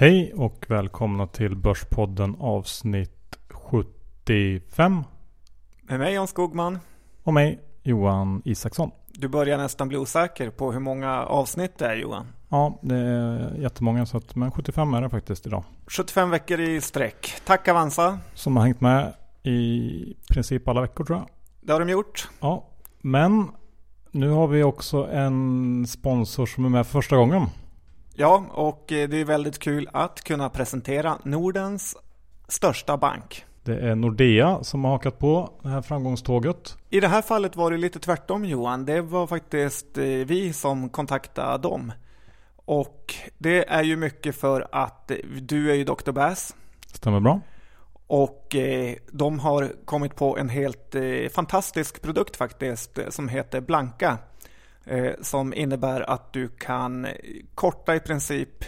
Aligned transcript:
Hej 0.00 0.32
och 0.34 0.64
välkomna 0.68 1.26
till 1.26 1.56
Börspodden 1.56 2.36
avsnitt 2.38 3.38
75. 3.48 5.02
Med 5.82 5.98
mig 5.98 6.14
Jan 6.14 6.26
Skogman. 6.26 6.78
Och 7.22 7.34
mig 7.34 7.60
Johan 7.82 8.42
Isaksson. 8.44 8.90
Du 9.08 9.28
börjar 9.28 9.58
nästan 9.58 9.88
bli 9.88 9.98
osäker 9.98 10.50
på 10.50 10.72
hur 10.72 10.80
många 10.80 11.22
avsnitt 11.22 11.78
det 11.78 11.86
är 11.86 11.96
Johan. 11.96 12.26
Ja, 12.48 12.78
det 12.82 12.96
är 12.96 13.56
jättemånga 13.56 14.06
så 14.06 14.16
att, 14.16 14.36
men 14.36 14.50
75 14.50 14.94
är 14.94 15.02
det 15.02 15.10
faktiskt 15.10 15.46
idag. 15.46 15.64
75 15.86 16.30
veckor 16.30 16.60
i 16.60 16.80
sträck. 16.80 17.32
Tack 17.44 17.68
Avanza. 17.68 18.18
Som 18.34 18.56
har 18.56 18.64
hängt 18.64 18.80
med 18.80 19.14
i 19.42 20.16
princip 20.28 20.68
alla 20.68 20.80
veckor 20.80 21.04
tror 21.04 21.18
jag. 21.18 21.28
Det 21.60 21.72
har 21.72 21.80
de 21.80 21.88
gjort. 21.88 22.28
Ja, 22.40 22.68
men 23.00 23.50
nu 24.10 24.28
har 24.28 24.46
vi 24.46 24.62
också 24.62 25.08
en 25.12 25.86
sponsor 25.86 26.46
som 26.46 26.64
är 26.64 26.68
med 26.68 26.86
för 26.86 26.92
första 26.92 27.16
gången. 27.16 27.46
Ja, 28.20 28.44
och 28.50 28.92
eh, 28.92 29.08
det 29.08 29.16
är 29.16 29.24
väldigt 29.24 29.58
kul 29.58 29.88
att 29.92 30.24
kunna 30.24 30.48
presentera 30.48 31.18
Nordens 31.24 31.96
största 32.48 32.96
bank. 32.96 33.44
Det 33.62 33.78
är 33.78 33.94
Nordea 33.94 34.64
som 34.64 34.84
har 34.84 34.92
hakat 34.92 35.18
på 35.18 35.52
det 35.62 35.68
här 35.68 35.82
framgångståget. 35.82 36.76
I 36.90 37.00
det 37.00 37.08
här 37.08 37.22
fallet 37.22 37.56
var 37.56 37.70
det 37.70 37.76
lite 37.76 37.98
tvärtom 37.98 38.44
Johan. 38.44 38.84
Det 38.84 39.00
var 39.00 39.26
faktiskt 39.26 39.98
eh, 39.98 40.04
vi 40.04 40.52
som 40.52 40.88
kontaktade 40.88 41.58
dem. 41.58 41.92
Och 42.56 43.14
det 43.38 43.68
är 43.68 43.82
ju 43.82 43.96
mycket 43.96 44.36
för 44.36 44.68
att 44.72 45.10
eh, 45.10 45.16
du 45.42 45.70
är 45.70 45.74
ju 45.74 45.84
Dr. 45.84 46.12
Bass. 46.12 46.54
Stämmer 46.86 47.20
bra. 47.20 47.40
Och 48.06 48.56
de 49.12 49.38
har 49.38 49.72
kommit 49.84 50.16
på 50.16 50.38
en 50.38 50.48
helt 50.48 50.94
fantastisk 51.32 52.02
produkt 52.02 52.36
faktiskt 52.36 52.98
som 53.08 53.28
heter 53.28 53.60
Blanka. 53.60 54.18
Eh, 54.84 55.12
som 55.22 55.54
innebär 55.54 56.10
att 56.10 56.32
du 56.32 56.48
kan 56.48 57.06
korta 57.54 57.94
i 57.94 58.00
princip 58.00 58.64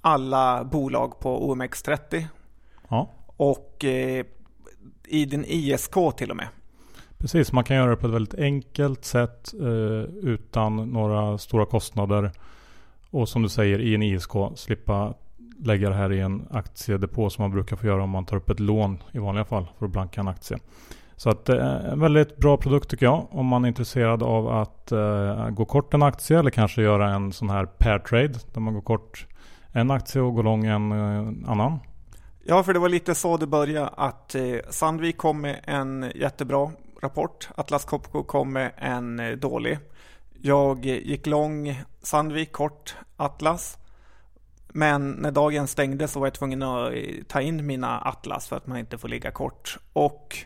alla 0.00 0.64
bolag 0.64 1.20
på 1.20 1.54
OMX30. 1.54 2.24
Ja. 2.88 3.10
Och 3.26 3.84
eh, 3.84 4.26
i 5.06 5.24
din 5.24 5.44
ISK 5.44 5.94
till 6.16 6.30
och 6.30 6.36
med. 6.36 6.48
Precis, 7.18 7.52
man 7.52 7.64
kan 7.64 7.76
göra 7.76 7.90
det 7.90 7.96
på 7.96 8.06
ett 8.06 8.12
väldigt 8.12 8.40
enkelt 8.40 9.04
sätt 9.04 9.54
eh, 9.60 10.14
utan 10.22 10.76
några 10.76 11.38
stora 11.38 11.66
kostnader. 11.66 12.32
Och 13.10 13.28
som 13.28 13.42
du 13.42 13.48
säger 13.48 13.78
i 13.78 13.94
en 13.94 14.02
ISK 14.02 14.30
slippa 14.54 15.14
lägga 15.58 15.88
det 15.88 15.94
här 15.94 16.12
i 16.12 16.20
en 16.20 16.48
aktiedepå 16.50 17.30
som 17.30 17.42
man 17.42 17.50
brukar 17.50 17.76
få 17.76 17.86
göra 17.86 18.02
om 18.02 18.10
man 18.10 18.24
tar 18.24 18.36
upp 18.36 18.50
ett 18.50 18.60
lån 18.60 19.02
i 19.12 19.18
vanliga 19.18 19.44
fall 19.44 19.66
för 19.78 19.86
att 19.86 19.92
blanka 19.92 20.20
en 20.20 20.28
aktie. 20.28 20.58
Så 21.16 21.30
att 21.30 21.44
det 21.44 21.60
är 21.60 21.92
en 21.92 22.00
väldigt 22.00 22.36
bra 22.36 22.56
produkt 22.56 22.90
tycker 22.90 23.06
jag. 23.06 23.26
Om 23.30 23.46
man 23.46 23.64
är 23.64 23.68
intresserad 23.68 24.22
av 24.22 24.48
att 24.48 24.92
eh, 24.92 25.50
gå 25.50 25.64
kort 25.64 25.94
en 25.94 26.02
aktie 26.02 26.38
eller 26.38 26.50
kanske 26.50 26.82
göra 26.82 27.14
en 27.14 27.32
sån 27.32 27.50
här 27.50 27.66
pair 27.66 27.98
trade. 27.98 28.34
Där 28.52 28.60
man 28.60 28.74
går 28.74 28.80
kort 28.80 29.26
en 29.72 29.90
aktie 29.90 30.22
och 30.22 30.34
går 30.34 30.42
lång 30.42 30.66
en 30.66 30.92
eh, 30.92 31.50
annan. 31.50 31.78
Ja, 32.44 32.62
för 32.62 32.72
det 32.72 32.78
var 32.78 32.88
lite 32.88 33.14
så 33.14 33.36
det 33.36 33.46
började. 33.46 33.88
Att 33.88 34.34
eh, 34.34 34.56
Sandvik 34.70 35.16
kom 35.16 35.40
med 35.40 35.60
en 35.64 36.12
jättebra 36.14 36.70
rapport. 37.02 37.48
Atlas 37.54 37.84
Copco 37.84 38.22
kom 38.22 38.52
med 38.52 38.72
en 38.76 39.20
eh, 39.20 39.30
dålig. 39.30 39.78
Jag 40.42 40.84
gick 40.84 41.26
lång 41.26 41.82
Sandvik, 42.02 42.52
kort 42.52 42.96
Atlas. 43.16 43.78
Men 44.68 45.10
när 45.10 45.30
dagen 45.30 45.66
stängde 45.66 46.08
så 46.08 46.20
var 46.20 46.26
jag 46.26 46.34
tvungen 46.34 46.62
att 46.62 46.92
eh, 46.92 47.00
ta 47.28 47.40
in 47.40 47.66
mina 47.66 48.00
Atlas 48.00 48.48
för 48.48 48.56
att 48.56 48.66
man 48.66 48.78
inte 48.78 48.98
får 48.98 49.08
ligga 49.08 49.30
kort. 49.30 49.78
Och 49.92 50.36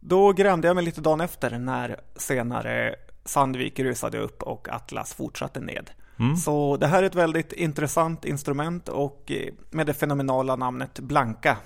då 0.00 0.32
grämde 0.32 0.68
jag 0.68 0.74
mig 0.74 0.84
lite 0.84 1.00
dagen 1.00 1.20
efter 1.20 1.58
när 1.58 2.00
senare 2.16 2.94
Sandvik 3.24 3.80
rusade 3.80 4.18
upp 4.18 4.42
och 4.42 4.68
Atlas 4.68 5.14
fortsatte 5.14 5.60
ned. 5.60 5.90
Mm. 6.18 6.36
Så 6.36 6.76
det 6.76 6.86
här 6.86 7.02
är 7.02 7.06
ett 7.06 7.14
väldigt 7.14 7.52
intressant 7.52 8.24
instrument 8.24 8.88
och 8.88 9.30
eh, 9.30 9.52
med 9.70 9.86
det 9.86 9.94
fenomenala 9.94 10.56
namnet 10.56 11.00
Blanka. 11.00 11.56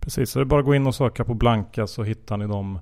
Precis, 0.00 0.30
så 0.30 0.38
det 0.38 0.42
är 0.42 0.44
bara 0.46 0.60
att 0.60 0.66
gå 0.66 0.74
in 0.74 0.86
och 0.86 0.94
söka 0.94 1.24
på 1.24 1.34
Blanka 1.34 1.86
så 1.86 2.02
hittar 2.02 2.36
ni 2.36 2.46
de 2.46 2.78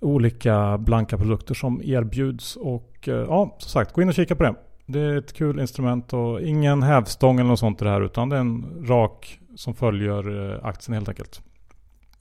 olika 0.00 0.78
blanka 0.78 1.18
produkter 1.18 1.54
som 1.54 1.82
erbjuds. 1.84 2.56
Och 2.56 3.08
eh, 3.08 3.14
ja, 3.14 3.56
som 3.58 3.70
sagt, 3.70 3.92
gå 3.92 4.02
in 4.02 4.08
och 4.08 4.14
kika 4.14 4.36
på 4.36 4.42
det. 4.42 4.54
Det 4.86 5.00
är 5.00 5.16
ett 5.16 5.32
kul 5.32 5.60
instrument 5.60 6.12
och 6.12 6.40
ingen 6.40 6.82
hävstång 6.82 7.38
eller 7.38 7.48
något 7.48 7.58
sånt 7.58 7.82
i 7.82 7.84
det 7.84 7.90
här 7.90 8.00
utan 8.00 8.28
det 8.28 8.36
är 8.36 8.40
en 8.40 8.84
rak 8.88 9.40
som 9.56 9.74
följer 9.74 10.52
eh, 10.52 10.66
aktien 10.66 10.94
helt 10.94 11.08
enkelt. 11.08 11.42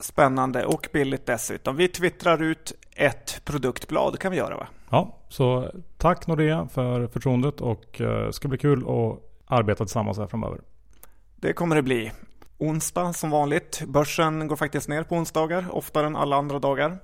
Spännande 0.01 0.65
och 0.65 0.87
billigt 0.93 1.25
dessutom. 1.25 1.75
Vi 1.75 1.87
twittrar 1.87 2.43
ut 2.43 2.73
ett 2.95 3.41
produktblad 3.45 4.19
kan 4.19 4.31
vi 4.31 4.37
göra 4.37 4.57
va? 4.57 4.67
Ja, 4.89 5.17
så 5.29 5.71
tack 5.97 6.27
Nordea 6.27 6.67
för 6.67 7.07
förtroendet 7.07 7.61
och 7.61 7.85
det 7.97 8.25
eh, 8.25 8.31
ska 8.31 8.47
bli 8.47 8.57
kul 8.57 8.79
att 8.79 9.19
arbeta 9.45 9.85
tillsammans 9.85 10.17
här 10.17 10.27
framöver. 10.27 10.59
Det 11.35 11.53
kommer 11.53 11.75
det 11.75 11.81
bli. 11.81 12.11
Onsdag 12.57 13.13
som 13.13 13.29
vanligt. 13.29 13.83
Börsen 13.87 14.47
går 14.47 14.55
faktiskt 14.55 14.89
ner 14.89 15.03
på 15.03 15.15
onsdagar 15.15 15.65
oftare 15.71 16.07
än 16.07 16.15
alla 16.15 16.35
andra 16.35 16.59
dagar. 16.59 16.97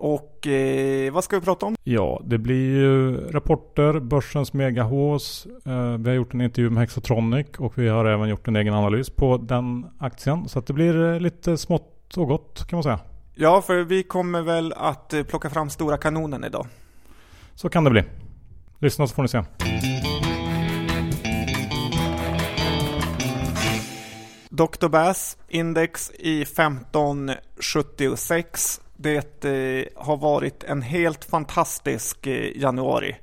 Och 0.00 0.46
eh, 0.46 1.12
vad 1.12 1.24
ska 1.24 1.38
vi 1.38 1.44
prata 1.44 1.66
om? 1.66 1.76
Ja, 1.84 2.20
det 2.24 2.38
blir 2.38 2.70
ju 2.70 3.16
rapporter, 3.30 4.00
börsens 4.00 4.52
megahås. 4.52 5.46
Eh, 5.66 5.96
vi 5.98 6.08
har 6.08 6.16
gjort 6.16 6.34
en 6.34 6.40
intervju 6.40 6.70
med 6.70 6.80
Hexatronic 6.80 7.46
och 7.58 7.78
vi 7.78 7.88
har 7.88 8.04
även 8.04 8.28
gjort 8.28 8.48
en 8.48 8.56
egen 8.56 8.74
analys 8.74 9.10
på 9.10 9.36
den 9.36 9.86
aktien. 9.98 10.48
Så 10.48 10.60
det 10.60 10.72
blir 10.72 11.12
eh, 11.12 11.20
lite 11.20 11.56
smått 11.56 12.16
och 12.16 12.28
gott 12.28 12.66
kan 12.68 12.76
man 12.76 12.82
säga. 12.82 13.00
Ja, 13.34 13.62
för 13.62 13.84
vi 13.84 14.02
kommer 14.02 14.42
väl 14.42 14.72
att 14.72 15.12
eh, 15.12 15.22
plocka 15.22 15.50
fram 15.50 15.70
stora 15.70 15.96
kanonen 15.96 16.44
idag. 16.44 16.66
Så 17.54 17.68
kan 17.68 17.84
det 17.84 17.90
bli. 17.90 18.04
Lyssna 18.78 19.06
så 19.06 19.14
får 19.14 19.22
ni 19.22 19.28
se. 19.28 19.42
Dr. 24.48 24.88
Bass 24.88 25.36
index 25.48 26.10
i 26.18 26.42
1576 26.42 28.80
det 29.00 29.44
eh, 29.44 30.02
har 30.04 30.16
varit 30.16 30.64
en 30.64 30.82
helt 30.82 31.24
fantastisk 31.24 32.26
eh, 32.26 32.56
januari. 32.56 33.16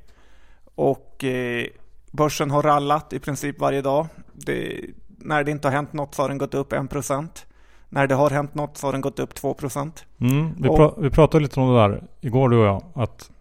Och 0.75 1.23
eh, 1.23 1.65
börsen 2.11 2.51
har 2.51 2.61
rallat 2.61 3.13
i 3.13 3.19
princip 3.19 3.59
varje 3.59 3.81
dag. 3.81 4.07
Det, 4.33 4.81
när 5.07 5.43
det 5.43 5.51
inte 5.51 5.67
har 5.67 5.73
hänt 5.73 5.93
något 5.93 6.15
så 6.15 6.21
har 6.21 6.29
den 6.29 6.37
gått 6.37 6.53
upp 6.53 6.73
1%. 6.73 7.27
När 7.89 8.07
det 8.07 8.15
har 8.15 8.29
hänt 8.29 8.55
något 8.55 8.77
så 8.77 8.87
har 8.87 8.91
den 8.91 9.01
gått 9.01 9.19
upp 9.19 9.33
2%. 9.33 9.91
Mm, 10.19 10.53
vi, 10.57 10.69
pra 10.69 10.93
vi 10.97 11.09
pratade 11.09 11.43
lite 11.43 11.59
om 11.59 11.73
det 11.73 11.79
där 11.79 12.03
igår 12.21 12.49
du 12.49 12.57
och 12.57 12.65
jag. 12.65 12.83
Att 12.93 13.31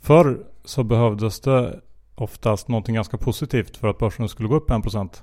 förr 0.00 0.38
så 0.64 0.84
behövdes 0.84 1.40
det 1.40 1.80
oftast 2.14 2.68
någonting 2.68 2.94
ganska 2.94 3.16
positivt 3.16 3.76
för 3.76 3.88
att 3.88 3.98
börsen 3.98 4.28
skulle 4.28 4.48
gå 4.48 4.56
upp 4.56 4.70
1%. 4.70 5.22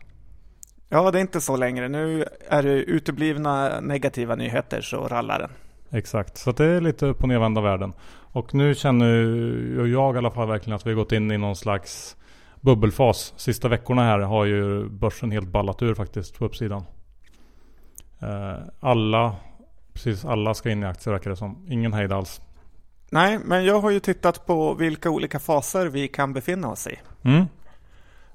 Ja, 0.89 1.11
det 1.11 1.19
är 1.19 1.21
inte 1.21 1.41
så 1.41 1.55
längre. 1.55 1.89
Nu 1.89 2.25
är 2.47 2.63
det 2.63 2.73
uteblivna 2.73 3.79
negativa 3.79 4.35
nyheter 4.35 4.81
så 4.81 5.07
rallar 5.07 5.39
den. 5.39 5.49
Exakt, 5.95 6.37
så 6.37 6.51
det 6.51 6.65
är 6.65 6.81
lite 6.81 7.05
upp 7.05 7.21
och 7.21 7.27
nervända 7.27 7.61
världen. 7.61 7.93
Och 8.31 8.53
nu 8.53 8.75
känner 8.75 9.07
jag 9.87 10.15
i 10.15 10.17
alla 10.17 10.31
fall 10.31 10.47
verkligen 10.47 10.75
att 10.75 10.85
vi 10.85 10.89
har 10.89 10.95
gått 10.95 11.11
in 11.11 11.31
i 11.31 11.37
någon 11.37 11.55
slags 11.55 12.17
bubbelfas. 12.61 13.33
Sista 13.37 13.67
veckorna 13.67 14.03
här 14.03 14.19
har 14.19 14.45
ju 14.45 14.89
börsen 14.89 15.31
helt 15.31 15.47
ballat 15.47 15.81
ur 15.81 15.95
faktiskt 15.95 16.39
på 16.39 16.45
uppsidan. 16.45 16.83
Eh, 18.19 18.55
alla, 18.79 19.35
precis 19.93 20.25
alla 20.25 20.53
ska 20.53 20.69
in 20.69 20.83
i 20.83 20.85
aktier 20.85 21.13
verkar 21.13 21.29
det 21.29 21.35
som. 21.35 21.65
Ingen 21.69 21.93
hejd 21.93 22.11
alls. 22.11 22.41
Nej, 23.09 23.39
men 23.45 23.65
jag 23.65 23.79
har 23.79 23.91
ju 23.91 23.99
tittat 23.99 24.45
på 24.45 24.73
vilka 24.73 25.09
olika 25.09 25.39
faser 25.39 25.85
vi 25.85 26.07
kan 26.07 26.33
befinna 26.33 26.71
oss 26.71 26.87
i. 26.87 26.99
Mm. 27.23 27.45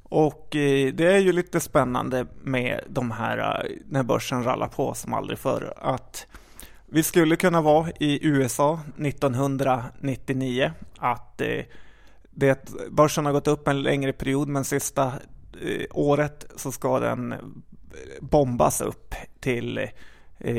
Och 0.03 0.57
eh, 0.57 0.93
det 0.93 1.13
är 1.13 1.19
ju 1.19 1.33
lite 1.33 1.61
spännande 1.61 2.27
med 2.43 2.81
de 2.89 3.11
här 3.11 3.39
eh, 3.39 3.71
när 3.89 4.03
börsen 4.03 4.45
rallar 4.45 4.69
på 4.69 4.95
som 4.95 5.15
aldrig 5.15 5.39
förr. 5.39 5.75
Att 5.77 6.27
vi 6.93 7.03
skulle 7.03 7.37
kunna 7.37 7.61
vara 7.61 7.91
i 8.01 8.27
USA 8.27 8.81
1999 8.99 10.73
att 10.99 11.41
eh, 11.41 11.65
det, 12.31 12.71
börsen 12.91 13.27
har 13.27 13.33
gått 13.33 13.49
upp 13.49 13.69
en 13.69 13.83
längre 13.83 14.13
period 14.13 14.49
men 14.49 14.65
sista 14.65 15.07
eh, 15.07 15.87
året 15.91 16.47
så 16.57 16.73
ska 16.73 17.01
den 17.01 17.33
eh, 17.33 17.39
bombas 18.21 18.81
upp 18.81 19.15
till 19.41 19.89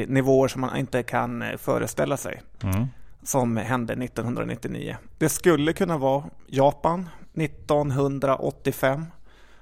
nivåer 0.08 0.48
som 0.48 0.62
man 0.62 0.78
inte 0.78 1.04
kan 1.04 1.44
föreställa 1.58 2.18
sig. 2.18 2.42
Mm. 2.64 2.88
Som 3.24 3.58
hände 3.58 3.94
1999. 3.94 4.98
Det 5.18 5.30
skulle 5.30 5.74
kunna 5.74 5.98
vara 5.98 6.24
Japan 6.48 7.10
1985 7.34 9.06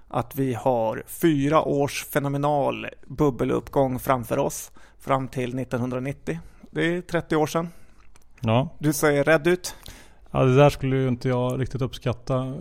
att 0.07 0.35
vi 0.35 0.53
har 0.53 1.03
fyra 1.07 1.63
års 1.63 2.05
fenomenal 2.05 2.87
bubbeluppgång 3.07 3.99
framför 3.99 4.37
oss 4.37 4.71
fram 4.99 5.27
till 5.27 5.59
1990. 5.59 6.39
Det 6.71 6.85
är 6.85 7.01
30 7.01 7.35
år 7.35 7.47
sedan. 7.47 7.69
Ja. 8.41 8.69
Du 8.79 8.93
ser 8.93 9.23
rädd 9.23 9.47
ut. 9.47 9.75
Ja, 10.31 10.43
det 10.43 10.55
där 10.55 10.69
skulle 10.69 10.95
ju 10.95 11.07
inte 11.07 11.29
jag 11.29 11.61
riktigt 11.61 11.81
uppskatta. 11.81 12.53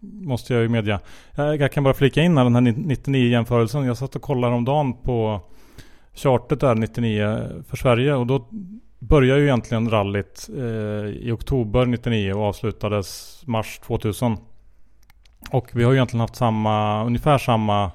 Måste 0.00 0.54
jag 0.54 0.62
ju 0.62 0.68
medge. 0.68 1.00
Jag 1.34 1.72
kan 1.72 1.84
bara 1.84 1.94
flika 1.94 2.22
in 2.22 2.36
här 2.36 2.44
den 2.44 2.54
här 2.54 2.62
99-jämförelsen. 2.62 3.84
Jag 3.84 3.96
satt 3.96 4.16
och 4.16 4.22
kollade 4.22 4.54
om 4.54 4.64
dagen 4.64 4.92
på 5.02 5.40
chartet 6.14 6.60
där 6.60 6.74
99 6.74 7.48
för 7.68 7.76
Sverige. 7.76 8.14
Och 8.14 8.26
då 8.26 8.48
börjar 8.98 9.36
ju 9.36 9.44
egentligen 9.44 9.90
rallyt 9.90 10.48
eh, 10.56 10.64
i 11.04 11.30
oktober 11.32 11.86
99 11.86 12.32
och 12.32 12.44
avslutades 12.44 13.40
mars 13.46 13.78
2000. 13.78 14.36
Och 15.50 15.70
vi 15.72 15.84
har 15.84 15.90
ju 15.92 15.96
egentligen 15.96 16.20
haft 16.20 16.36
samma, 16.36 17.04
ungefär 17.04 17.38
samma 17.38 17.90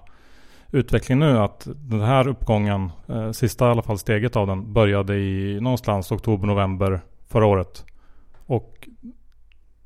utveckling 0.71 1.19
nu 1.19 1.37
att 1.37 1.67
den 1.75 2.01
här 2.01 2.27
uppgången, 2.27 2.91
eh, 3.07 3.31
sista 3.31 3.67
i 3.67 3.71
alla 3.71 3.81
fall 3.81 3.99
steget 3.99 4.35
av 4.35 4.47
den, 4.47 4.73
började 4.73 5.15
i 5.15 5.59
någonstans 5.61 6.11
oktober-november 6.11 7.01
förra 7.27 7.45
året. 7.45 7.85
Och 8.45 8.87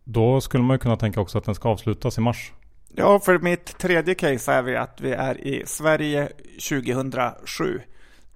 då 0.04 0.42
skulle 0.42 0.64
man 0.64 0.74
ju 0.74 0.80
kunna 0.80 0.98
tänka 0.98 1.22
också 1.22 1.38
att 1.38 1.44
den 1.44 1.56
ska 1.56 1.70
avslutas 1.70 2.18
i 2.18 2.22
mars. 2.22 2.54
Ja, 2.96 3.20
för 3.20 3.40
mitt 3.40 3.78
tredje 3.78 4.16
case 4.16 4.54
är 4.54 4.62
vi 4.62 4.76
att 4.76 5.02
vi 5.02 5.12
är 5.12 5.48
i 5.48 5.64
Sverige 5.66 6.30
2007. 6.70 7.82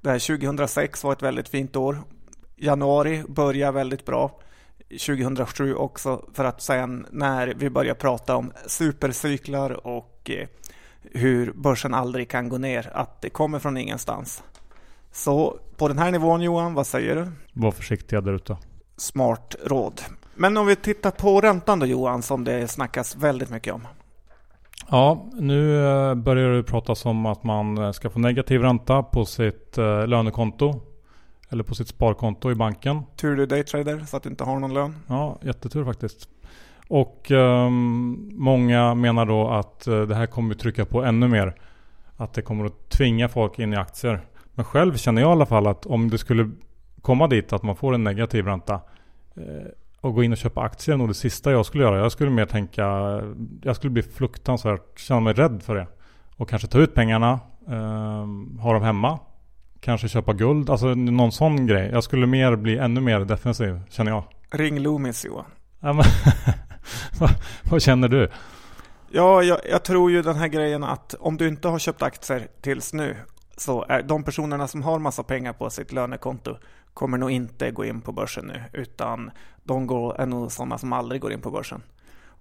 Det 0.01 0.09
här 0.09 0.37
2006 0.37 1.03
var 1.03 1.13
ett 1.13 1.21
väldigt 1.21 1.49
fint 1.49 1.75
år. 1.75 2.01
Januari 2.55 3.23
börjar 3.27 3.71
väldigt 3.71 4.05
bra. 4.05 4.39
2007 4.89 5.75
också 5.75 6.25
för 6.33 6.45
att 6.45 6.61
sen 6.61 7.05
när 7.11 7.53
vi 7.57 7.69
börjar 7.69 7.95
prata 7.95 8.35
om 8.35 8.51
supercyklar 8.67 9.87
och 9.87 10.29
eh, 10.29 10.47
hur 11.11 11.51
börsen 11.51 11.93
aldrig 11.93 12.29
kan 12.29 12.49
gå 12.49 12.57
ner, 12.57 12.89
att 12.93 13.21
det 13.21 13.29
kommer 13.29 13.59
från 13.59 13.77
ingenstans. 13.77 14.43
Så 15.11 15.59
på 15.77 15.87
den 15.87 15.97
här 15.97 16.11
nivån 16.11 16.41
Johan, 16.41 16.73
vad 16.73 16.87
säger 16.87 17.15
du? 17.15 17.31
Var 17.53 17.71
försiktiga 17.71 18.21
där 18.21 18.33
ute. 18.33 18.57
Smart 18.97 19.55
råd. 19.65 20.01
Men 20.35 20.57
om 20.57 20.65
vi 20.65 20.75
tittar 20.75 21.11
på 21.11 21.41
räntan 21.41 21.79
då 21.79 21.85
Johan, 21.85 22.21
som 22.21 22.43
det 22.43 22.67
snackas 22.67 23.15
väldigt 23.15 23.49
mycket 23.49 23.73
om. 23.73 23.87
Ja, 24.89 25.25
nu 25.33 25.87
eh, 25.87 26.15
börjar 26.15 26.49
det 26.49 26.63
pratas 26.63 27.05
om 27.05 27.25
att 27.25 27.43
man 27.43 27.77
eh, 27.77 27.91
ska 27.91 28.09
få 28.09 28.19
negativ 28.19 28.61
ränta 28.61 29.03
på 29.03 29.25
sitt 29.25 29.77
eh, 29.77 30.07
lönekonto. 30.07 30.81
Eller 31.49 31.63
på 31.63 31.75
sitt 31.75 31.87
sparkonto 31.87 32.51
i 32.51 32.55
banken. 32.55 33.01
Tur 33.15 33.35
du 33.35 33.45
daytrader 33.45 34.05
så 34.07 34.17
att 34.17 34.23
du 34.23 34.29
inte 34.29 34.43
har 34.43 34.59
någon 34.59 34.73
lön. 34.73 34.95
Ja, 35.07 35.37
jättetur 35.41 35.85
faktiskt. 35.85 36.29
Och 36.87 37.31
um, 37.31 38.29
många 38.33 38.95
menar 38.95 39.25
då 39.25 39.49
att 39.49 39.87
uh, 39.87 40.01
det 40.01 40.15
här 40.15 40.25
kommer 40.25 40.55
trycka 40.55 40.85
på 40.85 41.03
ännu 41.03 41.27
mer. 41.27 41.55
Att 42.17 42.33
det 42.33 42.41
kommer 42.41 42.65
att 42.65 42.89
tvinga 42.89 43.29
folk 43.29 43.59
in 43.59 43.73
i 43.73 43.75
aktier. 43.75 44.21
Men 44.53 44.65
själv 44.65 44.97
känner 44.97 45.21
jag 45.21 45.29
i 45.29 45.31
alla 45.31 45.45
fall 45.45 45.67
att 45.67 45.85
om 45.85 46.09
det 46.09 46.17
skulle 46.17 46.51
komma 47.01 47.27
dit 47.27 47.53
att 47.53 47.63
man 47.63 47.75
får 47.75 47.93
en 47.93 48.03
negativ 48.03 48.45
ränta. 48.45 48.73
Uh, 49.37 49.43
och 50.01 50.13
gå 50.13 50.23
in 50.23 50.31
och 50.31 50.37
köpa 50.37 50.61
aktier 50.61 50.93
är 50.93 50.97
nog 50.97 51.07
det 51.07 51.13
sista 51.13 51.51
jag 51.51 51.65
skulle 51.65 51.83
göra. 51.83 51.97
Jag 51.97 52.11
skulle 52.11 52.29
mer 52.29 52.45
tänka, 52.45 52.85
jag 53.61 53.75
skulle 53.75 53.91
bli 53.91 54.03
fruktansvärt, 54.03 54.99
känna 54.99 55.19
mig 55.19 55.33
rädd 55.33 55.63
för 55.63 55.75
det. 55.75 55.87
Och 56.37 56.49
kanske 56.49 56.67
ta 56.67 56.79
ut 56.79 56.95
pengarna, 56.95 57.39
uh, 57.69 58.59
ha 58.59 58.73
dem 58.73 58.83
hemma. 58.83 59.19
Kanske 59.79 60.07
köpa 60.07 60.33
guld, 60.33 60.69
alltså 60.69 60.87
någon 60.95 61.31
sån 61.31 61.67
grej. 61.67 61.89
Jag 61.93 62.03
skulle 62.03 62.27
mer 62.27 62.55
bli 62.55 62.77
ännu 62.77 63.01
mer 63.01 63.19
defensiv, 63.19 63.79
känner 63.89 64.11
jag. 64.11 64.23
Ring 64.51 64.79
Loomis 64.79 65.25
Johan. 65.25 65.45
Vad, 67.69 67.81
känner 67.81 68.07
du? 68.07 68.29
Ja, 69.11 69.43
jag, 69.43 69.59
jag, 69.69 69.83
tror 69.83 70.11
ju 70.11 70.21
den 70.21 70.35
här 70.35 70.47
grejen 70.47 70.83
att 70.83 71.13
om 71.19 71.37
du 71.37 71.47
inte 71.47 71.67
har 71.67 71.79
köpt 71.79 72.01
aktier 72.01 72.47
tills 72.61 72.93
nu 72.93 73.15
så 73.57 73.85
är 73.89 74.03
de 74.03 74.23
personerna 74.23 74.67
som 74.67 74.81
har 74.81 74.99
massa 74.99 75.23
pengar 75.23 75.53
på 75.53 75.69
sitt 75.69 75.91
lönekonto 75.91 76.57
kommer 76.93 77.17
nog 77.17 77.31
inte 77.31 77.71
gå 77.71 77.85
in 77.85 78.01
på 78.01 78.11
börsen 78.11 78.45
nu 78.45 78.63
utan 78.73 79.31
de 79.63 79.87
går, 79.87 80.21
är 80.21 80.25
nog 80.25 80.51
sådana 80.51 80.77
som 80.77 80.93
aldrig 80.93 81.21
går 81.21 81.33
in 81.33 81.41
på 81.41 81.51
börsen. 81.51 81.81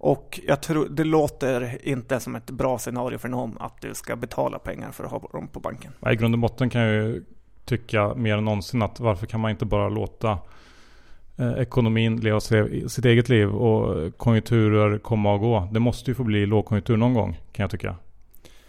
Och 0.05 0.39
jag 0.47 0.61
tror, 0.61 0.87
det 0.89 1.03
låter 1.03 1.87
inte 1.87 2.19
som 2.19 2.35
ett 2.35 2.51
bra 2.51 2.77
scenario 2.77 3.17
för 3.17 3.29
någon 3.29 3.57
att 3.59 3.81
du 3.81 3.93
ska 3.93 4.15
betala 4.15 4.59
pengar 4.59 4.91
för 4.91 5.03
att 5.03 5.11
ha 5.11 5.19
dem 5.19 5.47
på 5.47 5.59
banken. 5.59 5.91
I 6.11 6.15
grund 6.15 6.35
och 6.35 6.39
botten 6.39 6.69
kan 6.69 6.81
jag 6.81 6.93
ju 6.93 7.23
tycka 7.65 8.13
mer 8.13 8.37
än 8.37 8.45
någonsin 8.45 8.81
att 8.81 8.99
varför 8.99 9.25
kan 9.25 9.39
man 9.39 9.51
inte 9.51 9.65
bara 9.65 9.89
låta 9.89 10.37
ekonomin 11.37 12.19
leva 12.19 12.39
sitt 12.39 13.05
eget 13.05 13.29
liv 13.29 13.49
och 13.49 14.17
konjunkturer 14.17 14.97
komma 14.97 15.33
och 15.33 15.39
gå. 15.39 15.69
Det 15.71 15.79
måste 15.79 16.11
ju 16.11 16.15
få 16.15 16.23
bli 16.23 16.45
lågkonjunktur 16.45 16.97
någon 16.97 17.13
gång 17.13 17.39
kan 17.51 17.63
jag 17.63 17.71
tycka. 17.71 17.95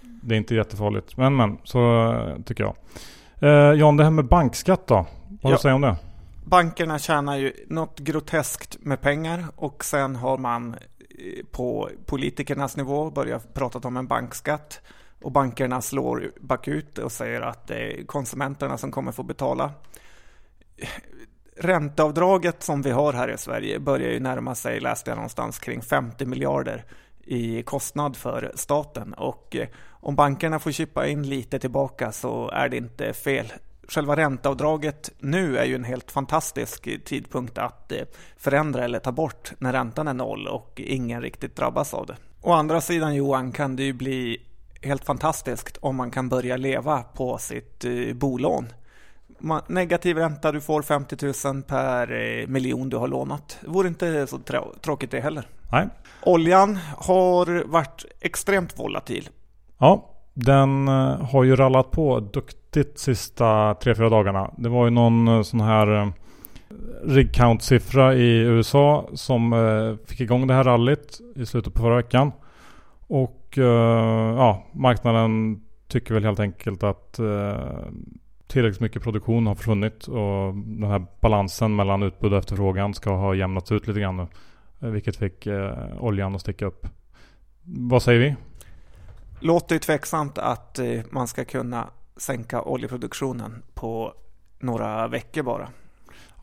Det 0.00 0.34
är 0.34 0.36
inte 0.36 0.54
jättefarligt. 0.54 1.16
Men 1.16 1.36
men, 1.36 1.58
så 1.64 2.12
eh, 2.12 2.42
tycker 2.42 2.64
jag. 2.64 2.76
Eh, 3.40 3.78
Jan, 3.78 3.96
det 3.96 4.04
här 4.04 4.10
med 4.10 4.24
bankskatt 4.24 4.86
då? 4.86 4.94
Vad 4.94 5.06
har 5.42 5.50
du 5.50 5.54
att 5.54 5.62
säga 5.62 5.74
om 5.74 5.80
det? 5.80 5.96
Bankerna 6.44 6.98
tjänar 6.98 7.36
ju 7.36 7.52
något 7.68 7.98
groteskt 7.98 8.76
med 8.80 9.00
pengar 9.00 9.44
och 9.56 9.84
sen 9.84 10.16
har 10.16 10.38
man 10.38 10.74
eh, 10.74 11.44
på 11.50 11.90
politikernas 12.06 12.76
nivå 12.76 13.10
börjat 13.10 13.54
prata 13.54 13.88
om 13.88 13.96
en 13.96 14.06
bankskatt. 14.06 14.80
Och 15.22 15.32
bankerna 15.32 15.80
slår 15.80 16.30
bakut 16.40 16.98
och 16.98 17.12
säger 17.12 17.40
att 17.40 17.66
det 17.66 17.74
är 17.74 18.06
konsumenterna 18.06 18.78
som 18.78 18.90
kommer 18.90 19.12
få 19.12 19.22
betala 19.22 19.70
ränteavdraget 21.56 22.62
som 22.62 22.82
vi 22.82 22.90
har 22.90 23.12
här 23.12 23.28
i 23.28 23.38
Sverige 23.38 23.78
börjar 23.78 24.10
ju 24.10 24.20
närma 24.20 24.54
sig, 24.54 24.80
läste 24.80 25.10
jag 25.10 25.16
någonstans, 25.16 25.58
kring 25.58 25.82
50 25.82 26.26
miljarder 26.26 26.84
i 27.24 27.62
kostnad 27.62 28.16
för 28.16 28.52
staten. 28.54 29.14
Och 29.14 29.56
eh, 29.56 29.68
om 29.90 30.16
bankerna 30.16 30.58
får 30.58 30.72
chippa 30.72 31.06
in 31.06 31.28
lite 31.28 31.58
tillbaka 31.58 32.12
så 32.12 32.50
är 32.50 32.68
det 32.68 32.76
inte 32.76 33.12
fel. 33.12 33.52
Själva 33.88 34.16
ränteavdraget 34.16 35.10
nu 35.18 35.58
är 35.58 35.64
ju 35.64 35.74
en 35.74 35.84
helt 35.84 36.10
fantastisk 36.10 37.04
tidpunkt 37.04 37.58
att 37.58 37.92
eh, 37.92 37.98
förändra 38.36 38.84
eller 38.84 38.98
ta 38.98 39.12
bort 39.12 39.52
när 39.58 39.72
räntan 39.72 40.08
är 40.08 40.14
noll 40.14 40.48
och 40.48 40.80
ingen 40.84 41.22
riktigt 41.22 41.56
drabbas 41.56 41.94
av 41.94 42.06
det. 42.06 42.16
Å 42.40 42.52
andra 42.52 42.80
sidan 42.80 43.14
Johan 43.14 43.52
kan 43.52 43.76
det 43.76 43.82
ju 43.82 43.92
bli 43.92 44.42
helt 44.82 45.04
fantastiskt 45.04 45.76
om 45.80 45.96
man 45.96 46.10
kan 46.10 46.28
börja 46.28 46.56
leva 46.56 47.02
på 47.02 47.38
sitt 47.38 47.84
eh, 47.84 48.14
bolån 48.14 48.66
negativ 49.66 50.16
ränta, 50.16 50.52
du 50.52 50.60
får 50.60 50.82
50 50.82 51.48
000 51.52 51.62
per 51.62 52.12
eh, 52.12 52.46
miljon 52.46 52.88
du 52.88 52.96
har 52.96 53.08
lånat. 53.08 53.58
Det 53.60 53.68
vore 53.68 53.88
inte 53.88 54.26
så 54.26 54.38
tråkigt 54.80 55.10
det 55.10 55.20
heller. 55.20 55.48
Nej. 55.72 55.88
Oljan 56.22 56.78
har 56.96 57.64
varit 57.64 58.04
extremt 58.20 58.78
volatil. 58.78 59.28
Ja, 59.78 60.10
den 60.34 60.88
eh, 60.88 61.20
har 61.30 61.44
ju 61.44 61.56
rallat 61.56 61.90
på 61.90 62.20
duktigt 62.20 62.98
sista 62.98 63.44
3-4 63.74 64.10
dagarna. 64.10 64.50
Det 64.56 64.68
var 64.68 64.84
ju 64.84 64.90
någon 64.90 65.28
eh, 65.28 65.42
sån 65.42 65.60
här 65.60 66.12
rig 67.04 67.34
count-siffra 67.34 68.14
i 68.14 68.38
USA 68.38 69.08
som 69.14 69.98
fick 70.06 70.20
igång 70.20 70.46
det 70.46 70.54
här 70.54 70.64
rallyt 70.64 71.20
i 71.36 71.46
slutet 71.46 71.74
på 71.74 71.82
förra 71.82 71.96
veckan. 71.96 72.32
Och 73.06 73.58
ja, 74.36 74.66
marknaden 74.72 75.60
tycker 75.88 76.14
väl 76.14 76.24
helt 76.24 76.40
enkelt 76.40 76.82
att 76.82 77.20
tillräckligt 78.54 78.80
mycket 78.80 79.02
produktion 79.02 79.46
har 79.46 79.54
försvunnit 79.54 80.06
och 80.06 80.54
den 80.54 80.90
här 80.90 81.06
balansen 81.20 81.76
mellan 81.76 82.02
utbud 82.02 82.32
och 82.32 82.38
efterfrågan 82.38 82.94
ska 82.94 83.10
ha 83.10 83.34
jämnats 83.34 83.72
ut 83.72 83.86
lite 83.86 84.00
grann 84.00 84.16
nu. 84.16 84.26
Eh, 84.80 84.88
vilket 84.88 85.16
fick 85.16 85.46
eh, 85.46 85.76
oljan 86.00 86.34
att 86.34 86.40
sticka 86.40 86.66
upp. 86.66 86.86
Vad 87.62 88.02
säger 88.02 88.20
vi? 88.20 88.36
Låter 89.40 89.74
ju 89.74 89.78
tveksamt 89.78 90.38
att 90.38 90.78
eh, 90.78 91.00
man 91.10 91.28
ska 91.28 91.44
kunna 91.44 91.88
sänka 92.16 92.62
oljeproduktionen 92.62 93.62
på 93.74 94.14
några 94.58 95.08
veckor 95.08 95.42
bara. 95.42 95.68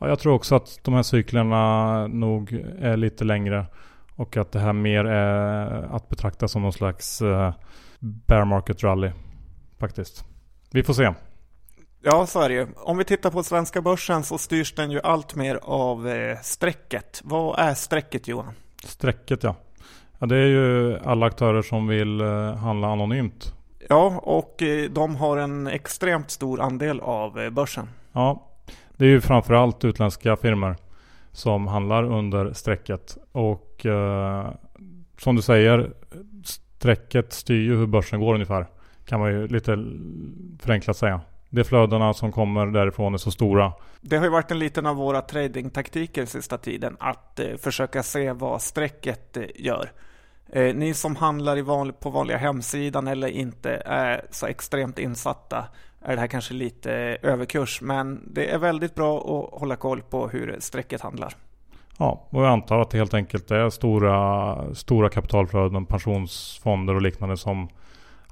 Ja, 0.00 0.08
jag 0.08 0.18
tror 0.18 0.34
också 0.34 0.54
att 0.54 0.78
de 0.82 0.94
här 0.94 1.02
cyklerna 1.02 2.06
nog 2.06 2.52
är 2.78 2.96
lite 2.96 3.24
längre. 3.24 3.66
Och 4.16 4.36
att 4.36 4.52
det 4.52 4.60
här 4.60 4.72
mer 4.72 5.04
är 5.04 5.96
att 5.96 6.08
betrakta 6.08 6.48
som 6.48 6.62
någon 6.62 6.72
slags 6.72 7.22
eh, 7.22 7.54
bear 8.00 8.44
market 8.44 8.82
rally. 8.82 9.10
Faktiskt. 9.78 10.24
Vi 10.70 10.82
får 10.82 10.94
se. 10.94 11.12
Ja, 12.04 12.26
så 12.26 12.40
är 12.40 12.48
det 12.48 12.54
ju. 12.54 12.66
Om 12.76 12.98
vi 12.98 13.04
tittar 13.04 13.30
på 13.30 13.42
svenska 13.42 13.82
börsen 13.82 14.22
så 14.22 14.38
styrs 14.38 14.74
den 14.74 14.90
ju 14.90 15.00
allt 15.00 15.34
mer 15.34 15.58
av 15.62 16.08
eh, 16.08 16.38
strecket. 16.42 17.20
Vad 17.24 17.58
är 17.58 17.74
strecket 17.74 18.28
Johan? 18.28 18.54
Strecket 18.84 19.42
ja. 19.42 19.56
ja. 20.18 20.26
Det 20.26 20.36
är 20.36 20.46
ju 20.46 20.98
alla 20.98 21.26
aktörer 21.26 21.62
som 21.62 21.86
vill 21.86 22.20
eh, 22.20 22.54
handla 22.54 22.88
anonymt. 22.88 23.54
Ja, 23.88 24.20
och 24.22 24.62
eh, 24.62 24.90
de 24.90 25.16
har 25.16 25.36
en 25.36 25.66
extremt 25.66 26.30
stor 26.30 26.60
andel 26.60 27.00
av 27.00 27.50
börsen. 27.50 27.88
Ja, 28.12 28.50
det 28.96 29.04
är 29.04 29.08
ju 29.08 29.20
framförallt 29.20 29.84
utländska 29.84 30.36
firmor 30.36 30.76
som 31.32 31.66
handlar 31.66 32.04
under 32.04 32.52
strecket. 32.52 33.16
Och 33.32 33.86
som 35.18 35.36
du 35.36 35.42
säger, 35.42 35.92
strecket 36.44 37.32
styr 37.32 37.62
ju 37.62 37.76
hur 37.76 37.86
börsen 37.86 38.20
går 38.20 38.34
ungefär. 38.34 38.66
Kan 39.06 39.20
man 39.20 39.30
ju 39.30 39.48
lite 39.48 39.84
förenklat 40.60 40.96
säga 40.96 41.20
de 41.52 41.64
flödena 41.64 42.14
som 42.14 42.32
kommer 42.32 42.66
därifrån 42.66 43.14
är 43.14 43.18
så 43.18 43.30
stora. 43.30 43.72
Det 44.00 44.16
har 44.16 44.24
ju 44.24 44.30
varit 44.30 44.50
en 44.50 44.58
liten 44.58 44.86
av 44.86 44.96
våra 44.96 45.20
tradingtaktiker 45.20 46.26
sista 46.26 46.58
tiden 46.58 46.96
att 47.00 47.40
eh, 47.40 47.56
försöka 47.56 48.02
se 48.02 48.32
vad 48.32 48.62
strecket 48.62 49.36
eh, 49.36 49.44
gör. 49.54 49.92
Eh, 50.52 50.74
ni 50.74 50.94
som 50.94 51.16
handlar 51.16 51.58
i 51.58 51.62
vanlig, 51.62 52.00
på 52.00 52.10
vanliga 52.10 52.36
hemsidan 52.36 53.08
eller 53.08 53.28
inte 53.28 53.82
är 53.86 54.24
så 54.30 54.46
extremt 54.46 54.98
insatta 54.98 55.64
är 56.00 56.14
det 56.14 56.20
här 56.20 56.26
kanske 56.26 56.54
lite 56.54 56.92
överkurs 57.22 57.80
men 57.80 58.28
det 58.34 58.50
är 58.50 58.58
väldigt 58.58 58.94
bra 58.94 59.18
att 59.18 59.60
hålla 59.60 59.76
koll 59.76 60.02
på 60.02 60.28
hur 60.28 60.56
strecket 60.58 61.00
handlar. 61.00 61.34
Ja, 61.98 62.26
och 62.30 62.42
jag 62.42 62.52
antar 62.52 62.80
att 62.80 62.90
det 62.90 62.98
helt 62.98 63.14
enkelt 63.14 63.50
är 63.50 63.70
stora, 63.70 64.74
stora 64.74 65.08
kapitalflöden, 65.08 65.86
pensionsfonder 65.86 66.94
och 66.94 67.02
liknande 67.02 67.36
som 67.36 67.68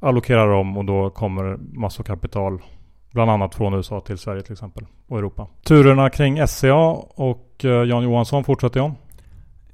allokerar 0.01 0.49
om 0.49 0.77
och 0.79 0.85
då 0.85 1.11
kommer 1.11 1.57
massor 1.73 2.05
kapital 2.05 2.63
Bland 3.11 3.31
annat 3.31 3.55
från 3.55 3.75
USA 3.75 4.01
till 4.01 4.19
Sverige 4.19 4.43
till 4.43 4.53
exempel 4.53 4.87
och 5.09 5.19
Europa. 5.19 5.47
Turerna 5.65 6.11
kring 6.11 6.47
SCA 6.49 6.75
och 7.15 7.65
eh, 7.65 7.71
Jan 7.71 8.03
Johansson 8.03 8.45
fortsätter 8.45 8.81
Jan? 8.81 8.95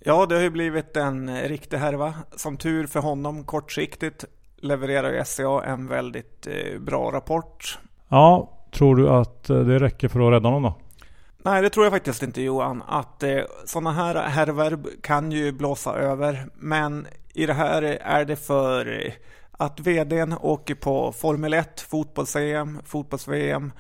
Ja, 0.01 0.27
det 0.27 0.35
har 0.35 0.43
ju 0.43 0.51
blivit 0.51 0.97
en 0.97 1.43
riktig 1.43 1.77
härva. 1.77 2.15
Som 2.37 2.57
tur 2.57 2.87
för 2.87 3.01
honom 3.01 3.45
kortsiktigt 3.45 4.25
levererar 4.57 5.25
SCA 5.25 5.65
en 5.65 5.87
väldigt 5.87 6.47
eh, 6.47 6.81
bra 6.81 7.13
rapport. 7.13 7.79
Ja, 8.09 8.53
tror 8.73 8.97
du 8.97 9.09
att 9.09 9.51
eh, 9.51 9.59
det 9.59 9.79
räcker 9.79 10.09
för 10.09 10.21
att 10.21 10.33
rädda 10.33 10.49
honom 10.49 10.63
då? 10.63 10.75
Nej, 11.43 11.63
det 11.63 11.71
tror 11.71 11.87
jag 11.87 11.93
faktiskt 11.93 12.23
inte 12.23 12.43
Johan. 12.43 12.83
Att 12.87 13.23
eh, 13.23 13.41
sådana 13.65 13.93
här 13.93 14.15
härvor 14.15 14.79
kan 15.03 15.33
ju 15.33 15.53
blåsa 15.53 15.95
över. 15.95 16.47
Men 16.55 17.07
i 17.35 17.47
det 17.47 17.55
här 17.55 17.83
är 17.83 18.25
det 18.25 18.37
för 18.37 19.07
eh, 19.07 19.13
att 19.57 19.81
vdn 19.81 20.33
åker 20.33 20.75
på 20.75 21.13
Formel 21.13 21.55
1, 21.55 21.81
fotbolls-EM, 21.81 22.81
fotbolls-VM, 22.85 23.73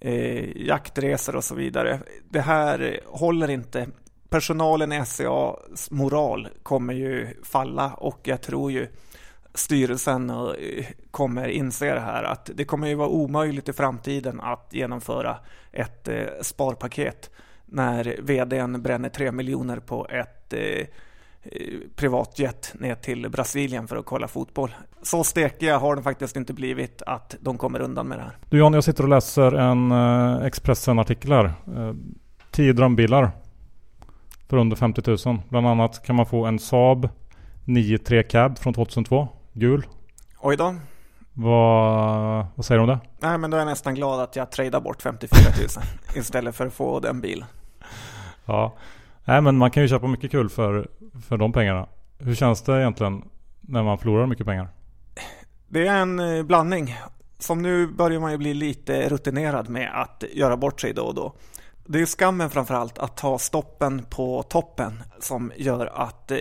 eh, 0.00 0.56
jaktresor 0.66 1.36
och 1.36 1.44
så 1.44 1.54
vidare. 1.54 2.00
Det 2.30 2.40
här 2.40 3.00
håller 3.06 3.50
inte. 3.50 3.86
Personalen 4.28 4.92
i 4.92 5.04
SCAs 5.06 5.90
moral 5.90 6.48
kommer 6.62 6.94
ju 6.94 7.28
falla 7.42 7.92
och 7.92 8.20
jag 8.22 8.42
tror 8.42 8.72
ju 8.72 8.88
styrelsen 9.54 10.30
eh, 10.30 10.86
kommer 11.10 11.48
inse 11.48 11.94
det 11.94 12.00
här 12.00 12.22
att 12.22 12.50
det 12.54 12.64
kommer 12.64 12.88
ju 12.88 12.94
vara 12.94 13.08
omöjligt 13.08 13.68
i 13.68 13.72
framtiden 13.72 14.40
att 14.40 14.68
genomföra 14.70 15.38
ett 15.72 16.08
eh, 16.08 16.26
sparpaket 16.42 17.30
när 17.66 18.16
vdn 18.22 18.82
bränner 18.82 19.08
3 19.08 19.32
miljoner 19.32 19.80
på 19.80 20.06
ett 20.08 20.52
eh, 20.52 20.86
privatjet 21.96 22.74
ner 22.74 22.94
till 22.94 23.30
Brasilien 23.30 23.88
för 23.88 23.96
att 23.96 24.04
kolla 24.04 24.28
fotboll. 24.28 24.74
Så 25.02 25.24
stekiga 25.24 25.78
har 25.78 25.94
de 25.94 26.04
faktiskt 26.04 26.36
inte 26.36 26.52
blivit 26.52 27.02
att 27.06 27.36
de 27.40 27.58
kommer 27.58 27.80
undan 27.80 28.06
med 28.08 28.18
det 28.18 28.22
här. 28.22 28.36
Du 28.50 28.58
Jan, 28.58 28.72
jag 28.72 28.84
sitter 28.84 29.02
och 29.02 29.08
läser 29.08 29.52
en 29.52 29.92
Expressen-artikel 30.42 31.32
här. 31.32 31.52
10 32.50 32.72
drömbilar 32.72 33.30
för 34.48 34.56
under 34.56 34.76
50 34.76 35.28
000. 35.28 35.38
Bland 35.48 35.66
annat 35.66 36.06
kan 36.06 36.16
man 36.16 36.26
få 36.26 36.46
en 36.46 36.58
Saab 36.58 37.08
9-3 37.64 38.22
Cab 38.22 38.58
från 38.58 38.74
2002 38.74 39.28
gul. 39.52 39.86
Oj 40.40 40.56
då. 40.56 40.74
Vad, 41.32 42.46
vad 42.54 42.64
säger 42.64 42.78
du 42.78 42.82
om 42.82 42.88
det? 42.88 42.98
Nej, 43.20 43.38
men 43.38 43.50
då 43.50 43.56
är 43.56 43.60
jag 43.60 43.66
nästan 43.66 43.94
glad 43.94 44.20
att 44.20 44.36
jag 44.36 44.50
tradar 44.50 44.80
bort 44.80 45.02
54 45.02 45.38
000 45.58 45.84
istället 46.16 46.54
för 46.54 46.66
att 46.66 46.72
få 46.72 47.00
den 47.00 47.20
bilen. 47.20 47.48
Ja, 48.44 48.74
nej 49.24 49.40
men 49.40 49.56
man 49.56 49.70
kan 49.70 49.82
ju 49.82 49.88
köpa 49.88 50.06
mycket 50.06 50.30
kul 50.30 50.48
för, 50.48 50.88
för 51.20 51.36
de 51.36 51.52
pengarna. 51.52 51.88
Hur 52.18 52.34
känns 52.34 52.62
det 52.62 52.80
egentligen 52.80 53.24
när 53.60 53.82
man 53.82 53.98
förlorar 53.98 54.26
mycket 54.26 54.46
pengar? 54.46 54.68
Det 55.68 55.86
är 55.86 55.96
en 55.96 56.18
eh, 56.18 56.42
blandning. 56.42 56.96
Som 57.38 57.62
nu 57.62 57.86
börjar 57.86 58.20
man 58.20 58.32
ju 58.32 58.38
bli 58.38 58.54
lite 58.54 59.08
rutinerad 59.08 59.68
med 59.68 59.90
att 60.02 60.24
göra 60.32 60.56
bort 60.56 60.80
sig 60.80 60.92
då 60.92 61.02
och 61.02 61.14
då. 61.14 61.34
Det 61.84 62.00
är 62.00 62.06
skammen 62.06 62.50
framförallt 62.50 62.98
att 62.98 63.16
ta 63.16 63.38
stoppen 63.38 64.04
på 64.10 64.42
toppen 64.42 65.02
som 65.20 65.52
gör 65.56 65.86
att 65.86 66.30
eh, 66.30 66.38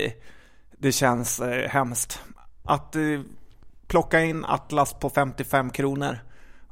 det 0.78 0.92
känns 0.92 1.40
eh, 1.40 1.70
hemskt 1.70 2.20
att 2.63 2.96
plocka 3.88 4.22
in 4.22 4.46
Atlas 4.46 4.94
på 4.94 5.10
55 5.10 5.70
kronor 5.70 6.18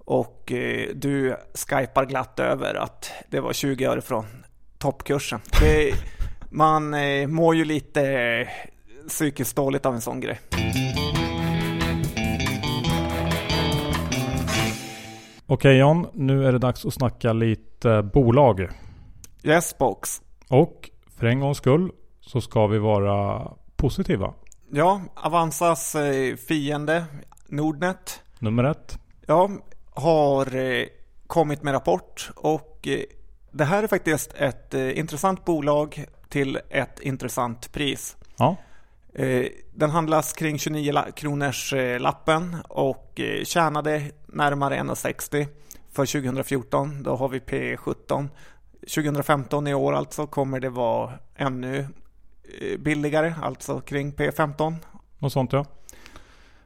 och 0.06 0.52
du 0.94 1.36
skypar 1.54 2.06
glatt 2.06 2.40
över 2.40 2.76
att 2.76 3.12
det 3.30 3.40
var 3.40 3.54
20 3.54 3.86
öre 3.86 4.02
från 4.02 4.26
toppkursen. 4.78 5.40
Det, 5.60 5.94
man 6.50 6.94
eh, 6.94 7.28
mår 7.28 7.56
ju 7.56 7.66
lite 7.66 8.02
eh, 8.12 8.48
psykiskt 9.08 9.56
dåligt 9.56 9.86
av 9.86 9.96
en 9.96 10.02
sån 10.02 10.20
grej. 10.20 10.40
Okej 15.46 15.78
John, 15.78 16.08
nu 16.14 16.46
är 16.46 16.52
det 16.52 16.60
dags 16.60 16.86
att 16.86 16.94
snacka 16.94 17.34
lite 17.34 18.04
bolag. 18.14 18.68
Yes 19.44 19.78
box. 19.78 20.22
Och 20.50 20.90
för 21.18 21.28
en 21.28 21.40
gångs 21.40 21.58
skull 21.58 21.92
så 22.22 22.42
ska 22.42 22.68
vi 22.68 22.78
vara 22.80 23.48
positiva. 23.76 24.34
Ja, 24.72 25.02
Avanzas 25.16 25.96
eh, 25.96 26.36
fiende 26.36 27.06
Nordnet. 27.48 28.24
Nummer 28.40 28.64
ett. 28.64 29.00
Ja, 29.26 29.50
har 29.92 30.56
eh, 30.56 30.86
kommit 31.28 31.64
med 31.64 31.74
rapport 31.74 32.32
och 32.36 32.88
eh, 32.88 33.00
det 33.52 33.64
här 33.64 33.84
är 33.84 33.88
faktiskt 33.88 34.34
ett 34.34 34.74
intressant 34.74 35.46
bolag 35.46 36.06
till 36.30 36.60
ett 36.70 37.00
intressant 37.00 37.72
pris. 37.72 38.18
Ja. 38.38 38.56
Den 39.72 39.90
handlas 39.90 40.34
kring 40.34 40.60
29 40.60 41.04
kronors 41.16 41.74
lappen 42.00 42.58
och 42.70 43.22
tjänade 43.44 44.12
närmare 44.28 44.76
1,60 44.76 45.48
för 45.92 46.06
2014. 46.06 47.04
Då 47.04 47.16
har 47.16 47.30
vi 47.30 47.40
P17. 47.40 48.28
2015 48.82 49.68
i 49.68 49.74
år 49.74 49.94
alltså 49.94 50.28
kommer 50.28 50.60
det 50.60 50.70
vara 50.70 51.14
ännu 51.36 51.88
Eh, 52.58 52.78
billigare, 52.78 53.34
alltså 53.42 53.82
kring 53.82 54.12
P15. 54.12 54.76
Något 55.20 55.34
sånt 55.34 55.54
ja. 55.54 55.66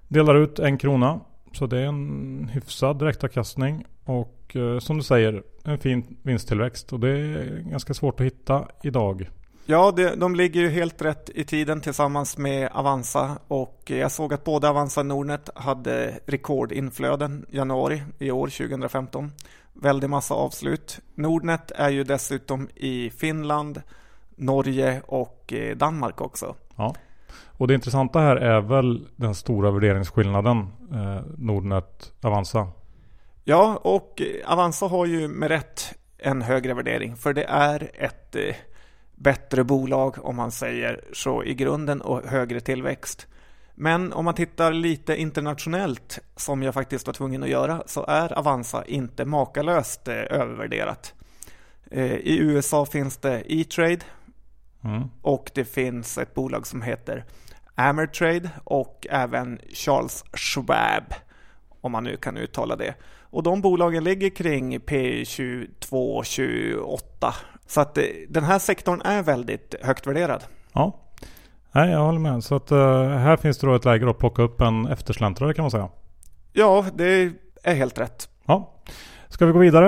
Delar 0.07 0.35
ut 0.35 0.59
en 0.59 0.77
krona. 0.77 1.19
Så 1.51 1.67
det 1.67 1.79
är 1.79 1.85
en 1.85 2.49
hyfsad 2.53 2.99
direktavkastning. 2.99 3.85
Och 4.03 4.55
eh, 4.55 4.79
som 4.79 4.97
du 4.97 5.03
säger, 5.03 5.43
en 5.63 5.77
fin 5.77 6.17
vinsttillväxt. 6.23 6.93
Och 6.93 6.99
det 6.99 7.09
är 7.09 7.59
ganska 7.59 7.93
svårt 7.93 8.19
att 8.19 8.25
hitta 8.25 8.67
idag. 8.83 9.29
Ja, 9.65 9.91
det, 9.91 10.15
de 10.15 10.35
ligger 10.35 10.61
ju 10.61 10.69
helt 10.69 11.01
rätt 11.01 11.29
i 11.29 11.43
tiden 11.43 11.81
tillsammans 11.81 12.37
med 12.37 12.69
Avanza 12.71 13.37
och 13.47 13.81
jag 13.85 14.11
såg 14.11 14.33
att 14.33 14.43
både 14.43 14.69
Avanza 14.69 14.99
och 14.99 15.05
Nordnet 15.05 15.49
hade 15.55 16.19
rekordinflöden 16.25 17.45
januari 17.49 18.03
i 18.19 18.31
år 18.31 18.47
2015. 18.47 19.31
Väldigt 19.73 20.09
massa 20.09 20.33
avslut. 20.33 20.99
Nordnet 21.15 21.71
är 21.71 21.89
ju 21.89 22.03
dessutom 22.03 22.69
i 22.75 23.09
Finland, 23.09 23.81
Norge 24.35 25.01
och 25.05 25.53
eh, 25.53 25.75
Danmark 25.75 26.21
också. 26.21 26.55
Ja. 26.75 26.95
Och 27.57 27.67
det 27.67 27.73
intressanta 27.73 28.19
här 28.19 28.35
är 28.35 28.61
väl 28.61 29.07
den 29.15 29.35
stora 29.35 29.71
värderingsskillnaden 29.71 30.57
eh, 30.91 31.21
Nordnet 31.37 32.13
Avanza. 32.21 32.67
Ja, 33.43 33.79
och 33.83 34.21
eh, 34.21 34.51
Avanza 34.51 34.87
har 34.87 35.05
ju 35.05 35.27
med 35.27 35.47
rätt 35.49 35.93
en 36.17 36.41
högre 36.41 36.73
värdering 36.73 37.15
för 37.15 37.33
det 37.33 37.43
är 37.43 37.91
ett 37.93 38.35
eh, 38.35 38.55
bättre 39.15 39.63
bolag 39.63 40.25
om 40.25 40.35
man 40.35 40.51
säger 40.51 41.01
så 41.13 41.43
i 41.43 41.53
grunden 41.53 42.01
och 42.01 42.23
högre 42.23 42.59
tillväxt. 42.59 43.27
Men 43.75 44.13
om 44.13 44.25
man 44.25 44.33
tittar 44.33 44.73
lite 44.73 45.15
internationellt 45.15 46.19
som 46.35 46.63
jag 46.63 46.73
faktiskt 46.73 47.07
var 47.07 47.13
tvungen 47.13 47.43
att 47.43 47.49
göra 47.49 47.83
så 47.85 48.05
är 48.05 48.37
Avanza 48.39 48.85
inte 48.85 49.25
makalöst 49.25 50.07
eh, 50.07 50.15
övervärderat. 50.15 51.13
Eh, 51.91 52.13
I 52.13 52.37
USA 52.39 52.85
finns 52.85 53.17
det 53.17 53.53
E-trade 53.53 54.05
Mm. 54.83 55.03
Och 55.21 55.51
det 55.53 55.65
finns 55.65 56.17
ett 56.17 56.33
bolag 56.33 56.67
som 56.67 56.81
heter 56.81 57.25
Amertrade 57.75 58.49
och 58.63 59.07
även 59.09 59.59
Charles 59.73 60.23
Schwab, 60.33 61.13
om 61.81 61.91
man 61.91 62.03
nu 62.03 62.17
kan 62.17 62.37
uttala 62.37 62.75
det. 62.75 62.95
Och 63.21 63.43
de 63.43 63.61
bolagen 63.61 64.03
ligger 64.03 64.29
kring 64.29 64.79
P22, 64.79 66.23
28. 66.23 67.33
Så 67.73 67.81
att 67.81 67.97
eh, 67.97 68.03
den 68.29 68.43
här 68.43 68.59
sektorn 68.59 69.01
är 69.01 69.23
väldigt 69.23 69.75
högt 69.81 70.07
värderad. 70.07 70.43
Ja, 70.73 70.99
Nej, 71.75 71.91
jag 71.91 71.99
håller 71.99 72.19
med. 72.19 72.43
Så 72.43 72.55
att 72.55 72.71
uh, 72.71 73.07
här 73.07 73.37
finns 73.37 73.57
det 73.57 73.67
då 73.67 73.75
ett 73.75 73.85
läge 73.85 74.09
att 74.09 74.17
plocka 74.17 74.41
upp 74.41 74.61
en 74.61 74.87
eftersläntrare 74.87 75.53
kan 75.53 75.63
man 75.63 75.71
säga. 75.71 75.89
Ja, 76.51 76.85
det 76.95 77.31
är 77.63 77.73
helt 77.73 77.99
rätt. 77.99 78.29
Ja. 78.45 78.83
Ska 79.29 79.45
vi 79.45 79.51
gå 79.51 79.59
vidare? 79.59 79.87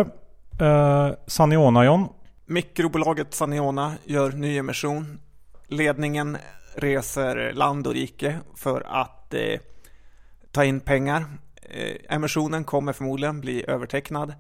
Uh, 0.62 1.14
Saniona 1.28 1.86
John. 1.86 2.08
Mikrobolaget 2.46 3.34
Saniona 3.34 3.94
gör 4.04 4.32
nyemission. 4.32 5.20
Ledningen 5.68 6.38
reser 6.76 7.54
land 7.54 7.88
och 7.88 7.94
rike 7.94 8.36
för 8.56 8.84
att 8.88 9.34
eh, 9.34 9.60
ta 10.52 10.64
in 10.64 10.80
pengar. 10.80 11.26
Eh, 11.62 12.16
emissionen 12.16 12.64
kommer 12.64 12.94
förmodligen 12.94 13.42
bli 13.42 13.66
övertecknad. 13.68 14.34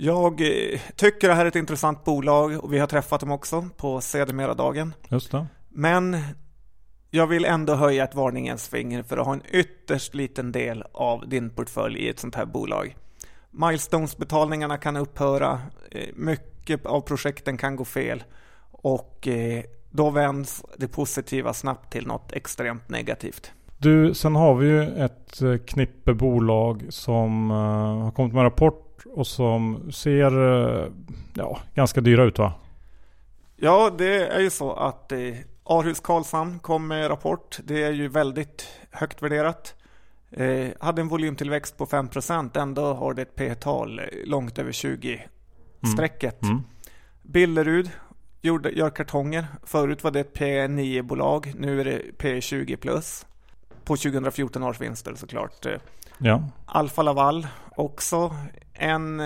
Jag 0.00 0.40
eh, 0.40 0.80
tycker 0.96 1.28
det 1.28 1.34
här 1.34 1.44
är 1.44 1.48
ett 1.48 1.56
intressant 1.56 2.04
bolag 2.04 2.64
och 2.64 2.72
vi 2.72 2.78
har 2.78 2.86
träffat 2.86 3.20
dem 3.20 3.30
också 3.30 3.68
på 3.76 4.00
sedermera-dagen. 4.00 4.94
Just 5.08 5.32
det. 5.32 5.46
Men 5.68 6.16
jag 7.10 7.26
vill 7.26 7.44
ändå 7.44 7.74
höja 7.74 8.04
ett 8.04 8.14
varningens 8.14 8.68
finger 8.68 9.02
för 9.02 9.16
att 9.16 9.26
ha 9.26 9.32
en 9.32 9.42
ytterst 9.52 10.14
liten 10.14 10.52
del 10.52 10.84
av 10.92 11.28
din 11.28 11.50
portfölj 11.50 11.98
i 11.98 12.08
ett 12.08 12.18
sånt 12.18 12.34
här 12.34 12.44
bolag. 12.44 12.96
Milestones-betalningarna 13.50 14.76
kan 14.76 14.96
upphöra. 14.96 15.60
Eh, 15.90 16.08
mycket 16.14 16.86
av 16.86 17.00
projekten 17.00 17.56
kan 17.56 17.76
gå 17.76 17.84
fel 17.84 18.24
och 18.70 19.28
eh, 19.28 19.62
då 19.90 20.10
vänds 20.10 20.64
det 20.76 20.88
positiva 20.88 21.52
snabbt 21.52 21.92
till 21.92 22.06
något 22.06 22.32
extremt 22.32 22.88
negativt. 22.88 23.52
Du, 23.78 24.14
sen 24.14 24.36
har 24.36 24.54
vi 24.54 24.66
ju 24.66 24.82
ett 24.82 25.42
knippe 25.66 26.14
bolag 26.14 26.86
som 26.88 27.50
har 27.50 28.10
kommit 28.10 28.34
med 28.34 28.44
rapport 28.44 28.87
och 29.06 29.26
som 29.26 29.92
ser 29.92 30.38
uh, 30.38 30.86
ja, 31.34 31.58
ganska 31.74 32.00
dyra 32.00 32.24
ut 32.24 32.38
va? 32.38 32.52
Ja, 33.56 33.90
det 33.98 34.26
är 34.26 34.40
ju 34.40 34.50
så 34.50 34.72
att 34.72 35.12
eh, 35.12 35.18
Arhus 35.64 36.00
Karlshamn 36.00 36.58
kom 36.58 36.86
med 36.86 37.10
rapport. 37.10 37.58
Det 37.64 37.82
är 37.82 37.92
ju 37.92 38.08
väldigt 38.08 38.68
högt 38.90 39.22
värderat. 39.22 39.74
Eh, 40.30 40.68
hade 40.80 41.02
en 41.02 41.08
volymtillväxt 41.08 41.76
på 41.76 41.86
5% 41.86 42.60
ändå 42.60 42.94
har 42.94 43.14
det 43.14 43.22
ett 43.22 43.34
P-tal 43.34 44.00
långt 44.24 44.58
över 44.58 44.72
20 44.72 45.24
Mm. 45.82 46.30
Mm. 46.42 46.62
Billerud 47.22 47.90
gjorde, 48.42 48.70
gör 48.70 48.90
kartonger. 48.90 49.46
Förut 49.64 50.04
var 50.04 50.10
det 50.10 50.20
ett 50.20 50.38
P9-bolag, 50.38 51.52
nu 51.56 51.80
är 51.80 51.84
det 51.84 52.02
P20 52.18 52.76
plus. 52.76 53.26
på 53.84 53.96
2014 53.96 54.62
års 54.62 54.80
vinster 54.80 55.14
såklart. 55.14 55.66
Ja. 56.18 56.42
Alfa 56.66 57.02
Laval 57.02 57.46
också 57.76 58.34
en 58.78 59.22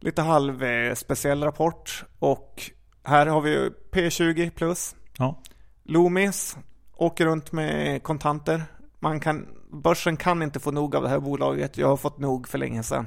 lite 0.00 0.22
halv 0.22 0.64
speciell 0.94 1.42
rapport 1.42 2.04
och 2.18 2.70
här 3.04 3.26
har 3.26 3.40
vi 3.40 3.70
P20 3.92 4.50
plus. 4.50 4.94
Ja. 5.18 5.42
Loomis 5.84 6.56
åker 6.96 7.26
runt 7.26 7.52
med 7.52 8.02
kontanter. 8.02 8.62
Man 8.98 9.20
kan, 9.20 9.46
börsen 9.72 10.16
kan 10.16 10.42
inte 10.42 10.60
få 10.60 10.70
nog 10.70 10.96
av 10.96 11.02
det 11.02 11.08
här 11.08 11.20
bolaget. 11.20 11.78
Jag 11.78 11.88
har 11.88 11.96
fått 11.96 12.18
nog 12.18 12.48
för 12.48 12.58
länge 12.58 12.82
sedan. 12.82 13.06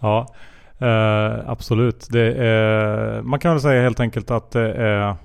Ja, 0.00 0.34
eh, 0.78 1.50
absolut. 1.50 2.08
Det 2.10 2.34
är, 2.34 3.22
man 3.22 3.40
kan 3.40 3.52
väl 3.52 3.60
säga 3.60 3.82
helt 3.82 4.00
enkelt 4.00 4.30
att 4.30 4.50
det 4.50 4.72
är 4.72 5.16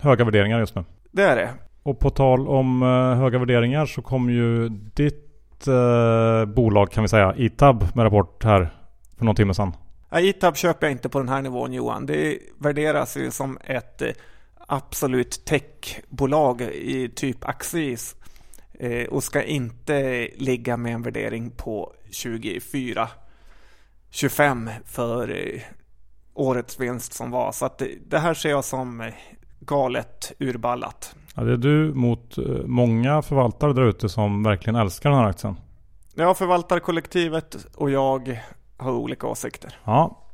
höga 0.00 0.24
värderingar 0.24 0.58
just 0.58 0.74
nu. 0.74 0.84
Det 1.10 1.22
är 1.22 1.36
det. 1.36 1.50
Och 1.82 1.98
på 1.98 2.10
tal 2.10 2.48
om 2.48 2.82
eh, 2.82 3.18
höga 3.18 3.38
värderingar 3.38 3.86
så 3.86 4.02
kom 4.02 4.30
ju 4.30 4.68
ditt 4.68 5.24
eh, 5.24 5.33
Eh, 5.66 6.44
bolag 6.44 6.90
kan 6.90 7.04
vi 7.04 7.08
säga, 7.08 7.34
Itab 7.36 7.86
med 7.94 8.04
rapport 8.04 8.44
här 8.44 8.74
för 9.18 9.24
någon 9.24 9.36
timme 9.36 9.54
sedan. 9.54 9.72
Ja, 10.10 10.20
Itab 10.20 10.56
köper 10.56 10.86
jag 10.86 10.92
inte 10.92 11.08
på 11.08 11.18
den 11.18 11.28
här 11.28 11.42
nivån 11.42 11.72
Johan. 11.72 12.06
Det 12.06 12.38
värderas 12.58 13.16
ju 13.16 13.30
som 13.30 13.58
ett 13.64 14.02
eh, 14.02 14.10
absolut 14.68 15.44
techbolag 15.44 16.60
i 16.62 17.08
typ 17.08 17.48
Axis 17.48 18.16
eh, 18.78 19.08
och 19.08 19.24
ska 19.24 19.42
inte 19.42 20.28
ligga 20.36 20.76
med 20.76 20.94
en 20.94 21.02
värdering 21.02 21.50
på 21.50 21.92
24 22.10 23.08
25 24.10 24.70
för 24.86 25.30
eh, 25.30 25.62
årets 26.34 26.80
vinst 26.80 27.12
som 27.12 27.30
var. 27.30 27.52
Så 27.52 27.66
att 27.66 27.82
det 28.06 28.18
här 28.18 28.34
ser 28.34 28.50
jag 28.50 28.64
som 28.64 29.10
galet 29.60 30.32
urballat. 30.38 31.14
Ja, 31.34 31.42
det 31.42 31.52
är 31.52 31.56
du 31.56 31.94
mot 31.94 32.36
många 32.64 33.22
förvaltare 33.22 33.72
där 33.72 33.84
ute 33.84 34.08
som 34.08 34.42
verkligen 34.42 34.76
älskar 34.76 35.10
den 35.10 35.18
här 35.18 35.26
aktien. 35.26 35.56
Ja, 36.14 36.34
förvaltarkollektivet 36.34 37.56
och 37.74 37.90
jag 37.90 38.40
har 38.76 38.92
olika 38.92 39.26
åsikter. 39.26 39.76
Ja, 39.84 40.24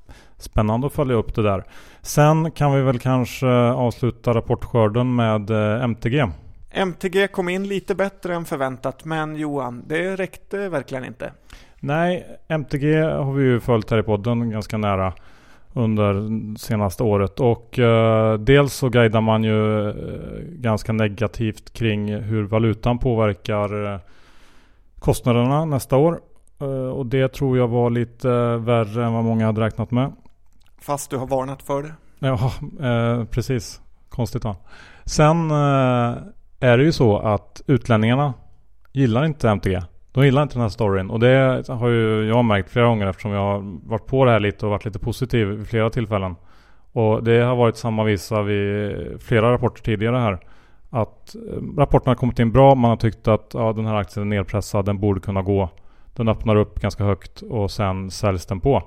Spännande 0.40 0.86
att 0.86 0.92
följa 0.92 1.16
upp 1.16 1.34
det 1.34 1.42
där. 1.42 1.64
Sen 2.02 2.50
kan 2.50 2.74
vi 2.74 2.82
väl 2.82 2.98
kanske 2.98 3.46
avsluta 3.56 4.34
rapportskörden 4.34 5.14
med 5.14 5.50
eh, 5.50 5.82
MTG. 5.84 6.26
MTG 6.70 7.28
kom 7.28 7.48
in 7.48 7.68
lite 7.68 7.94
bättre 7.94 8.34
än 8.34 8.44
förväntat, 8.44 9.04
men 9.04 9.36
Johan, 9.36 9.84
det 9.86 10.16
räckte 10.16 10.68
verkligen 10.68 11.04
inte. 11.04 11.32
Nej, 11.80 12.26
MTG 12.48 13.00
har 13.00 13.32
vi 13.32 13.44
ju 13.44 13.60
följt 13.60 13.90
här 13.90 13.98
i 13.98 14.02
podden 14.02 14.50
ganska 14.50 14.76
nära 14.76 15.12
under 15.72 16.14
senaste 16.58 17.02
året 17.02 17.40
och 17.40 17.78
uh, 17.78 18.34
dels 18.34 18.74
så 18.74 18.88
guidar 18.88 19.20
man 19.20 19.44
ju 19.44 19.52
uh, 19.52 19.94
ganska 20.42 20.92
negativt 20.92 21.72
kring 21.72 22.14
hur 22.14 22.42
valutan 22.42 22.98
påverkar 22.98 23.74
uh, 23.74 23.98
kostnaderna 24.98 25.64
nästa 25.64 25.96
år. 25.96 26.20
och 26.94 27.06
det 27.06 27.28
tror 27.28 27.58
jag 27.58 27.68
var 27.68 27.90
lite 27.90 28.28
värre 28.56 29.04
än 29.04 29.12
vad 29.12 29.24
många 29.24 29.46
hade 29.46 29.60
räknat 29.60 29.90
med. 29.90 30.12
Fast 30.80 31.10
du 31.10 31.16
har 31.16 31.26
varnat 31.26 31.62
för 31.62 31.82
det. 31.82 31.92
Ja, 32.20 32.52
eh, 32.88 33.24
precis. 33.24 33.80
Konstigt 34.08 34.44
va. 34.44 34.56
Sen 35.04 35.50
eh, 35.50 36.16
är 36.60 36.78
det 36.78 36.84
ju 36.84 36.92
så 36.92 37.18
att 37.18 37.62
utlänningarna 37.66 38.34
gillar 38.92 39.24
inte 39.24 39.50
MTG. 39.50 39.82
De 40.12 40.24
gillar 40.24 40.42
inte 40.42 40.54
den 40.54 40.62
här 40.62 40.68
storyn. 40.68 41.10
Och 41.10 41.20
det 41.20 41.64
har 41.68 41.88
ju 41.88 42.28
jag 42.28 42.44
märkt 42.44 42.70
flera 42.70 42.86
gånger 42.86 43.06
eftersom 43.06 43.30
jag 43.30 43.40
har 43.40 43.88
varit 43.88 44.06
på 44.06 44.24
det 44.24 44.30
här 44.30 44.40
lite 44.40 44.66
och 44.66 44.70
varit 44.70 44.84
lite 44.84 44.98
positiv 44.98 45.48
vid 45.48 45.66
flera 45.66 45.90
tillfällen. 45.90 46.36
Och 46.92 47.24
det 47.24 47.40
har 47.40 47.56
varit 47.56 47.76
samma 47.76 48.04
visa 48.04 48.42
vid 48.42 49.22
flera 49.22 49.52
rapporter 49.52 49.82
tidigare 49.82 50.16
här. 50.16 50.38
Att 50.90 51.34
eh, 51.34 51.78
rapporterna 51.78 52.10
har 52.10 52.16
kommit 52.16 52.38
in 52.38 52.52
bra. 52.52 52.74
Man 52.74 52.90
har 52.90 52.96
tyckt 52.96 53.28
att 53.28 53.50
ja, 53.54 53.72
den 53.72 53.86
här 53.86 53.94
aktien 53.94 54.32
är 54.32 54.36
nedpressad. 54.36 54.84
Den 54.84 55.00
borde 55.00 55.20
kunna 55.20 55.42
gå. 55.42 55.68
Den 56.16 56.28
öppnar 56.28 56.56
upp 56.56 56.80
ganska 56.80 57.04
högt 57.04 57.42
och 57.42 57.70
sen 57.70 58.10
säljs 58.10 58.46
den 58.46 58.60
på. 58.60 58.82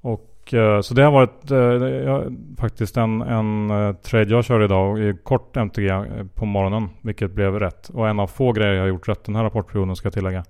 Och 0.00 0.33
Eh, 0.52 0.80
så 0.80 0.94
det 0.94 1.02
har 1.02 1.10
varit 1.10 1.50
eh, 1.50 2.32
faktiskt 2.60 2.96
en, 2.96 3.20
en 3.20 3.70
eh, 3.70 3.94
trade 3.94 4.30
jag 4.30 4.44
kör 4.44 4.64
idag 4.64 4.98
i 4.98 5.16
kort 5.22 5.56
MTG 5.56 5.88
på 6.34 6.46
morgonen. 6.46 6.88
Vilket 7.02 7.30
blev 7.30 7.60
rätt. 7.60 7.88
Och 7.88 8.08
en 8.08 8.20
av 8.20 8.26
få 8.26 8.52
grejer 8.52 8.72
jag 8.72 8.82
har 8.82 8.88
gjort 8.88 9.08
rätt 9.08 9.24
den 9.24 9.36
här 9.36 9.42
rapportperioden 9.44 9.96
ska 9.96 10.06
jag 10.06 10.14
tillägga. 10.14 10.44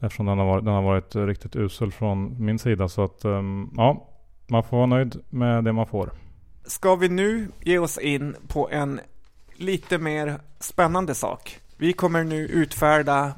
Eftersom 0.00 0.26
den 0.26 0.38
har 0.38 0.46
varit, 0.46 0.64
den 0.64 0.74
har 0.74 0.82
varit 0.82 1.16
riktigt 1.16 1.56
usel 1.56 1.92
från 1.92 2.44
min 2.44 2.58
sida. 2.58 2.88
Så 2.88 3.04
att 3.04 3.24
ehm, 3.24 3.70
ja, 3.76 4.08
man 4.46 4.62
får 4.62 4.76
vara 4.76 4.86
nöjd 4.86 5.16
med 5.30 5.64
det 5.64 5.72
man 5.72 5.86
får. 5.86 6.10
Ska 6.64 6.96
vi 6.96 7.08
nu 7.08 7.48
ge 7.60 7.78
oss 7.78 7.98
in 7.98 8.36
på 8.48 8.68
en 8.70 9.00
lite 9.56 9.98
mer 9.98 10.34
spännande 10.60 11.14
sak? 11.14 11.58
Vi 11.76 11.92
kommer 11.92 12.24
nu 12.24 12.46
utfärda 12.46 13.32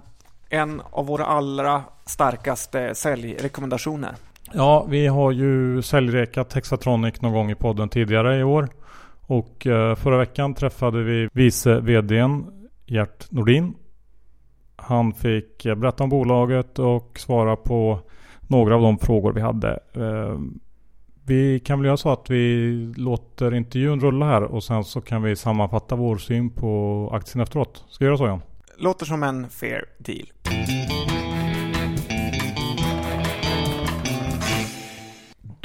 en 0.49 0.83
av 0.91 1.07
våra 1.07 1.27
allra 1.27 1.83
starkaste 2.07 2.95
säljrekommendationer. 2.95 4.15
Ja, 4.53 4.87
vi 4.89 5.07
har 5.07 5.33
ju 5.33 5.83
säljrekat 5.83 6.53
Hexatronic 6.53 7.21
någon 7.21 7.33
gång 7.33 7.51
i 7.51 7.55
podden 7.55 7.89
tidigare 7.89 8.39
i 8.39 8.43
år. 8.45 8.69
Och 9.21 9.67
eh, 9.67 9.95
förra 9.95 10.19
veckan 10.19 10.55
träffade 10.55 11.03
vi 11.03 11.29
vice 11.33 11.81
VDn 11.81 12.45
Gert 12.87 13.31
Nordin. 13.31 13.75
Han 14.77 15.13
fick 15.13 15.65
eh, 15.67 15.75
berätta 15.75 16.05
om 16.05 16.11
bolaget 16.11 16.79
och 16.79 17.19
svara 17.19 17.57
på 17.57 18.01
några 18.41 18.75
av 18.75 18.83
de 18.83 18.99
frågor 18.99 19.33
vi 19.33 19.41
hade. 19.41 19.79
Eh, 19.95 20.39
vi 21.27 21.61
kan 21.61 21.79
väl 21.79 21.87
göra 21.87 21.97
så 21.97 22.13
att 22.13 22.31
vi 22.31 22.95
låter 22.97 23.55
intervjun 23.55 24.01
rulla 24.01 24.27
här 24.27 24.43
och 24.43 24.65
sen 24.65 24.85
så 24.85 25.01
kan 25.01 25.23
vi 25.23 25.37
sammanfatta 25.37 25.97
vår 25.97 26.17
syn 26.17 26.51
på 26.51 27.11
aktien 27.13 27.43
efteråt. 27.43 27.85
Ska 27.89 28.05
vi 28.05 28.07
göra 28.07 28.19
så 28.19 28.27
Jan? 28.27 28.41
Låter 28.79 29.07
som 29.07 29.23
en 29.23 29.49
fair 29.51 29.85
deal. 29.99 30.27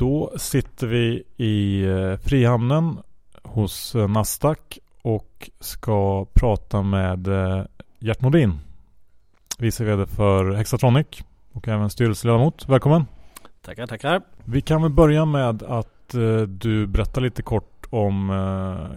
Då 0.01 0.31
sitter 0.37 0.87
vi 0.87 1.23
i 1.37 1.83
eh, 1.83 2.17
Frihamnen 2.17 2.97
hos 3.43 3.95
eh, 3.95 4.07
Nasdaq 4.07 4.79
och 5.01 5.49
ska 5.59 6.25
prata 6.33 6.81
med 6.81 7.27
eh, 7.27 7.63
Gert 7.99 8.21
Nordin. 8.21 8.59
Vice 9.59 9.83
VD 9.83 10.05
för 10.05 10.51
Hexatronic 10.51 11.07
och 11.51 11.67
även 11.67 11.89
styrelseledamot. 11.89 12.69
Välkommen! 12.69 13.05
Tackar, 13.61 13.87
tackar! 13.87 14.21
Vi 14.45 14.61
kan 14.61 14.81
väl 14.81 14.91
börja 14.91 15.25
med 15.25 15.63
att 15.63 16.15
du 16.47 16.87
berättar 16.87 17.21
lite 17.21 17.41
kort 17.41 17.85
om 17.89 18.29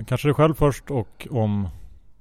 kanske 0.07 0.29
dig 0.29 0.35
själv 0.35 0.55
först 0.55 0.91
och 0.91 1.29
om 1.31 1.69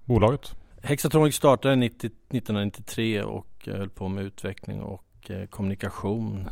bolaget. 0.06 0.56
Hexatronic 0.82 1.36
startade 1.36 1.76
90, 1.76 2.08
1993 2.08 3.24
och 3.24 3.48
höll 3.65 3.89
på 3.89 4.08
med 4.08 4.24
utveckling 4.24 4.82
och 4.82 5.32
kommunikation 5.50 6.50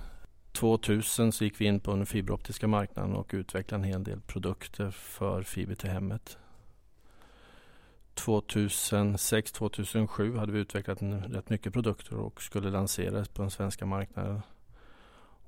2000 0.52 1.32
så 1.32 1.44
gick 1.44 1.62
vi 1.62 1.66
in 1.66 1.80
på 1.80 1.92
den 1.92 2.06
fiberoptiska 2.06 2.68
marknaden 2.68 3.16
och 3.16 3.30
utvecklade 3.34 3.84
en 3.84 3.90
hel 3.90 4.04
del 4.04 4.22
produkter 4.22 4.92
för 4.92 5.44
fiber 5.44 5.76
till 5.76 5.90
hemmet. 5.90 6.38
2006-2007 8.16 10.40
hade 10.40 10.52
vi 10.52 10.60
utvecklat 10.60 11.02
en, 11.02 11.24
rätt 11.24 11.50
mycket 11.50 11.74
produkter 11.74 12.16
och 12.16 12.42
skulle 12.42 12.70
lanseras 12.70 13.28
på 13.28 13.42
den 13.42 13.52
svenska 13.52 13.86
marknaden. 13.86 14.42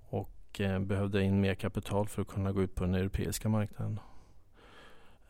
Och 0.10 0.62
eh, 0.62 0.80
behövde 0.80 1.24
in 1.24 1.42
mer 1.42 1.56
kapital 1.56 2.08
för 2.08 2.22
att 2.22 2.28
kunna 2.28 2.52
gå 2.52 2.62
ut 2.62 2.76
på 2.76 2.84
den 2.84 2.96
europeiska 2.96 3.50
marknaden. 3.50 4.00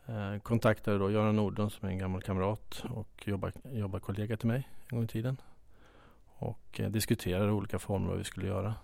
Eh, 0.06 0.40
kontaktade 0.40 0.98
då 0.98 1.12
Göran 1.12 1.36
Nordlund 1.36 1.72
som 1.72 1.88
är 1.88 1.92
en 1.92 1.98
gammal 1.98 2.22
kamrat 2.22 2.86
och 2.90 3.28
jobbarkollega 3.28 4.24
jobbar 4.24 4.36
till 4.36 4.48
mig 4.48 4.70
en 4.90 4.98
gång 4.98 5.06
i 5.06 5.08
tiden. 5.08 5.42
Och 6.26 6.80
eh, 6.80 6.90
diskuterade 6.90 7.52
olika 7.52 7.80
former 7.80 8.08
vad 8.08 8.18
vi 8.18 8.24
skulle 8.24 8.48
göra 8.48 8.76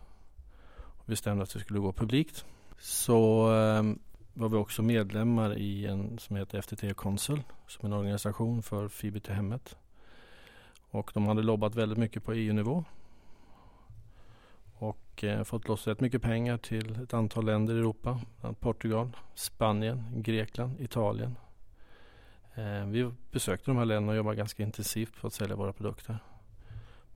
bestämde 1.10 1.44
att 1.44 1.56
vi 1.56 1.60
skulle 1.60 1.80
gå 1.80 1.94
publikt 1.94 2.46
så 2.80 3.52
eh, 3.54 3.84
var 4.34 4.50
vi 4.50 4.56
också 4.56 4.82
medlemmar 4.82 5.58
i 5.58 5.86
en 5.86 6.18
som 6.20 6.36
heter 6.36 6.62
FTT 6.62 6.96
Consul 6.96 7.42
som 7.68 7.86
är 7.86 7.96
en 7.96 8.00
organisation 8.00 8.64
för 8.64 8.88
fiber 8.88 9.20
till 9.20 9.34
hemmet. 9.34 9.78
Och 10.92 11.12
de 11.14 11.28
hade 11.28 11.42
lobbat 11.42 11.76
väldigt 11.76 11.98
mycket 11.98 12.24
på 12.24 12.34
EU-nivå 12.34 12.86
och 14.80 15.24
eh, 15.24 15.44
fått 15.44 15.68
loss 15.68 15.88
rätt 15.88 16.00
mycket 16.00 16.22
pengar 16.22 16.58
till 16.58 17.04
ett 17.04 17.14
antal 17.14 17.46
länder 17.46 17.76
i 17.76 17.78
Europa. 17.78 18.20
Portugal, 18.60 19.18
Spanien, 19.36 20.04
Grekland, 20.16 20.82
Italien. 20.82 21.36
Eh, 22.56 22.86
vi 22.86 23.12
besökte 23.32 23.72
de 23.72 23.78
här 23.78 23.86
länderna 23.86 24.12
och 24.12 24.18
jobbade 24.18 24.36
ganska 24.36 24.64
intensivt 24.64 25.22
på 25.22 25.28
att 25.28 25.34
sälja 25.34 25.56
våra 25.56 25.74
produkter. 25.74 26.20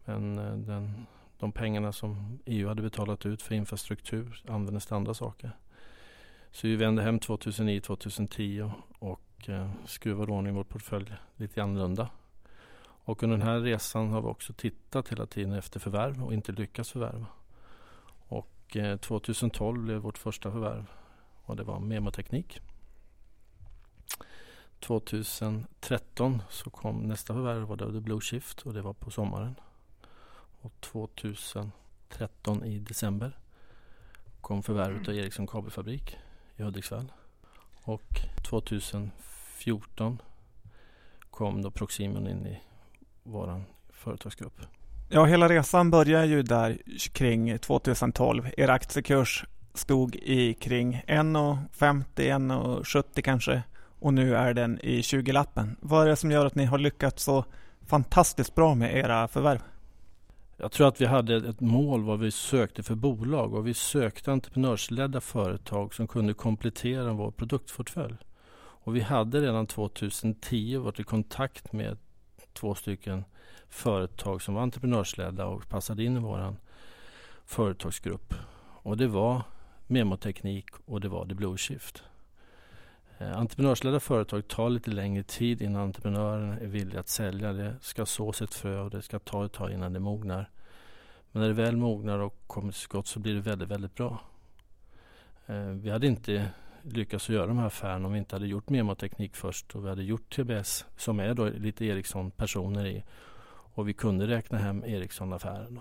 Men 0.06 0.38
eh, 0.38 0.54
den 0.54 1.06
de 1.44 1.52
pengarna 1.52 1.92
som 1.92 2.40
EU 2.46 2.68
hade 2.68 2.82
betalat 2.82 3.26
ut 3.26 3.42
för 3.42 3.56
infrastruktur 3.56 4.44
användes 4.48 4.86
till 4.86 4.96
andra 4.96 5.14
saker. 5.14 5.52
Så 6.52 6.68
vi 6.68 6.76
vände 6.76 7.02
hem 7.04 7.20
2009-2010 7.20 8.72
och 9.00 9.50
eh, 9.50 9.72
skruvade 9.86 10.32
ordning 10.32 10.56
vår 10.56 10.64
portfölj 10.64 11.14
lite 11.36 11.64
annorlunda. 11.64 12.10
Och 13.06 13.24
under 13.24 13.38
den 13.38 13.48
här 13.48 13.60
resan 13.60 14.10
har 14.10 14.22
vi 14.22 14.28
också 14.28 14.54
tittat 14.54 15.10
hela 15.10 15.26
tiden 15.26 15.54
efter 15.54 15.80
förvärv 15.80 16.24
och 16.24 16.34
inte 16.34 16.52
lyckats 16.52 16.92
förvärva. 16.92 17.26
Och 18.28 18.78
eh, 18.78 18.98
2012 18.98 19.84
blev 19.84 19.98
vårt 19.98 20.18
första 20.18 20.52
förvärv 20.52 20.86
och 21.44 21.56
det 21.56 21.64
var 21.64 21.80
Memoteknik. 21.80 22.60
2013 24.80 26.42
så 26.50 26.70
kom 26.70 27.00
nästa 27.00 27.34
förvärv 27.34 27.72
och 27.72 27.78
det 27.78 27.86
var 27.86 28.00
Blue 28.00 28.22
Shift 28.22 28.62
och 28.62 28.74
det 28.74 28.82
var 28.82 28.94
på 28.94 29.12
sommaren. 29.12 29.56
Och 30.64 30.82
2013 30.82 32.64
i 32.64 32.80
december 32.80 33.38
kom 34.42 34.64
förvärvet 34.64 35.08
av 35.08 35.16
Ericsson 35.16 35.48
kabelfabrik 35.48 36.18
i 36.58 36.64
Hudiksvall. 36.64 37.12
Och 37.84 38.20
2014 38.50 40.22
kom 41.30 41.62
då 41.62 41.72
Proximon 41.72 42.28
in 42.28 42.48
i 42.48 42.62
vår 43.24 43.64
företagsgrupp. 43.90 44.62
Ja, 45.10 45.26
hela 45.26 45.50
resan 45.50 45.92
börjar 45.92 46.24
ju 46.26 46.44
där 46.44 46.78
kring 47.14 47.60
2012. 47.60 48.50
Er 48.58 48.70
aktiekurs 48.70 49.46
stod 49.74 50.16
i 50.16 50.54
kring 50.54 51.04
1,50, 51.08 52.04
1,70 52.16 53.22
kanske 53.22 53.64
och 54.00 54.14
nu 54.14 54.36
är 54.36 54.54
den 54.54 54.80
i 54.80 55.02
20-lappen. 55.02 55.76
Vad 55.80 56.04
är 56.04 56.10
det 56.10 56.16
som 56.16 56.32
gör 56.32 56.46
att 56.46 56.56
ni 56.56 56.66
har 56.66 56.78
lyckats 56.78 57.24
så 57.24 57.46
fantastiskt 57.88 58.56
bra 58.56 58.76
med 58.76 58.98
era 58.98 59.28
förvärv? 59.28 59.60
Jag 60.64 60.72
tror 60.72 60.88
att 60.88 61.02
vi 61.02 61.06
hade 61.06 61.36
ett 61.36 61.62
mål 61.62 62.04
vad 62.04 62.20
vi 62.20 62.32
sökte 62.32 62.84
för 62.84 62.96
bolag 62.96 63.54
och 63.54 63.68
vi 63.68 63.74
sökte 63.74 64.32
entreprenörsledda 64.32 65.22
företag 65.22 65.94
som 65.94 66.08
kunde 66.08 66.34
komplettera 66.34 67.14
vår 67.14 67.32
produktportfölj. 67.32 68.16
Och 68.56 68.96
vi 68.96 69.02
hade 69.02 69.42
redan 69.42 69.68
2010 69.68 70.78
varit 70.78 71.00
i 71.00 71.04
kontakt 71.04 71.74
med 71.74 71.98
två 72.54 72.76
stycken 72.76 73.24
företag 73.70 74.42
som 74.42 74.54
var 74.54 74.62
entreprenörsledda 74.62 75.46
och 75.46 75.70
passade 75.70 76.04
in 76.04 76.18
i 76.18 76.20
vår 76.20 76.56
företagsgrupp. 77.46 78.34
Och 78.84 78.98
det 78.98 79.08
var 79.08 79.42
Memoteknik 79.88 80.70
och 80.86 81.02
det 81.02 81.10
var 81.10 81.26
The 81.26 81.34
Blue 81.34 81.58
Shift. 81.58 82.04
Eh, 83.18 83.38
entreprenörsledda 83.38 84.00
företag 84.00 84.48
tar 84.48 84.70
lite 84.70 84.92
längre 84.92 85.24
tid 85.24 85.62
innan 85.62 85.82
entreprenören 85.82 86.52
är 86.52 86.68
villig 86.68 86.98
att 86.98 87.10
sälja. 87.10 87.54
Det 87.54 87.76
ska 87.82 88.06
sås 88.06 88.42
ett 88.42 88.54
frö 88.54 88.80
och 88.80 88.90
det 88.90 89.02
ska 89.02 89.20
ta 89.20 89.46
ett 89.46 89.54
tag 89.54 89.72
innan 89.72 89.94
det 89.94 90.00
mognar. 90.00 90.50
Men 91.34 91.42
när 91.42 91.50
det 91.50 91.54
väl 91.54 91.78
mognar 91.78 92.20
och 92.20 92.44
kommer 92.48 92.72
till 92.72 92.82
skott 92.82 93.08
så 93.08 93.20
blir 93.20 93.34
det 93.34 93.42
väldigt, 93.42 93.70
väldigt 93.70 93.96
bra. 93.96 94.22
Eh, 95.46 95.56
vi 95.56 95.90
hade 95.90 96.08
inte 96.08 96.50
lyckats 96.82 97.30
göra 97.30 97.48
de 97.48 97.58
här 97.58 97.68
affärerna 97.68 98.08
om 98.08 98.14
vi 98.14 98.20
inte 98.20 98.36
hade 98.36 98.48
gjort 98.48 98.70
Memoteknik 98.70 99.36
först 99.36 99.76
och 99.76 99.86
vi 99.86 99.90
hade 99.90 100.04
gjort 100.04 100.36
TBS 100.36 100.86
som 100.98 101.20
är 101.20 101.34
då 101.34 101.50
lite 101.50 101.86
Ericsson-personer 101.86 102.86
i 102.86 103.04
och 103.74 103.88
vi 103.88 103.94
kunde 103.94 104.28
räkna 104.28 104.58
hem 104.58 104.84
Ericsson-affären. 104.84 105.80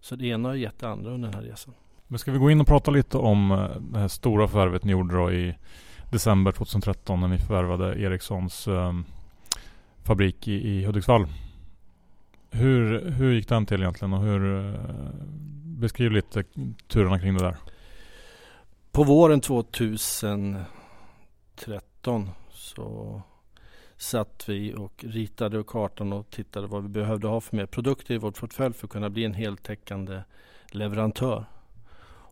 Så 0.00 0.16
det 0.16 0.26
ena 0.26 0.48
har 0.48 0.54
gett 0.54 0.78
det 0.78 0.88
andra 0.88 1.10
under 1.10 1.28
den 1.28 1.42
här 1.42 1.50
resan. 1.50 1.74
Men 2.06 2.18
ska 2.18 2.32
vi 2.32 2.38
gå 2.38 2.50
in 2.50 2.60
och 2.60 2.66
prata 2.66 2.90
lite 2.90 3.18
om 3.18 3.52
eh, 3.52 3.80
det 3.80 3.98
här 3.98 4.08
stora 4.08 4.48
förvärvet 4.48 4.84
ni 4.84 4.92
gjorde 4.92 5.16
då 5.16 5.32
i 5.32 5.54
december 6.10 6.52
2013 6.52 7.20
när 7.20 7.28
ni 7.28 7.38
förvärvade 7.38 8.00
Ericssons 8.00 8.68
um, 8.68 9.04
fabrik 10.02 10.48
i, 10.48 10.52
i 10.52 10.84
Hudiksvall. 10.84 11.26
Hur, 12.54 13.10
hur 13.10 13.32
gick 13.32 13.48
den 13.48 13.66
till 13.66 13.80
egentligen 13.80 14.12
och 14.12 14.22
hur 14.22 14.66
eh, 14.66 14.74
beskriv 15.64 16.12
lite 16.12 16.44
turerna 16.88 17.20
kring 17.20 17.36
det 17.36 17.44
där. 17.44 17.56
På 18.90 19.04
våren 19.04 19.40
2013 19.40 22.30
så 22.50 23.22
satt 23.96 24.48
vi 24.48 24.74
och 24.74 25.04
ritade 25.08 25.64
kartan 25.66 26.12
och 26.12 26.30
tittade 26.30 26.66
vad 26.66 26.82
vi 26.82 26.88
behövde 26.88 27.28
ha 27.28 27.40
för 27.40 27.56
mer 27.56 27.66
produkter 27.66 28.14
i 28.14 28.18
vårt 28.18 28.40
portfölj 28.40 28.74
för 28.74 28.86
att 28.86 28.92
kunna 28.92 29.10
bli 29.10 29.24
en 29.24 29.34
heltäckande 29.34 30.22
leverantör. 30.66 31.44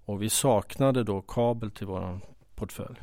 Och 0.05 0.23
vi 0.23 0.31
saknade 0.31 1.05
då 1.05 1.23
kabel 1.23 1.71
till 1.71 1.87
vår 1.87 2.21
portfölj. 2.55 3.01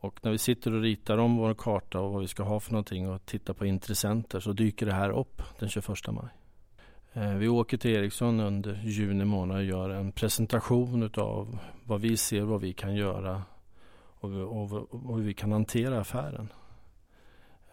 Och 0.00 0.18
när 0.22 0.30
vi 0.30 0.38
sitter 0.38 0.72
och 0.74 0.82
ritar 0.82 1.18
om 1.18 1.36
vår 1.36 1.54
karta 1.54 2.00
och 2.00 2.12
vad 2.12 2.20
vi 2.20 2.28
ska 2.28 2.42
ha 2.42 2.60
för 2.60 2.72
någonting 2.72 3.08
och 3.08 3.26
tittar 3.26 3.54
på 3.54 3.66
intressenter 3.66 4.40
så 4.40 4.52
dyker 4.52 4.86
det 4.86 4.92
här 4.92 5.10
upp 5.10 5.42
den 5.58 5.68
21 5.68 5.88
maj. 6.08 6.28
Eh, 7.12 7.34
vi 7.34 7.48
åker 7.48 7.76
till 7.76 7.90
Ericsson 7.90 8.40
under 8.40 8.80
juni 8.84 9.24
månad 9.24 9.56
och 9.56 9.64
gör 9.64 9.90
en 9.90 10.12
presentation 10.12 11.10
av 11.16 11.58
vad 11.84 12.00
vi 12.00 12.16
ser, 12.16 12.42
vad 12.42 12.60
vi 12.60 12.72
kan 12.72 12.94
göra 12.94 13.42
och, 14.20 14.30
och, 14.30 14.72
och 14.92 15.16
hur 15.16 15.24
vi 15.24 15.34
kan 15.34 15.52
hantera 15.52 16.00
affären. 16.00 16.52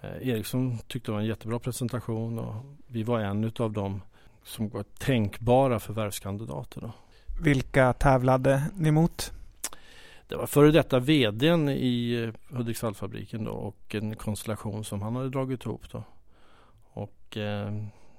Eh, 0.02 0.30
Ericsson 0.30 0.78
tyckte 0.88 1.12
det 1.12 1.14
var 1.14 1.20
en 1.20 1.26
jättebra 1.26 1.60
presentation 1.60 2.40
och 2.40 2.56
vi 2.88 3.04
var 3.04 3.20
en 3.20 3.52
av 3.60 3.72
dem 3.72 4.02
som 4.44 4.70
var 4.70 4.84
tänkbara 4.84 5.80
förvärvskandidater. 5.80 6.82
Då. 6.82 6.92
Vilka 7.42 7.94
tävlade 7.94 8.64
ni 8.76 8.92
mot? 8.92 9.37
Det 10.28 10.36
var 10.36 10.48
före 10.48 10.72
detta 10.72 11.00
vdn 11.00 11.70
i 11.70 12.32
Hudiksvallfabriken 12.50 13.44
då 13.44 13.52
och 13.52 13.96
en 13.96 14.16
konstellation 14.16 14.84
som 14.84 15.02
han 15.02 15.16
hade 15.16 15.30
dragit 15.30 15.66
ihop 15.66 15.92
då. 15.92 16.04
Och 16.84 17.38
eh, 17.38 17.72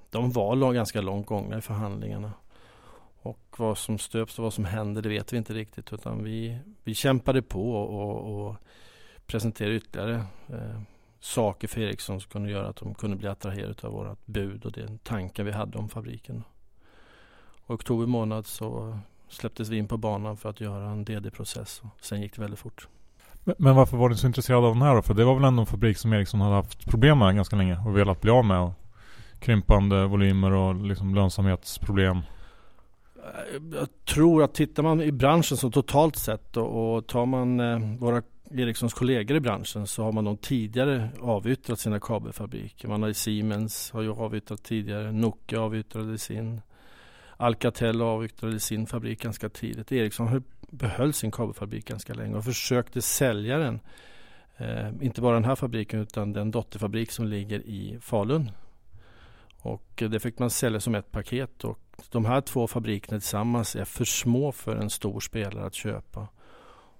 de 0.09 0.31
var 0.31 0.73
ganska 0.73 1.01
långt 1.01 1.27
gångna 1.27 1.57
i 1.57 1.61
förhandlingarna. 1.61 2.33
Och 3.21 3.55
vad 3.57 3.77
som 3.77 3.97
stöps 3.97 4.39
och 4.39 4.43
vad 4.43 4.53
som 4.53 4.65
händer 4.65 5.01
det 5.01 5.09
vet 5.09 5.33
vi 5.33 5.37
inte 5.37 5.53
riktigt 5.53 5.93
utan 5.93 6.23
vi, 6.23 6.59
vi 6.83 6.95
kämpade 6.95 7.41
på 7.41 7.71
och, 7.73 8.47
och 8.47 8.55
presenterade 9.25 9.75
ytterligare 9.75 10.15
eh, 10.47 10.81
saker 11.19 11.67
för 11.67 11.81
Ericsson 11.81 12.21
som 12.21 12.29
kunde 12.29 12.51
göra 12.51 12.67
att 12.67 12.75
de 12.75 12.95
kunde 12.95 13.15
bli 13.15 13.27
attraherade 13.27 13.87
av 13.87 13.93
vårt 13.93 14.25
bud 14.25 14.65
och 14.65 14.71
den 14.71 14.97
tanken 14.97 15.45
vi 15.45 15.51
hade 15.51 15.77
om 15.77 15.89
fabriken. 15.89 16.43
Och 17.65 17.75
oktober 17.75 18.05
månad 18.05 18.45
så 18.45 18.99
släpptes 19.29 19.69
vi 19.69 19.77
in 19.77 19.87
på 19.87 19.97
banan 19.97 20.37
för 20.37 20.49
att 20.49 20.61
göra 20.61 20.89
en 20.89 21.05
DD-process 21.05 21.81
och 21.83 22.05
sen 22.05 22.21
gick 22.21 22.35
det 22.35 22.41
väldigt 22.41 22.59
fort. 22.59 22.87
Men 23.57 23.75
varför 23.75 23.97
var 23.97 24.09
ni 24.09 24.15
så 24.15 24.27
intresserade 24.27 24.67
av 24.67 24.73
den 24.73 24.81
här 24.81 24.95
då? 24.95 25.01
För 25.01 25.13
det 25.13 25.25
var 25.25 25.35
väl 25.35 25.43
ändå 25.43 25.61
en 25.61 25.65
fabrik 25.65 25.97
som 25.97 26.13
Ericsson 26.13 26.41
hade 26.41 26.55
haft 26.55 26.85
problem 26.85 27.19
med 27.19 27.35
ganska 27.35 27.55
länge 27.55 27.77
och 27.85 27.97
velat 27.97 28.21
bli 28.21 28.31
av 28.31 28.45
med. 28.45 28.71
Krympande 29.39 30.05
volymer 30.05 30.51
och 30.51 30.75
liksom 30.75 31.15
lönsamhetsproblem. 31.15 32.21
Jag 33.73 33.87
tror 34.05 34.43
att 34.43 34.53
tittar 34.53 34.83
man 34.83 35.01
i 35.01 35.11
branschen 35.11 35.57
så 35.57 35.71
totalt 35.71 36.15
sett 36.15 36.57
och, 36.57 36.95
och 36.95 37.07
tar 37.07 37.25
man 37.25 37.59
eh, 37.59 37.79
våra 37.99 38.21
Ericssons 38.51 38.93
kollegor 38.93 39.37
i 39.37 39.39
branschen 39.39 39.87
så 39.87 40.03
har 40.03 40.11
man 40.11 40.25
de 40.25 40.37
tidigare 40.37 41.09
avyttrat 41.21 41.79
sina 41.79 41.99
kabelfabriker. 41.99 42.87
Man 42.87 43.03
har 43.03 43.13
Siemens 43.13 43.91
har 43.91 44.01
ju 44.01 44.11
avyttrat 44.11 44.63
tidigare. 44.63 45.11
Nokia 45.11 45.61
avyttrade 45.61 46.17
sin. 46.17 46.61
Alcatel 47.41 48.01
avyttrade 48.01 48.59
sin 48.59 48.87
fabrik 48.87 49.21
ganska 49.21 49.49
tidigt. 49.49 49.91
Ericsson 49.91 50.43
behöll 50.69 51.13
sin 51.13 51.31
kabelfabrik 51.31 51.85
ganska 51.85 52.13
länge 52.13 52.35
och 52.35 52.45
försökte 52.45 53.01
sälja 53.01 53.57
den. 53.57 53.79
Eh, 54.57 54.89
inte 55.01 55.21
bara 55.21 55.33
den 55.33 55.45
här 55.45 55.55
fabriken 55.55 55.99
utan 55.99 56.33
den 56.33 56.51
dotterfabrik 56.51 57.11
som 57.11 57.27
ligger 57.27 57.59
i 57.59 57.97
Falun. 58.01 58.51
Och 59.61 60.03
det 60.09 60.19
fick 60.19 60.39
man 60.39 60.49
sälja 60.49 60.79
som 60.79 60.95
ett 60.95 61.11
paket. 61.11 61.63
Och 61.63 61.79
de 62.11 62.25
här 62.25 62.41
två 62.41 62.67
fabrikerna 62.67 63.19
tillsammans 63.19 63.75
är 63.75 63.85
för 63.85 64.05
små 64.05 64.51
för 64.51 64.75
en 64.75 64.89
stor 64.89 65.19
spelare 65.19 65.65
att 65.65 65.75
köpa 65.75 66.27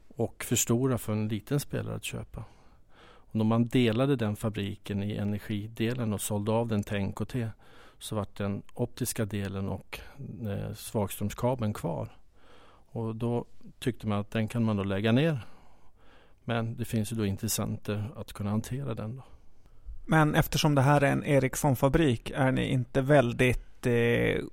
och 0.08 0.43
för 0.43 0.56
stora 0.56 0.97
för 0.97 1.13
en 1.13 1.28
liten 1.28 1.60
spelare 1.60 1.95
att 1.95 2.04
köpa. 2.04 2.43
Och 3.02 3.36
när 3.36 3.45
man 3.45 3.67
delade 3.67 4.15
den 4.15 4.36
fabriken 4.36 5.04
i 5.04 5.15
energidelen 5.15 6.13
och 6.13 6.21
sålde 6.21 6.52
av 6.52 6.67
den 6.67 6.84
till 6.84 6.99
NKT 6.99 7.36
så 8.00 8.16
var 8.16 8.28
den 8.38 8.64
optiska 8.74 9.26
delen 9.26 9.70
och 9.70 10.00
eh, 10.48 10.74
svagströmskabeln 10.74 11.74
kvar. 11.74 12.10
Och 12.92 13.16
då 13.16 13.46
tyckte 13.80 14.08
man 14.08 14.20
att 14.20 14.32
den 14.32 14.48
kan 14.48 14.64
man 14.64 14.78
då 14.78 14.84
lägga 14.84 15.12
ner. 15.12 15.48
Men 16.44 16.78
det 16.78 16.86
finns 16.86 17.12
ju 17.12 17.16
då 17.16 17.26
intressenter 17.26 18.12
att 18.16 18.34
kunna 18.34 18.50
hantera 18.50 18.94
den. 18.94 19.16
Då. 19.16 19.24
Men 20.06 20.36
eftersom 20.36 20.76
det 20.76 20.82
här 20.82 21.02
är 21.02 21.12
en 21.12 21.24
Ericsson-fabrik 21.24 22.32
är 22.36 22.52
ni 22.52 22.66
inte 22.70 23.02
väldigt 23.02 23.86
eh, 23.86 24.44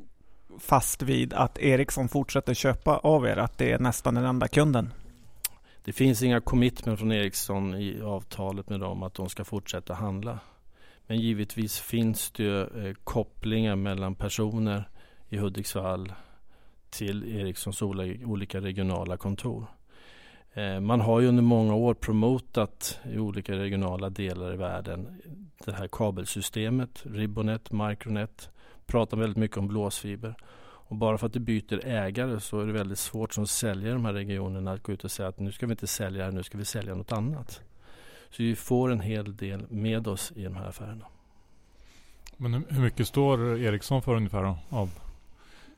fast 0.58 1.02
vid 1.02 1.32
att 1.32 1.58
Ericsson 1.58 2.08
fortsätter 2.08 2.54
köpa 2.54 2.96
av 2.96 3.26
er? 3.26 3.36
Att 3.36 3.58
det 3.58 3.72
är 3.72 3.78
nästan 3.78 4.14
den 4.14 4.24
enda 4.24 4.48
kunden? 4.48 4.92
Det 5.84 5.92
finns 5.92 6.22
inga 6.22 6.40
commitment 6.40 6.98
från 6.98 7.12
Ericsson 7.12 7.74
i 7.74 8.02
avtalet 8.02 8.68
med 8.68 8.80
dem 8.80 9.02
att 9.02 9.14
de 9.14 9.28
ska 9.28 9.44
fortsätta 9.44 9.94
handla. 9.94 10.38
Men 11.06 11.18
givetvis 11.18 11.78
finns 11.80 12.30
det 12.30 12.60
eh, 12.60 12.94
kopplingar 13.04 13.76
mellan 13.76 14.14
personer 14.14 14.88
i 15.28 15.36
Hudiksvall 15.36 16.12
till 16.90 17.36
Ericssons 17.36 17.82
olika 17.82 18.60
regionala 18.60 19.16
kontor. 19.16 19.66
Eh, 20.54 20.80
man 20.80 21.00
har 21.00 21.20
ju 21.20 21.28
under 21.28 21.42
många 21.42 21.74
år 21.74 21.94
promotat 21.94 23.00
i 23.04 23.18
olika 23.18 23.56
regionala 23.56 24.10
delar 24.10 24.54
i 24.54 24.56
världen 24.56 25.20
det 25.64 25.72
här 25.72 25.88
kabelsystemet, 25.88 27.02
Ribbonet, 27.06 27.72
Micronet, 27.72 28.50
pratar 28.86 29.16
väldigt 29.16 29.36
mycket 29.36 29.56
om 29.56 29.68
blåsfiber. 29.68 30.34
Och 30.88 30.96
bara 30.96 31.18
för 31.18 31.26
att 31.26 31.32
det 31.32 31.40
byter 31.40 31.86
ägare 31.86 32.40
så 32.40 32.60
är 32.60 32.66
det 32.66 32.72
väldigt 32.72 32.98
svårt 32.98 33.34
som 33.34 33.46
säljare 33.46 33.90
i 33.90 33.92
de 33.92 34.04
här 34.04 34.12
regionerna 34.12 34.72
att 34.72 34.82
gå 34.82 34.92
ut 34.92 35.04
och 35.04 35.10
säga 35.10 35.28
att 35.28 35.40
nu 35.40 35.52
ska 35.52 35.66
vi 35.66 35.72
inte 35.72 35.86
sälja 35.86 36.26
det 36.26 36.32
nu 36.32 36.42
ska 36.42 36.58
vi 36.58 36.64
sälja 36.64 36.94
något 36.94 37.12
annat. 37.12 37.62
Så 38.30 38.42
vi 38.42 38.56
får 38.56 38.92
en 38.92 39.00
hel 39.00 39.36
del 39.36 39.66
med 39.70 40.08
oss 40.08 40.32
i 40.36 40.44
de 40.44 40.56
här 40.56 40.68
affärerna. 40.68 41.06
Men 42.36 42.54
hur 42.54 42.80
mycket 42.80 43.08
står 43.08 43.58
Ericsson 43.58 44.02
för 44.02 44.16
ungefär 44.16 44.42
då, 44.42 44.58
av 44.68 44.90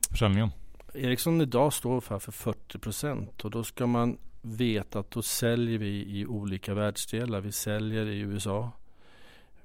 försäljningen? 0.09 0.49
Ericsson 0.93 1.41
idag 1.41 1.73
står 1.73 1.89
ungefär 1.89 2.19
för 2.19 2.31
40 2.31 2.79
procent 2.79 3.45
och 3.45 3.51
då 3.51 3.63
ska 3.63 3.87
man 3.87 4.17
vet 4.41 4.95
att 4.95 5.11
då 5.11 5.21
säljer 5.21 5.77
vi 5.77 6.19
i 6.19 6.25
olika 6.25 6.73
världsdelar. 6.73 7.41
Vi 7.41 7.51
säljer 7.51 8.05
i 8.05 8.19
USA. 8.19 8.71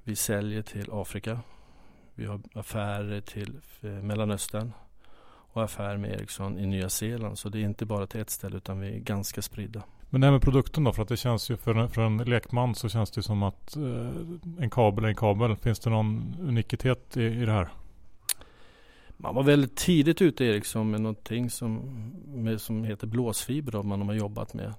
Vi 0.02 0.16
säljer 0.16 0.62
till 0.62 0.88
Afrika. 0.92 1.40
Vi 2.14 2.26
har 2.26 2.40
affärer 2.54 3.20
till 3.20 3.60
eh, 3.80 3.90
Mellanöstern 3.90 4.72
och 5.54 5.64
affärer 5.64 5.96
med 5.96 6.10
Ericsson 6.10 6.58
i 6.58 6.66
Nya 6.66 6.88
Zeeland. 6.88 7.38
Så 7.38 7.48
det 7.48 7.58
är 7.58 7.64
inte 7.64 7.86
bara 7.86 8.06
till 8.06 8.20
ett 8.20 8.30
ställe 8.30 8.56
utan 8.56 8.80
vi 8.80 8.94
är 8.94 8.98
ganska 8.98 9.42
spridda. 9.42 9.82
Men 10.14 10.20
det 10.20 10.26
här 10.26 10.32
med 10.32 10.42
produkten 10.42 10.84
då? 10.84 10.92
För 10.92 11.02
att 11.02 11.08
det 11.08 11.16
känns 11.16 11.50
ju 11.50 11.56
för 11.56 11.74
en, 11.74 11.88
för 11.88 12.02
en 12.02 12.16
lekman 12.16 12.74
så 12.74 12.88
känns 12.88 13.10
det 13.10 13.22
som 13.22 13.42
att 13.42 13.76
eh, 13.76 14.10
en 14.58 14.70
kabel 14.70 15.04
är 15.04 15.08
en 15.08 15.14
kabel. 15.14 15.56
Finns 15.56 15.78
det 15.78 15.90
någon 15.90 16.36
unikitet 16.40 17.16
i, 17.16 17.22
i 17.22 17.44
det 17.44 17.52
här? 17.52 17.68
Man 19.16 19.34
var 19.34 19.42
väldigt 19.42 19.76
tidigt 19.76 20.22
ute 20.22 20.44
Ericsson 20.44 20.90
med 20.90 21.00
någonting 21.00 21.50
som, 21.50 21.80
med, 22.26 22.60
som 22.60 22.84
heter 22.84 23.06
blåsfiber 23.06 23.82
man 23.82 24.02
har 24.02 24.14
jobbat 24.14 24.54
med. 24.54 24.74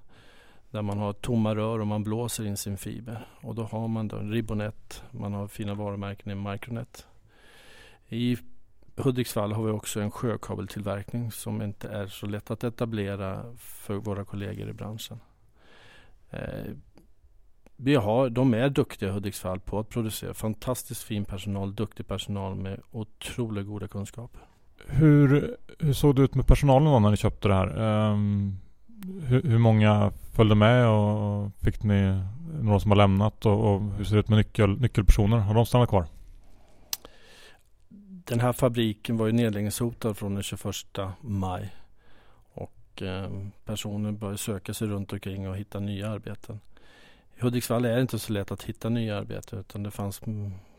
Där 0.72 0.82
man 0.82 0.98
har 0.98 1.14
tomma 1.14 1.56
rör 1.56 1.80
och 1.80 1.88
man 1.88 2.04
blåser 2.04 2.46
in 2.46 2.58
sin 2.58 2.78
fiber. 2.78 3.28
Och 3.42 3.56
då 3.56 3.64
har 3.64 3.88
man 3.88 4.08
då 4.08 4.18
Ribonet, 4.18 5.04
man 5.12 5.34
har 5.34 5.48
fina 5.48 5.74
varumärken 5.74 6.32
i 6.32 6.52
Micronet. 6.52 7.06
I 8.10 8.38
Hudiksvall 8.98 9.52
har 9.52 9.64
vi 9.64 9.72
också 9.72 10.02
en 10.02 10.12
sjökabeltillverkning 10.12 11.32
som 11.32 11.62
inte 11.62 11.88
är 11.88 12.08
så 12.08 12.26
lätt 12.26 12.52
att 12.52 12.64
etablera 12.64 13.44
för 13.58 13.96
våra 13.96 14.26
kollegor 14.26 14.70
i 14.70 14.74
branschen. 14.74 15.20
Eh, 16.30 16.72
vi 17.78 17.96
har, 17.96 18.30
de 18.30 18.54
är 18.54 18.70
duktiga 18.70 19.10
i 19.10 19.12
Hudiksvall 19.12 19.60
på 19.60 19.80
att 19.80 19.90
producera 19.90 20.34
fantastiskt 20.34 21.04
fin 21.04 21.26
personal, 21.26 21.76
duktig 21.76 22.08
personal 22.08 22.56
med 22.56 22.80
otroligt 22.92 23.68
goda 23.68 23.88
kunskaper. 23.88 24.42
Hur, 24.88 25.58
hur 25.80 25.94
såg 25.94 26.16
det 26.16 26.22
ut 26.22 26.36
med 26.36 26.48
personalen 26.48 26.92
då 26.92 27.00
när 27.00 27.12
ni 27.12 27.18
köpte 27.18 27.48
det 27.48 27.54
här? 27.54 27.80
Um, 28.12 28.60
hur, 29.24 29.44
hur, 29.44 29.58
många 29.58 30.12
följde 30.34 30.56
med 30.56 30.88
och 30.88 31.52
fick 31.62 31.84
ni 31.84 32.22
några 32.62 32.80
som 32.80 32.92
har 32.92 32.96
lämnat 32.96 33.46
och, 33.46 33.74
och 33.74 33.82
hur 33.98 34.04
ser 34.04 34.16
det 34.16 34.20
ut 34.20 34.30
med 34.30 34.38
nyckel, 34.38 34.82
nyckelpersoner? 34.82 35.38
Har 35.38 35.54
de 35.54 35.66
stannat 35.66 35.90
kvar? 35.90 36.06
Den 38.26 38.40
här 38.40 38.54
fabriken 38.54 39.18
var 39.18 39.26
ju 39.26 39.32
nedläggningshotad 39.32 40.18
från 40.18 40.34
den 40.34 40.44
21 40.44 40.76
maj. 41.22 41.76
Och 42.54 43.02
eh, 43.02 43.30
personer 43.66 44.12
började 44.12 44.38
söka 44.38 44.74
sig 44.74 44.88
runt 44.88 45.14
omkring 45.14 45.50
och 45.50 45.58
hitta 45.58 45.80
nya 45.80 46.10
arbeten. 46.10 46.60
I 47.36 47.42
Hudiksvall 47.42 47.86
är 47.86 47.96
det 47.96 48.02
inte 48.02 48.20
så 48.20 48.34
lätt 48.34 48.52
att 48.52 48.64
hitta 48.64 48.90
nya 48.90 49.18
arbeten 49.18 49.60
utan 49.60 49.84
det 49.84 49.92
fanns 49.92 50.22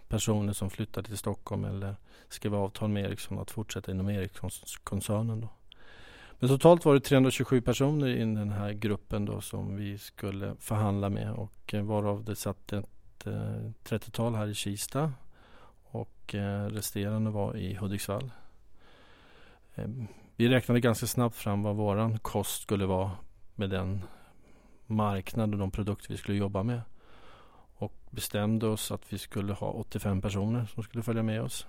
personer 0.08 0.52
som 0.52 0.70
flyttade 0.70 1.08
till 1.08 1.18
Stockholm 1.18 1.64
eller 1.64 1.96
skrev 2.28 2.54
avtal 2.54 2.88
med 2.88 3.04
Ericsson 3.04 3.38
att 3.38 3.50
fortsätta 3.50 3.92
inom 3.92 4.08
Ericssonkoncernen. 4.08 5.40
Då. 5.40 5.48
Men 6.38 6.48
totalt 6.48 6.84
var 6.84 6.94
det 6.94 7.00
327 7.00 7.60
personer 7.60 8.08
i 8.08 8.18
den 8.18 8.52
här 8.52 8.72
gruppen 8.72 9.24
då 9.24 9.40
som 9.40 9.76
vi 9.76 9.98
skulle 9.98 10.54
förhandla 10.60 11.08
med 11.08 11.32
och 11.32 11.74
eh, 11.74 11.82
varav 11.82 12.24
det 12.24 12.36
satt 12.36 12.72
ett 12.72 13.26
eh, 13.26 13.32
30-tal 13.84 14.34
här 14.34 14.46
i 14.46 14.54
Kista 14.54 15.12
och 15.90 16.34
eh, 16.34 16.66
resterande 16.66 17.30
var 17.30 17.56
i 17.56 17.74
Hudiksvall. 17.74 18.30
Ehm, 19.74 20.06
vi 20.36 20.48
räknade 20.48 20.80
ganska 20.80 21.06
snabbt 21.06 21.36
fram 21.36 21.62
vad 21.62 21.76
våran 21.76 22.18
kost 22.18 22.62
skulle 22.62 22.86
vara 22.86 23.10
med 23.54 23.70
den 23.70 24.02
marknad 24.86 25.52
och 25.52 25.58
de 25.58 25.70
produkter 25.70 26.08
vi 26.08 26.16
skulle 26.16 26.38
jobba 26.38 26.62
med. 26.62 26.80
Och 27.74 27.92
bestämde 28.10 28.66
oss 28.66 28.90
att 28.90 29.12
vi 29.12 29.18
skulle 29.18 29.52
ha 29.52 29.70
85 29.70 30.20
personer 30.22 30.66
som 30.66 30.82
skulle 30.82 31.02
följa 31.02 31.22
med 31.22 31.42
oss. 31.42 31.66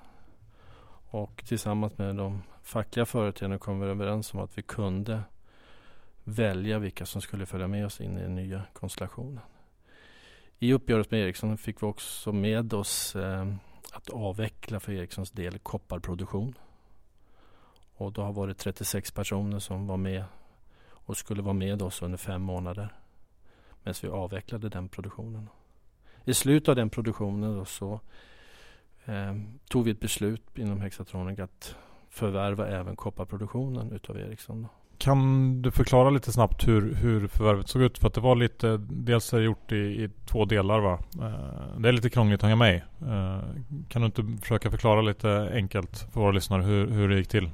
Och 1.10 1.44
tillsammans 1.48 1.98
med 1.98 2.16
de 2.16 2.44
fackliga 2.64 3.06
företrädarna 3.06 3.60
kom 3.60 3.80
vi 3.80 3.88
överens 3.88 4.34
om 4.34 4.40
att 4.40 4.58
vi 4.58 4.62
kunde 4.62 5.22
välja 6.24 6.80
vilka 6.80 7.06
som 7.06 7.22
skulle 7.22 7.46
följa 7.46 7.68
med 7.68 7.86
oss 7.86 8.02
in 8.02 8.18
i 8.18 8.22
den 8.22 8.36
nya 8.36 8.64
konstellationen. 8.74 9.40
I 10.60 10.74
uppgörelsen 10.74 11.18
med 11.18 11.26
Ericsson 11.26 11.58
fick 11.58 11.84
vi 11.84 11.88
också 11.88 12.32
med 12.32 12.74
oss 12.74 13.16
ehm, 13.16 13.58
avveckla 14.10 14.80
för 14.80 14.92
Ericssons 14.92 15.32
del 15.32 15.60
kopparproduktion. 15.60 16.54
Och 17.96 18.12
då 18.12 18.22
har 18.22 18.34
varit 18.34 18.58
36 18.58 19.12
personer 19.12 19.60
som 19.60 19.88
var 19.88 19.98
med 19.98 20.24
och 20.90 21.18
skulle 21.18 21.42
vara 21.42 21.54
med 21.54 21.82
oss 21.82 22.02
under 22.02 22.18
fem 22.18 22.42
månader 22.42 22.94
medan 23.84 23.96
vi 24.02 24.08
avvecklade 24.08 24.70
den 24.70 24.90
produktionen. 24.90 25.50
I 26.26 26.34
slutet 26.34 26.70
av 26.70 26.76
den 26.76 26.90
produktionen 26.90 27.66
så 27.66 28.00
eh, 29.06 29.36
tog 29.70 29.86
vi 29.86 29.92
ett 29.92 30.00
beslut 30.00 30.58
inom 30.58 30.82
Hexatronic 30.82 31.40
att 31.40 31.76
förvärva 32.10 32.68
även 32.68 32.96
kopparproduktionen 32.96 33.92
utav 33.92 34.18
Ericsson. 34.18 34.62
Då. 34.62 34.70
Kan 34.98 35.62
du 35.62 35.72
förklara 35.72 36.10
lite 36.10 36.32
snabbt 36.32 36.68
hur, 36.68 36.96
hur 36.96 37.28
förvärvet 37.28 37.68
såg 37.68 37.82
ut? 37.82 37.98
För 37.98 38.08
att 38.08 38.14
det 38.14 38.22
var 38.22 38.36
lite, 38.36 38.78
dels 38.90 39.34
är 39.34 39.38
det 39.38 39.44
gjort 39.44 39.72
i, 39.72 39.76
i 39.76 40.10
två 40.26 40.46
delar 40.46 40.80
va? 40.80 41.00
Eh, 41.22 41.80
det 41.80 41.90
är 41.90 41.94
lite 41.94 42.10
krångligt 42.10 42.40
att 42.40 42.50
hänga 42.50 42.56
med 42.56 42.76
eh, 43.02 43.44
Kan 43.90 44.02
du 44.02 44.06
inte 44.06 44.38
försöka 44.42 44.72
förklara 44.72 45.02
lite 45.02 45.52
enkelt 45.54 45.98
för 46.14 46.20
våra 46.22 46.32
lyssnare 46.32 46.64
hur, 46.64 46.88
hur 46.88 47.10
det 47.10 47.18
gick 47.18 47.28
till? 47.28 47.50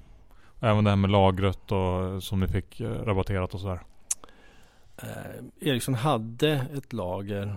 Även 0.60 0.84
det 0.84 0.89
här 0.89 0.97
med 0.97 1.10
lagret 1.10 1.71
och 1.71 2.23
som 2.23 2.39
ni 2.39 2.47
fick 2.47 2.79
eh, 2.79 2.91
rabatterat 2.91 3.53
och 3.53 3.60
sådär. 3.60 3.79
Eh, 4.97 5.67
Ericsson 5.69 5.95
hade 5.95 6.51
ett 6.51 6.93
lager 6.93 7.56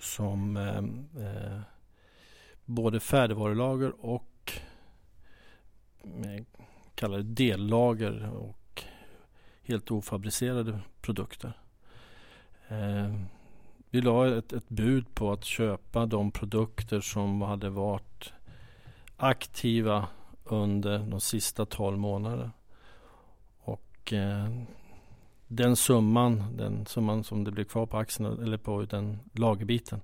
som 0.00 0.56
eh, 0.56 0.78
eh 1.26 1.60
både 2.64 3.00
färdigvarulager 3.00 3.92
och 4.00 4.52
eh, 6.04 6.44
kallade 6.94 7.22
dellager 7.22 8.30
och 8.30 8.63
helt 9.64 9.90
ofabricerade 9.90 10.80
produkter. 11.00 11.52
Eh, 12.68 13.14
vi 13.90 14.00
la 14.00 14.38
ett, 14.38 14.52
ett, 14.52 14.68
bud 14.68 15.14
på 15.14 15.32
att 15.32 15.44
köpa 15.44 16.06
de 16.06 16.30
produkter 16.30 17.00
som 17.00 17.42
hade 17.42 17.70
varit 17.70 18.32
aktiva 19.16 20.08
under 20.44 20.98
de 20.98 21.20
sista 21.20 21.66
12 21.66 21.98
månaderna. 21.98 22.50
Och 23.58 24.12
eh, 24.12 24.48
den 25.48 25.76
summan, 25.76 26.56
den 26.56 26.86
summan 26.86 27.24
som 27.24 27.44
det 27.44 27.50
blev 27.50 27.64
kvar 27.64 27.86
på 27.86 27.96
aktien 27.96 28.42
eller 28.42 28.56
på 28.56 28.82
den 28.82 29.18
lagerbiten. 29.32 30.00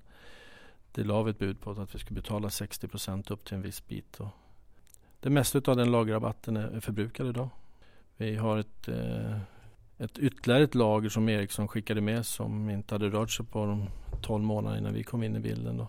Det 0.91 1.03
la 1.03 1.23
vi 1.23 1.31
ett 1.31 1.39
bud 1.39 1.61
på 1.61 1.71
att 1.71 1.95
vi 1.95 1.99
skulle 1.99 2.21
betala 2.21 2.49
60 2.49 2.87
procent 2.87 3.31
upp 3.31 3.45
till 3.45 3.55
en 3.55 3.61
viss 3.61 3.87
bit. 3.87 4.19
Och 4.19 4.29
det 5.19 5.29
mesta 5.29 5.71
av 5.71 5.77
den 5.77 5.91
lagerrabatten 5.91 6.57
är 6.57 6.79
förbrukad 6.79 7.27
idag. 7.27 7.49
Vi 8.17 8.35
har 8.35 8.57
ett, 8.57 8.87
eh, 8.87 9.37
ett 10.01 10.17
ytterligare 10.19 10.63
ett 10.63 10.75
lager 10.75 11.09
som 11.09 11.29
Ericsson 11.29 11.67
skickade 11.67 12.01
med 12.01 12.25
som 12.25 12.69
inte 12.69 12.95
hade 12.95 13.09
rört 13.09 13.31
sig 13.31 13.45
på 13.45 13.65
de 13.65 13.89
12 14.21 14.43
månaderna 14.43 14.77
innan 14.79 14.93
vi 14.93 15.03
kom 15.03 15.23
in 15.23 15.35
i 15.35 15.39
bilden. 15.39 15.77
Då. 15.77 15.87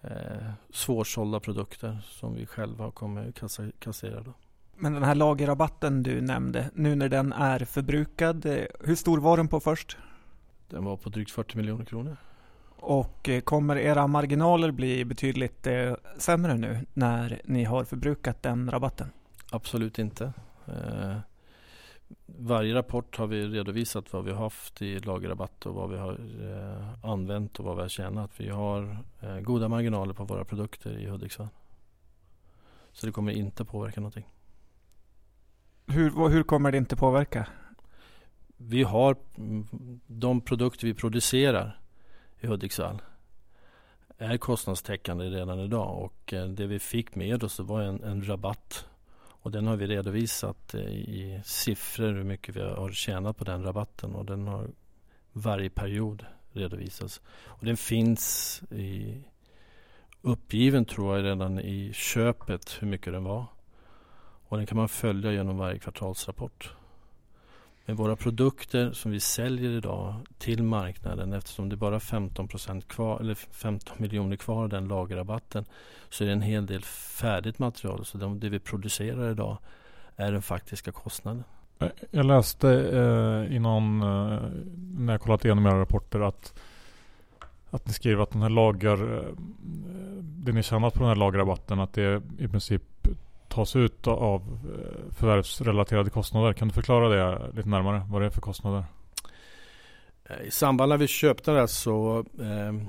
Eh, 0.00 0.50
svårsålda 0.70 1.40
produkter 1.40 1.98
som 2.04 2.34
vi 2.34 2.46
själva 2.46 2.90
kommer 2.90 3.32
kassera. 3.78 4.22
Då. 4.22 4.32
Men 4.76 4.92
den 4.92 5.02
här 5.02 5.14
lagerrabatten 5.14 6.02
du 6.02 6.20
nämnde, 6.20 6.70
nu 6.74 6.94
när 6.94 7.08
den 7.08 7.32
är 7.32 7.58
förbrukad, 7.64 8.46
eh, 8.46 8.64
hur 8.80 8.94
stor 8.94 9.18
var 9.18 9.36
den 9.36 9.48
på 9.48 9.60
först? 9.60 9.96
Den 10.68 10.84
var 10.84 10.96
på 10.96 11.08
drygt 11.08 11.30
40 11.30 11.56
miljoner 11.56 11.84
kronor. 11.84 12.16
Och 12.76 13.28
eh, 13.28 13.40
kommer 13.40 13.76
era 13.76 14.06
marginaler 14.06 14.70
bli 14.70 15.04
betydligt 15.04 15.66
eh, 15.66 15.94
sämre 16.18 16.54
nu 16.54 16.86
när 16.94 17.40
ni 17.44 17.64
har 17.64 17.84
förbrukat 17.84 18.42
den 18.42 18.70
rabatten? 18.70 19.10
Absolut 19.50 19.98
inte. 19.98 20.32
Varje 22.26 22.74
rapport 22.74 23.16
har 23.16 23.26
vi 23.26 23.48
redovisat 23.48 24.12
vad 24.12 24.24
vi 24.24 24.32
har 24.32 24.38
haft 24.38 24.82
i 24.82 24.98
lagerrabatt 24.98 25.66
och 25.66 25.74
vad 25.74 25.90
vi 25.90 25.96
har 25.96 26.18
använt 27.02 27.58
och 27.58 27.64
vad 27.64 27.76
vi 27.76 27.82
har 27.82 27.88
tjänat. 27.88 28.30
Vi 28.36 28.48
har 28.48 28.98
goda 29.42 29.68
marginaler 29.68 30.14
på 30.14 30.24
våra 30.24 30.44
produkter 30.44 30.98
i 30.98 31.06
Hudiksvall. 31.06 31.48
Så 32.92 33.06
det 33.06 33.12
kommer 33.12 33.32
inte 33.32 33.64
påverka 33.64 34.00
någonting. 34.00 34.28
Hur, 35.86 36.28
hur 36.28 36.42
kommer 36.42 36.72
det 36.72 36.78
inte 36.78 36.96
påverka? 36.96 37.46
Vi 38.56 38.82
har 38.82 39.16
de 40.06 40.40
produkter 40.40 40.86
vi 40.86 40.94
producerar 40.94 41.80
i 42.40 42.46
Hudiksvall 42.46 43.02
är 44.18 44.36
kostnadstäckande 44.36 45.24
redan 45.24 45.60
idag 45.60 46.02
och 46.02 46.32
eh, 46.32 46.46
det 46.46 46.66
vi 46.66 46.78
fick 46.78 47.14
med 47.14 47.44
oss 47.44 47.60
var 47.60 47.80
en, 47.82 48.04
en 48.04 48.28
rabatt 48.28 48.86
och 49.44 49.50
den 49.50 49.66
har 49.66 49.76
vi 49.76 49.86
redovisat 49.86 50.74
eh, 50.74 50.80
i 50.90 51.40
siffror 51.44 52.12
hur 52.12 52.24
mycket 52.24 52.56
vi 52.56 52.60
har 52.60 52.90
tjänat 52.90 53.36
på 53.36 53.44
den 53.44 53.62
rabatten 53.62 54.14
och 54.14 54.24
den 54.24 54.48
har 54.48 54.70
varje 55.32 55.70
period 55.70 56.26
redovisats. 56.52 57.20
Och 57.44 57.64
den 57.64 57.76
finns 57.76 58.62
i, 58.70 59.22
uppgiven 60.22 60.84
tror 60.84 61.16
jag 61.16 61.24
redan 61.24 61.60
i 61.60 61.92
köpet 61.92 62.76
hur 62.80 62.88
mycket 62.88 63.12
den 63.12 63.24
var. 63.24 63.46
Och 64.48 64.56
den 64.56 64.66
kan 64.66 64.78
man 64.78 64.88
följa 64.88 65.32
genom 65.32 65.58
varje 65.58 65.78
kvartalsrapport. 65.78 66.74
Med 67.86 67.96
våra 67.96 68.16
produkter 68.16 68.92
som 68.92 69.10
vi 69.10 69.20
säljer 69.20 69.70
idag 69.70 70.14
till 70.38 70.62
marknaden 70.62 71.32
eftersom 71.32 71.68
det 71.68 71.74
är 71.74 71.76
bara 71.76 71.98
15% 71.98 72.80
kvar 72.80 73.20
eller 73.20 73.34
15 73.34 73.96
miljoner 73.98 74.36
kvar 74.36 74.62
av 74.62 74.68
den 74.68 74.88
lagerrabatten 74.88 75.64
så 76.08 76.24
är 76.24 76.26
det 76.26 76.32
en 76.32 76.42
hel 76.42 76.66
del 76.66 76.82
färdigt 76.82 77.58
material. 77.58 78.04
Så 78.04 78.18
det 78.18 78.48
vi 78.48 78.58
producerar 78.58 79.30
idag 79.30 79.58
är 80.16 80.32
den 80.32 80.42
faktiska 80.42 80.92
kostnaden. 80.92 81.44
Eh, 81.78 81.88
jag 82.10 82.26
läste 82.26 82.68
eh, 82.70 83.56
i 83.56 83.58
någon, 83.58 84.02
eh, 84.02 84.42
när 84.98 85.12
jag 85.12 85.20
kollat 85.20 85.44
igenom 85.44 85.66
era 85.66 85.80
rapporter 85.80 86.20
att, 86.20 86.60
att 87.70 87.86
ni 87.86 87.92
skriver 87.92 88.22
att 88.22 88.30
den 88.30 88.42
här 88.42 88.48
lager, 88.48 89.18
eh, 89.18 89.34
det 90.20 90.52
ni 90.52 90.62
tjänat 90.62 90.94
på 90.94 91.00
den 91.00 91.08
här 91.08 91.16
lagerrabatten, 91.16 91.80
att 91.80 91.92
det 91.92 92.22
i 92.38 92.48
princip 92.48 92.82
tas 93.54 93.76
ut 93.76 94.06
av 94.06 94.40
eh, 94.40 95.12
förvärvsrelaterade 95.14 96.10
kostnader. 96.10 96.52
Kan 96.52 96.68
du 96.68 96.74
förklara 96.74 97.08
det 97.08 97.52
lite 97.56 97.68
närmare? 97.68 98.06
Vad 98.10 98.22
det 98.22 98.26
är 98.26 98.30
för 98.30 98.40
kostnader? 98.40 98.84
I 100.44 100.50
samband 100.50 100.88
med 100.88 100.94
att 100.96 101.02
vi 101.02 101.06
köpte 101.06 101.52
det 101.52 101.68
så 101.68 102.24
eh, 102.40 102.88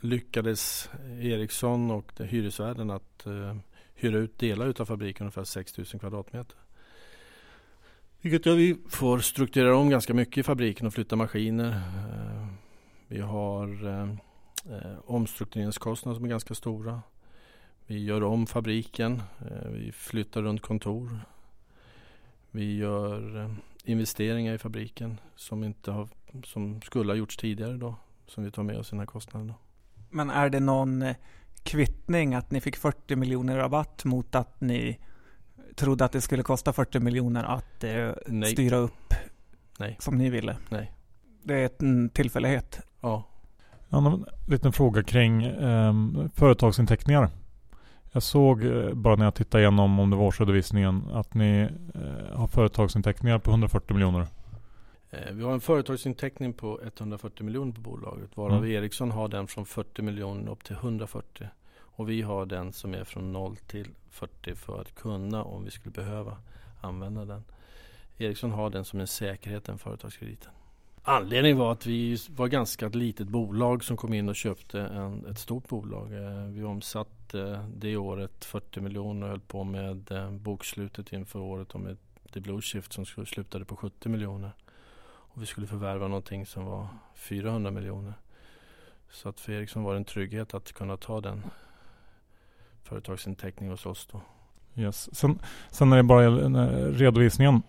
lyckades 0.00 0.90
Ericsson 1.20 1.90
och 1.90 2.12
hyresvärden 2.18 2.90
att 2.90 3.26
eh, 3.26 3.56
hyra 3.94 4.18
ut 4.18 4.38
delar 4.38 4.74
av 4.80 4.84
fabriken, 4.84 5.24
ungefär 5.24 5.44
6 5.44 5.78
000 5.78 5.86
kvadratmeter. 5.86 6.56
Vilket 8.20 8.46
gör 8.46 8.54
vi 8.54 8.76
får 8.88 9.18
strukturera 9.18 9.76
om 9.76 9.90
ganska 9.90 10.14
mycket 10.14 10.38
i 10.38 10.42
fabriken 10.42 10.86
och 10.86 10.94
flytta 10.94 11.16
maskiner. 11.16 11.70
Eh, 11.70 12.46
vi 13.08 13.20
har 13.20 13.86
eh, 13.86 14.10
eh 14.76 14.98
omstruktureringskostnader 15.06 16.16
som 16.16 16.24
är 16.24 16.28
ganska 16.28 16.54
stora. 16.54 17.02
Vi 17.90 18.04
gör 18.04 18.22
om 18.22 18.46
fabriken. 18.46 19.22
Vi 19.70 19.92
flyttar 19.92 20.42
runt 20.42 20.62
kontor. 20.62 21.20
Vi 22.50 22.76
gör 22.76 23.50
investeringar 23.84 24.54
i 24.54 24.58
fabriken 24.58 25.20
som, 25.36 25.64
inte 25.64 25.90
har, 25.90 26.08
som 26.44 26.80
skulle 26.82 27.12
ha 27.12 27.16
gjorts 27.16 27.36
tidigare 27.36 27.76
då. 27.76 27.94
Som 28.26 28.44
vi 28.44 28.50
tar 28.50 28.62
med 28.62 28.78
oss 28.78 28.88
i 28.88 28.90
den 28.90 28.98
här 28.98 29.06
kostnaden. 29.06 29.48
Då. 29.48 29.54
Men 30.10 30.30
är 30.30 30.50
det 30.50 30.60
någon 30.60 31.04
kvittning 31.62 32.34
att 32.34 32.50
ni 32.50 32.60
fick 32.60 32.76
40 32.76 33.16
miljoner 33.16 33.56
rabatt 33.56 34.04
mot 34.04 34.34
att 34.34 34.60
ni 34.60 34.98
trodde 35.76 36.04
att 36.04 36.12
det 36.12 36.20
skulle 36.20 36.42
kosta 36.42 36.72
40 36.72 37.00
miljoner 37.00 37.44
att 37.44 37.84
eh, 37.84 38.10
styra 38.52 38.76
upp 38.76 39.14
Nej. 39.78 39.96
som 40.00 40.18
ni 40.18 40.30
ville? 40.30 40.56
Nej. 40.68 40.92
Det 41.42 41.54
är 41.54 41.70
en 41.78 42.08
tillfällighet? 42.08 42.80
Ja. 43.00 43.24
En 43.88 44.24
liten 44.48 44.72
fråga 44.72 45.02
kring 45.02 45.42
eh, 45.42 45.94
företagsinteckningar. 46.34 47.30
Jag 48.12 48.22
såg 48.22 48.64
eh, 48.64 48.94
bara 48.94 49.16
när 49.16 49.24
jag 49.24 49.34
tittade 49.34 49.62
igenom 49.62 50.00
om 50.00 50.10
det 50.10 50.16
var 50.16 50.24
årsredovisningen 50.24 51.02
att 51.12 51.34
ni 51.34 51.68
eh, 51.94 52.38
har 52.38 52.46
företagsinteckningar 52.46 53.38
på 53.38 53.50
140 53.50 53.94
miljoner. 53.94 54.26
Eh, 55.10 55.32
vi 55.32 55.42
har 55.42 55.52
en 55.52 55.60
företagsinteckning 55.60 56.52
på 56.52 56.80
140 56.82 57.44
miljoner 57.44 57.72
på 57.72 57.80
bolaget 57.80 58.36
varav 58.36 58.58
mm. 58.58 58.70
Ericsson 58.70 59.10
har 59.10 59.28
den 59.28 59.46
från 59.46 59.66
40 59.66 60.02
miljoner 60.02 60.52
upp 60.52 60.64
till 60.64 60.76
140. 60.76 61.46
Och 61.78 62.08
vi 62.10 62.22
har 62.22 62.46
den 62.46 62.72
som 62.72 62.94
är 62.94 63.04
från 63.04 63.32
0 63.32 63.56
till 63.56 63.88
40 64.10 64.54
för 64.54 64.80
att 64.80 64.94
kunna 64.94 65.44
om 65.44 65.64
vi 65.64 65.70
skulle 65.70 65.92
behöva 65.92 66.36
använda 66.80 67.24
den. 67.24 67.44
Ericsson 68.18 68.50
har 68.50 68.70
den 68.70 68.84
som 68.84 69.00
en 69.00 69.06
säkerhet, 69.06 69.64
den 69.64 69.78
företagskrediten. 69.78 70.50
Anledningen 71.02 71.58
var 71.58 71.72
att 71.72 71.86
vi 71.86 72.16
var 72.30 72.48
ganska 72.48 72.86
ett 72.86 72.94
litet 72.94 73.28
bolag 73.28 73.84
som 73.84 73.96
kom 73.96 74.14
in 74.14 74.28
och 74.28 74.36
köpte 74.36 74.80
en, 74.80 75.26
ett 75.26 75.38
stort 75.38 75.68
bolag. 75.68 76.08
Vi 76.48 76.64
omsatte 76.64 77.17
Eh, 77.34 77.64
det 77.76 77.96
året 77.96 78.44
40 78.44 78.80
miljoner 78.80 79.22
och 79.22 79.30
höll 79.30 79.40
på 79.40 79.64
med 79.64 80.12
eh, 80.12 80.30
bokslutet 80.30 81.12
inför 81.12 81.38
året 81.38 81.74
och 81.74 81.80
med 81.80 81.96
The 82.32 82.40
Blue 82.40 82.62
Shift 82.62 82.92
som 82.92 83.04
slutade 83.06 83.64
på 83.64 83.76
70 83.76 84.08
miljoner. 84.08 84.50
Och 85.06 85.42
vi 85.42 85.46
skulle 85.46 85.66
förvärva 85.66 86.08
någonting 86.08 86.46
som 86.46 86.64
var 86.64 86.88
400 87.14 87.70
miljoner. 87.70 88.14
Så 89.10 89.28
att 89.28 89.40
för 89.40 89.52
Ericsson 89.52 89.82
var 89.82 89.92
det 89.92 89.98
en 89.98 90.04
trygghet 90.04 90.54
att 90.54 90.72
kunna 90.72 90.96
ta 90.96 91.20
den 91.20 91.42
företagsinteckning 92.82 93.70
hos 93.70 93.86
oss 93.86 94.08
då. 94.12 94.20
Yes. 94.74 95.16
Sen, 95.16 95.38
sen 95.70 95.92
är 95.92 95.96
det 95.96 96.02
bara 96.02 96.24
eh, 96.24 96.92
redovisningen. 96.92 97.62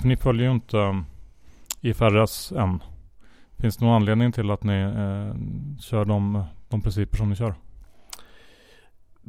För 0.00 0.08
ni 0.08 0.16
följer 0.16 0.46
ju 0.46 0.52
inte 0.52 1.04
IFRS 1.80 2.52
än. 2.52 2.82
Finns 3.58 3.76
det 3.76 3.84
någon 3.84 3.94
anledning 3.94 4.32
till 4.32 4.50
att 4.50 4.64
ni 4.64 4.80
eh, 4.80 5.34
kör 5.80 6.04
de, 6.04 6.44
de 6.68 6.82
principer 6.82 7.16
som 7.16 7.30
ni 7.30 7.36
kör? 7.36 7.54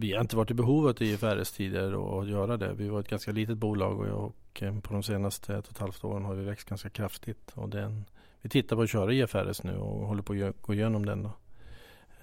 Vi 0.02 0.14
har 0.14 0.22
inte 0.22 0.36
varit 0.36 0.52
i 0.52 0.54
behovet 0.54 1.02
av 1.02 1.08
IFRS 1.08 1.52
tidigare 1.52 2.20
att 2.20 2.28
göra 2.28 2.58
det. 2.58 2.74
Vi 2.74 2.90
var 2.90 3.00
ett 3.00 3.08
ganska 3.08 3.32
litet 3.32 3.58
bolag 3.58 4.00
och, 4.00 4.26
och 4.26 4.64
eh, 4.64 4.80
på 4.80 4.94
de 4.94 5.04
senaste 5.04 5.56
ett 5.56 5.66
och 5.66 5.72
ett 5.72 5.78
halvt 5.78 6.04
åren 6.04 6.26
har 6.26 6.34
vi 6.34 6.46
växt 6.46 6.70
ganska 6.70 6.90
kraftigt. 6.90 7.52
Och 7.54 7.70
den, 7.70 8.06
vi 8.42 8.50
tittar 8.50 8.76
på 8.76 8.82
att 8.82 8.90
köra 8.90 9.14
e 9.14 9.18
IFRS 9.18 9.64
nu 9.64 9.78
och 9.78 10.08
håller 10.08 10.22
på 10.22 10.34
att 10.34 10.62
gå 10.62 10.74
igenom 10.74 11.06
den. 11.06 11.24
Då. 11.24 11.32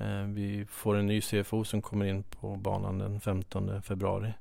Eh, 0.05 0.23
vi 0.23 0.67
får 0.71 0.97
en 0.97 1.07
ny 1.07 1.21
CFO 1.21 1.65
som 1.65 1.83
kommer 1.83 2.07
in 2.07 2.23
på 2.23 2.57
banan 2.57 2.99
den 2.99 3.21
15 3.21 3.83
februari. 3.83 4.33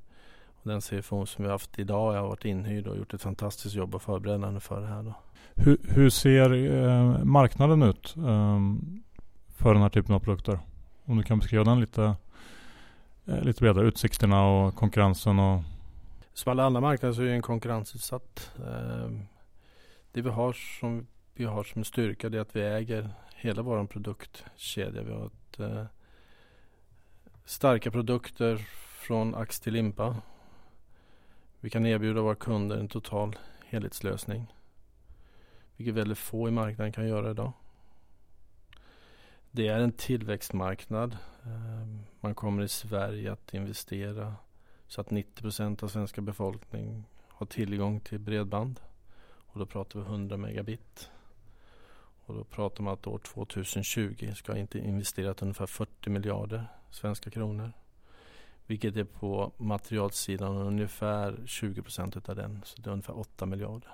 Och 0.62 0.68
den 0.68 0.80
CFO 0.80 1.26
som 1.26 1.42
vi 1.42 1.48
har 1.48 1.54
haft 1.54 1.78
idag 1.78 2.12
har 2.12 2.28
varit 2.28 2.44
inhyrd 2.44 2.86
och 2.86 2.96
gjort 2.96 3.14
ett 3.14 3.22
fantastiskt 3.22 3.74
jobb 3.74 3.94
och 3.94 4.02
förberedande 4.02 4.60
för 4.60 4.80
det 4.80 4.86
här. 4.86 5.02
Då. 5.02 5.14
Hur, 5.54 5.78
hur 5.82 6.10
ser 6.10 6.52
eh, 6.52 7.24
marknaden 7.24 7.82
ut 7.82 8.14
för 9.56 9.74
den 9.74 9.82
här 9.82 9.88
typen 9.88 10.14
av 10.14 10.20
produkter? 10.20 10.58
Om 11.04 11.16
du 11.16 11.22
kan 11.22 11.38
beskriva 11.38 11.64
den 11.64 11.80
lite, 11.80 12.14
Eh, 13.28 13.42
lite 13.42 13.60
bredare. 13.60 13.86
Utsikterna 13.86 14.48
och 14.48 14.74
konkurrensen 14.74 15.38
och 15.38 15.62
som 16.32 16.52
alla 16.52 16.64
andra 16.64 16.80
marknader 16.80 17.14
så 17.14 17.22
är 17.22 17.26
den 17.26 17.42
konkurrensutsatt. 17.42 18.52
Ehm, 18.56 19.26
det 20.12 20.22
vi 20.22 20.30
har 20.30 20.52
som 20.52 21.06
vi 21.34 21.44
har 21.44 21.64
som 21.64 21.84
styrka 21.84 22.26
är 22.26 22.38
att 22.40 22.56
vi 22.56 22.62
äger 22.62 23.10
hela 23.34 23.62
vår 23.62 23.84
produktkedja. 23.84 25.02
Vi 25.02 25.12
har 25.12 25.26
ett, 25.26 25.60
eh, 25.60 25.84
starka 27.44 27.90
produkter 27.90 28.56
från 29.06 29.34
ax 29.34 29.60
till 29.60 29.72
limpa. 29.72 30.16
Vi 31.60 31.70
kan 31.70 31.86
erbjuda 31.86 32.20
våra 32.20 32.34
kunder 32.34 32.76
en 32.76 32.88
total 32.88 33.36
helhetslösning. 33.66 34.54
Vilket 35.76 35.94
väldigt 35.94 36.18
få 36.18 36.48
i 36.48 36.50
marknaden 36.50 36.92
kan 36.92 37.08
göra 37.08 37.30
idag. 37.30 37.52
Det 39.50 39.68
är 39.68 39.78
en 39.78 39.92
tillväxtmarknad. 39.92 41.16
Ehm, 41.44 41.98
man 42.20 42.34
kommer 42.34 42.62
i 42.62 42.68
Sverige 42.68 43.32
att 43.32 43.54
investera 43.54 44.34
så 44.86 45.00
att 45.00 45.10
90 45.10 45.42
procent 45.42 45.82
av 45.82 45.88
svenska 45.88 46.20
befolkning 46.20 47.04
har 47.28 47.46
tillgång 47.46 48.00
till 48.00 48.18
bredband. 48.18 48.80
Och 49.36 49.58
då 49.58 49.66
pratar 49.66 50.00
vi 50.00 50.06
100 50.06 50.36
megabit. 50.36 51.10
Och 52.24 52.34
då 52.34 52.44
pratar 52.44 52.82
man 52.82 52.92
att 52.92 53.06
år 53.06 53.18
2020 53.18 54.32
ska 54.36 54.56
inte 54.56 54.78
investerat 54.78 55.42
ungefär 55.42 55.66
40 55.66 56.10
miljarder 56.10 56.66
svenska 56.90 57.30
kronor. 57.30 57.72
Vilket 58.66 58.96
är 58.96 59.04
på 59.04 59.52
materialsidan 59.56 60.56
ungefär 60.56 61.42
20 61.46 61.82
procent 61.82 62.28
av 62.28 62.36
den. 62.36 62.62
Så 62.64 62.82
det 62.82 62.90
är 62.90 62.92
ungefär 62.92 63.18
8 63.18 63.46
miljarder. 63.46 63.90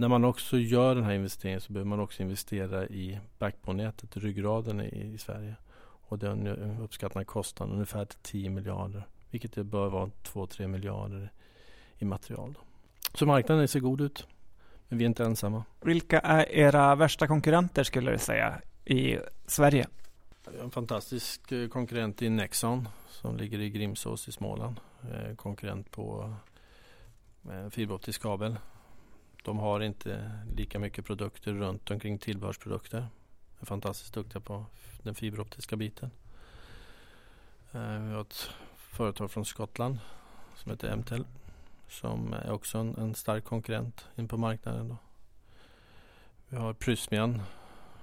När 0.00 0.08
man 0.08 0.24
också 0.24 0.58
gör 0.58 0.94
den 0.94 1.04
här 1.04 1.12
investeringen 1.12 1.60
så 1.60 1.72
behöver 1.72 1.88
man 1.88 2.00
också 2.00 2.22
investera 2.22 2.86
i 2.86 3.18
backbone-nätet, 3.38 4.16
ryggraden 4.16 4.80
i, 4.80 5.12
i 5.14 5.18
Sverige. 5.18 5.56
Och 5.82 6.18
den 6.18 6.46
uppskattar 6.80 7.24
kostnaden 7.24 7.74
ungefär 7.74 8.04
till 8.04 8.18
10 8.22 8.50
miljarder. 8.50 9.06
Vilket 9.30 9.52
det 9.52 9.64
bör 9.64 9.88
vara 9.88 10.10
2-3 10.22 10.66
miljarder 10.66 11.32
i 11.98 12.04
material. 12.04 12.58
Så 13.14 13.26
marknaden 13.26 13.68
ser 13.68 13.80
god 13.80 14.00
ut. 14.00 14.26
Men 14.88 14.98
vi 14.98 15.04
är 15.04 15.08
inte 15.08 15.24
ensamma. 15.24 15.64
Vilka 15.80 16.20
är 16.20 16.52
era 16.52 16.94
värsta 16.94 17.26
konkurrenter 17.26 17.84
skulle 17.84 18.10
du 18.10 18.18
säga 18.18 18.60
i 18.84 19.18
Sverige? 19.46 19.86
En 20.62 20.70
fantastisk 20.70 21.52
eh, 21.52 21.68
konkurrent 21.68 22.22
i 22.22 22.28
Nexon 22.28 22.88
som 23.08 23.36
ligger 23.36 23.60
i 23.60 23.70
Grimsås 23.70 24.28
i 24.28 24.32
Småland. 24.32 24.80
Eh, 25.12 25.36
konkurrent 25.36 25.90
på 25.90 26.34
eh, 27.50 27.68
fiberoptisk 27.68 28.22
kabel. 28.22 28.56
De 29.42 29.58
har 29.58 29.80
inte 29.80 30.32
lika 30.56 30.78
mycket 30.78 31.04
produkter 31.04 31.52
runt 31.52 31.90
omkring 31.90 32.18
tillbehörsprodukter. 32.18 32.98
De 32.98 33.62
är 33.62 33.66
fantastiskt 33.66 34.14
duktiga 34.14 34.40
på 34.40 34.66
den 35.02 35.14
fiberoptiska 35.14 35.76
biten. 35.76 36.10
Eh, 37.72 37.98
vi 37.98 38.12
har 38.12 38.20
ett 38.20 38.50
företag 38.76 39.30
från 39.30 39.44
Skottland 39.44 39.98
som 40.56 40.70
heter 40.70 40.96
MTEL 40.96 41.24
som 41.88 42.32
är 42.32 42.50
också 42.50 42.78
en, 42.78 42.96
en 42.96 43.14
stark 43.14 43.44
konkurrent 43.44 44.08
in 44.16 44.28
på 44.28 44.36
marknaden. 44.36 44.88
Då. 44.88 44.96
Vi 46.48 46.56
har 46.56 46.72
Prysmian 46.72 47.42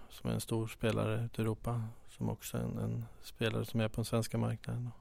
som 0.09 0.29
är 0.29 0.33
en 0.33 0.41
stor 0.41 0.67
spelare 0.67 1.25
ute 1.25 1.41
i 1.41 1.45
Europa 1.45 1.83
som 2.09 2.29
också 2.29 2.57
är 2.57 2.61
en, 2.61 2.77
en 2.77 3.05
spelare 3.21 3.65
som 3.65 3.79
är 3.79 3.87
på 3.87 3.95
den 3.95 4.05
svenska 4.05 4.37
marknaden. 4.37 4.83
Då. 4.85 4.91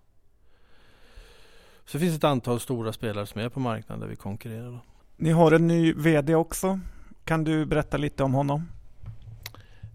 Så 1.85 1.99
det 1.99 2.05
finns 2.05 2.17
ett 2.17 2.25
antal 2.25 2.61
stora 2.61 2.93
spelare 2.93 3.27
som 3.27 3.41
är 3.41 3.49
på 3.49 3.61
marknaden 3.61 4.01
där 4.01 4.09
vi 4.09 4.17
konkurrerar. 4.17 4.71
Då. 4.71 4.81
Ni 5.19 5.31
har 5.31 5.53
en 5.53 5.67
ny 5.67 5.93
VD 5.93 6.35
också. 6.35 6.81
Kan 7.25 7.45
du 7.45 7.67
berätta 7.67 7.97
lite 7.97 8.25
om 8.25 8.35
honom? 8.35 8.69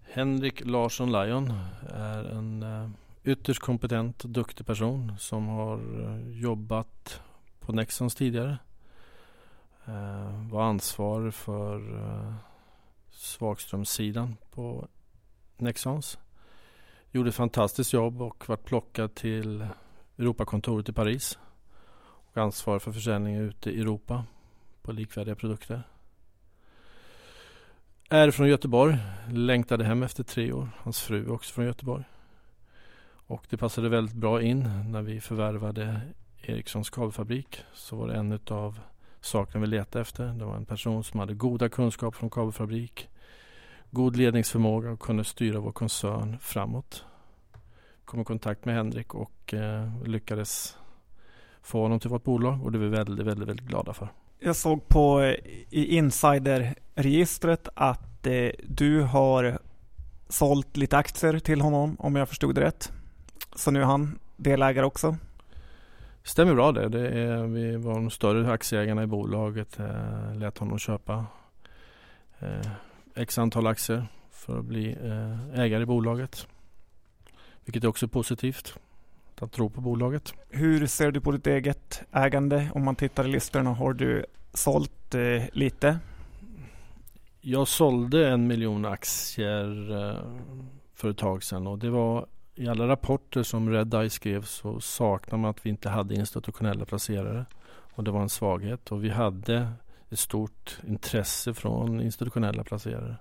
Henrik 0.03 0.65
Larsson 0.65 1.11
Lion 1.11 1.53
är 1.89 2.23
en 2.23 2.63
eh, 2.63 2.89
ytterst 3.23 3.61
kompetent 3.61 4.23
och 4.23 4.29
duktig 4.29 4.65
person 4.65 5.15
som 5.19 5.47
har 5.47 5.77
eh, 5.77 6.39
jobbat 6.41 7.21
på 7.59 7.71
Nexons 7.71 8.15
tidigare. 8.15 8.57
Eh, 9.85 10.49
var 10.51 10.63
ansvarig 10.63 11.33
för 11.33 11.81
svagströmssidan 13.11 14.35
på 14.51 14.87
Nexons. 15.57 16.19
Gjorde 17.11 17.29
ett 17.29 17.35
fantastiskt 17.35 17.93
jobb 17.93 18.21
och 18.21 18.49
vart 18.49 18.63
plockad 18.63 19.15
till 19.15 19.67
Europakontoret 20.17 20.89
i 20.89 20.93
Paris. 20.93 21.39
Och 22.01 22.37
ansvarig 22.37 22.81
för 22.81 22.91
försäljningen 22.91 23.41
ute 23.41 23.71
i 23.71 23.81
Europa 23.81 24.23
på 24.81 24.91
likvärdiga 24.91 25.35
produkter. 25.35 25.83
är 28.09 28.31
från 28.31 28.47
Göteborg. 28.47 28.97
Längtade 29.31 29.83
hem 29.83 30.03
efter 30.03 30.23
tre 30.23 30.53
år. 30.53 30.69
Hans 30.77 31.01
fru 31.01 31.25
är 31.25 31.31
också 31.31 31.53
från 31.53 31.65
Göteborg. 31.65 32.03
Och 33.27 33.45
det 33.49 33.57
passade 33.57 33.89
väldigt 33.89 34.15
bra 34.15 34.41
in 34.41 34.91
när 34.91 35.01
vi 35.01 35.21
förvärvade 35.21 36.01
Ericssons 36.41 36.89
kabelfabrik. 36.89 37.63
Så 37.73 37.95
var 37.95 38.07
det 38.07 38.13
en 38.13 38.39
av 38.47 38.79
sakerna 39.21 39.61
vi 39.61 39.67
letade 39.67 40.01
efter. 40.01 40.25
Det 40.25 40.45
var 40.45 40.55
en 40.55 40.65
person 40.65 41.03
som 41.03 41.19
hade 41.19 41.33
goda 41.33 41.69
kunskaper 41.69 42.17
från 42.17 42.29
kabelfabrik. 42.29 43.09
God 43.91 44.15
ledningsförmåga 44.15 44.91
och 44.91 44.99
kunde 44.99 45.23
styra 45.23 45.59
vår 45.59 45.71
koncern 45.71 46.39
framåt. 46.39 47.05
Kom 48.05 48.21
i 48.21 48.23
kontakt 48.23 48.65
med 48.65 48.75
Henrik 48.75 49.15
och 49.15 49.53
eh, 49.53 50.03
lyckades 50.05 50.77
få 51.61 51.81
honom 51.81 51.99
till 51.99 52.09
vårt 52.09 52.23
bolag 52.23 52.63
och 52.63 52.71
det 52.71 52.77
är 52.77 52.79
vi 52.79 52.87
väldigt, 52.87 53.25
väldigt, 53.25 53.49
väldigt 53.49 53.67
glada 53.67 53.93
för. 53.93 54.09
Jag 54.43 54.55
såg 54.55 54.87
på 54.87 55.21
eh, 55.21 55.35
i 55.69 55.97
insiderregistret 55.97 57.67
att 57.73 58.27
eh, 58.27 58.51
du 58.63 59.01
har 59.01 59.59
sålt 60.29 60.77
lite 60.77 60.97
aktier 60.97 61.39
till 61.39 61.61
honom 61.61 61.95
om 61.99 62.15
jag 62.15 62.29
förstod 62.29 62.55
det 62.55 62.61
rätt. 62.61 62.91
Så 63.55 63.71
nu 63.71 63.81
är 63.81 63.85
han 63.85 64.19
delägare 64.37 64.85
också. 64.85 65.17
Stämmer 66.23 66.53
bra 66.53 66.71
det. 66.71 66.89
det 66.89 67.09
är, 67.09 67.47
vi 67.47 67.75
var 67.75 67.93
de 67.93 68.09
större 68.09 68.51
aktieägarna 68.51 69.03
i 69.03 69.07
bolaget. 69.07 69.79
Eh, 69.79 70.35
lät 70.35 70.57
honom 70.57 70.79
köpa 70.79 71.25
eh, 72.39 72.71
x 73.15 73.37
antal 73.37 73.67
aktier 73.67 74.07
för 74.31 74.59
att 74.59 74.65
bli 74.65 74.91
eh, 74.91 75.59
ägare 75.59 75.83
i 75.83 75.85
bolaget. 75.85 76.47
Vilket 77.65 77.83
är 77.83 77.87
också 77.87 78.07
positivt. 78.07 78.77
Att 79.41 79.51
tro 79.51 79.69
på 79.69 79.81
bolaget. 79.81 80.33
Hur 80.49 80.87
ser 80.87 81.11
du 81.11 81.21
på 81.21 81.31
ditt 81.31 81.47
eget 81.47 82.03
ägande? 82.11 82.71
Om 82.73 82.85
man 82.85 82.95
tittar 82.95 83.25
i 83.25 83.27
listorna, 83.27 83.73
har 83.73 83.93
du 83.93 84.25
sålt 84.53 85.15
eh, 85.15 85.43
lite? 85.51 85.99
Jag 87.41 87.67
sålde 87.67 88.29
en 88.29 88.47
miljon 88.47 88.85
aktier 88.85 89.91
eh, 89.91 90.17
för 90.93 91.09
ett 91.09 91.17
tag 91.17 91.43
sedan 91.43 91.67
och 91.67 91.79
det 91.79 91.89
var 91.89 92.25
i 92.55 92.67
alla 92.67 92.87
rapporter 92.87 93.43
som 93.43 93.69
Redeye 93.69 94.09
skrev 94.09 94.41
så 94.41 94.79
saknar 94.79 95.37
man 95.37 95.51
att 95.51 95.65
vi 95.65 95.69
inte 95.69 95.89
hade 95.89 96.15
institutionella 96.15 96.85
placerare. 96.85 97.45
Och 97.93 98.03
det 98.03 98.11
var 98.11 98.21
en 98.21 98.29
svaghet 98.29 98.91
och 98.91 99.03
vi 99.03 99.09
hade 99.09 99.71
ett 100.09 100.19
stort 100.19 100.79
intresse 100.87 101.53
från 101.53 102.01
institutionella 102.01 102.63
placerare. 102.63 103.15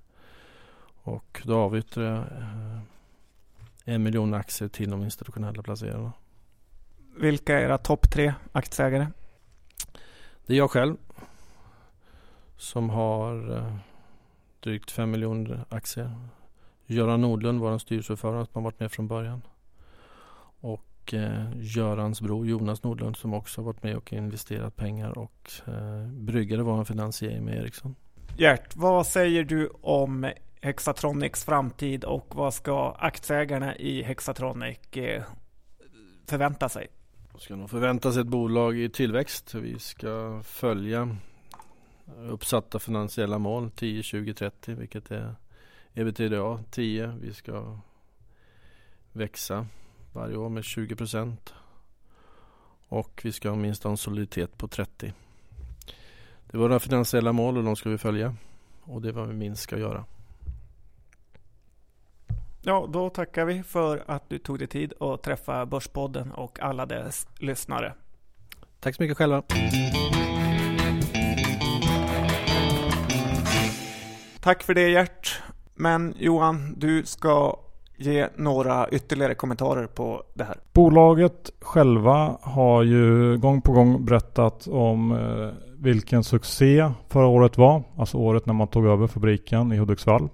Och 1.03 1.43
då 1.45 1.59
avyttrade 1.59 2.09
jag 2.09 2.19
eh, 2.19 2.81
en 3.85 4.03
miljon 4.03 4.35
aktier 4.35 4.69
till 4.69 4.91
de 4.91 5.03
institutionella 5.03 5.63
placerarna. 5.63 6.13
Vilka 7.17 7.59
är 7.59 7.65
era 7.65 7.79
topp 7.79 8.11
tre 8.11 8.35
aktieägare? 8.53 9.07
Det 10.47 10.53
är 10.53 10.59
jag 10.59 10.71
själv 10.71 10.97
som 12.57 12.91
har 12.91 13.57
eh, 13.57 13.77
drygt 14.61 14.91
fem 14.91 15.11
miljoner 15.11 15.65
aktier. 15.69 16.11
Göran 16.87 17.21
Nordlund, 17.21 17.61
vår 17.61 17.79
styrelseordförande 17.79 18.47
som 18.47 18.53
har 18.55 18.63
varit 18.63 18.81
med 18.81 18.93
från 18.93 19.09
början. 19.09 19.43
Och 20.61 21.15
eh, 21.15 21.47
Görans 21.57 22.21
bror 22.21 22.47
Jonas 22.47 22.83
Nordlund 22.83 23.17
som 23.17 23.35
också 23.35 23.61
har 23.61 23.67
varit 23.67 23.83
med 23.83 23.97
och 23.97 24.13
investerat 24.13 24.77
pengar 24.77 25.19
och 25.19 25.51
eh, 25.67 26.07
bryggade 26.07 26.63
vår 26.63 26.85
finansiering 26.85 27.45
med 27.45 27.57
Ericsson. 27.57 27.95
Gert, 28.37 28.77
vad 28.77 29.07
säger 29.07 29.45
du 29.45 29.71
om 29.81 30.33
Hexatronics 30.61 31.45
framtid 31.45 32.05
och 32.05 32.35
vad 32.35 32.55
ska 32.55 32.93
aktieägarna 32.93 33.77
i 33.77 34.03
Hexatronic 34.03 34.79
eh, 34.93 35.23
förvänta 36.27 36.69
sig? 36.69 36.89
De 37.33 37.41
ska 37.41 37.57
nog 37.57 37.71
förvänta 37.71 38.13
sig 38.13 38.21
ett 38.21 38.29
bolag 38.29 38.79
i 38.79 38.89
tillväxt. 38.89 39.55
Vi 39.55 39.79
ska 39.79 40.43
följa 40.45 41.17
uppsatta 42.31 42.79
finansiella 42.79 43.39
mål 43.39 43.71
10, 43.71 44.03
20, 44.03 44.35
30 44.35 44.75
vilket 44.75 45.11
är 45.11 45.35
ebitda 45.95 46.61
10. 46.71 47.07
Vi 47.21 47.35
ska 47.35 47.79
växa 49.13 49.67
varje 50.13 50.37
år 50.37 50.49
med 50.49 50.65
20 50.65 50.97
procent. 50.97 51.55
Och 52.89 53.21
vi 53.25 53.33
ska 53.33 53.49
ha 53.49 53.57
minst 53.57 53.85
en 53.85 53.97
soliditet 53.97 54.59
på 54.59 54.69
30. 54.69 55.13
Det 56.47 56.57
är 56.57 56.59
våra 56.59 56.81
finansiella 56.81 57.33
mål 57.33 57.57
och 57.59 57.65
de 57.65 57.77
ska 57.77 57.91
vi 57.91 57.99
följa. 57.99 58.35
Och 58.83 59.03
det 59.03 59.09
är 59.09 59.13
vad 59.13 59.29
vi 59.29 59.35
minst 59.35 59.63
ska 59.63 59.79
göra. 59.79 60.05
Ja, 62.63 62.87
då 62.93 63.11
tackar 63.11 63.45
vi 63.45 63.63
för 63.63 64.03
att 64.07 64.29
du 64.29 64.39
tog 64.39 64.59
dig 64.59 64.69
tid 64.69 64.93
att 65.01 65.23
träffa 65.23 65.67
Börspodden 65.67 66.33
och 66.33 66.61
alla 66.61 66.87
dess 66.87 67.29
lyssnare. 67.39 67.95
Tack 68.81 68.95
så 68.95 69.03
mycket 69.03 69.17
själva. 69.17 69.43
Tack 74.41 74.63
för 74.63 74.75
det 74.75 74.89
Gert. 74.89 75.43
Men 75.75 76.15
Johan, 76.19 76.75
du 76.77 77.05
ska 77.05 77.57
ge 77.97 78.29
några 78.37 78.89
ytterligare 78.89 79.35
kommentarer 79.35 79.87
på 79.87 80.23
det 80.35 80.45
här. 80.45 80.57
Bolaget 80.73 81.51
själva 81.61 82.39
har 82.43 82.83
ju 82.83 83.39
gång 83.39 83.63
på 83.63 83.73
gång 83.73 84.05
berättat 84.05 84.69
om 84.69 85.13
eh, 85.13 85.49
vilken 85.79 86.25
succé 86.25 86.91
förra 87.09 87.27
året 87.27 87.59
var. 87.59 87.83
Alltså 87.97 88.17
året 88.17 88.47
när 88.47 88.55
man 88.55 88.69
tog 88.69 88.87
över 88.87 89.07
fabriken 89.07 89.73
i 89.73 89.77
Hudiksvall. 89.77 90.29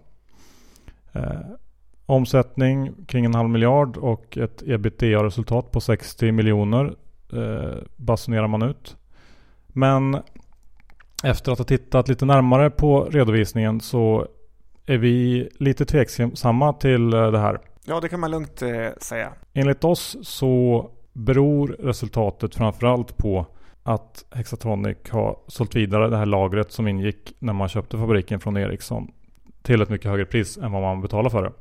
Omsättning 2.06 2.94
kring 3.06 3.24
en 3.24 3.34
halv 3.34 3.48
miljard 3.48 3.96
och 3.96 4.38
ett 4.38 4.62
ebitda-resultat 4.66 5.72
på 5.72 5.80
60 5.80 6.32
miljoner 6.32 6.94
eh, 7.32 7.78
basunerar 7.96 8.46
man 8.46 8.62
ut. 8.62 8.96
Men 9.68 10.22
efter 11.24 11.52
att 11.52 11.58
ha 11.58 11.64
tittat 11.64 12.08
lite 12.08 12.24
närmare 12.24 12.70
på 12.70 13.04
redovisningen 13.04 13.80
så 13.80 14.26
är 14.86 14.98
vi 14.98 15.48
lite 15.58 15.84
tveksamma 15.84 16.72
till 16.72 17.12
eh, 17.14 17.30
det 17.30 17.38
här. 17.38 17.60
Ja, 17.84 18.00
det 18.00 18.08
kan 18.08 18.20
man 18.20 18.30
lugnt 18.30 18.62
eh, 18.62 18.88
säga. 19.00 19.32
Enligt 19.52 19.84
oss 19.84 20.16
så 20.22 20.90
beror 21.12 21.68
resultatet 21.68 22.54
framförallt 22.54 23.16
på 23.16 23.46
att 23.82 24.24
Hexatronic 24.30 24.96
har 25.10 25.38
sålt 25.46 25.76
vidare 25.76 26.08
det 26.08 26.16
här 26.16 26.26
lagret 26.26 26.72
som 26.72 26.88
ingick 26.88 27.32
när 27.38 27.52
man 27.52 27.68
köpte 27.68 27.98
fabriken 27.98 28.40
från 28.40 28.56
Ericsson 28.56 29.10
till 29.62 29.82
ett 29.82 29.88
mycket 29.88 30.10
högre 30.10 30.26
pris 30.26 30.56
än 30.56 30.72
vad 30.72 30.82
man 30.82 31.00
betalar 31.00 31.30
för 31.30 31.42
det. 31.42 31.52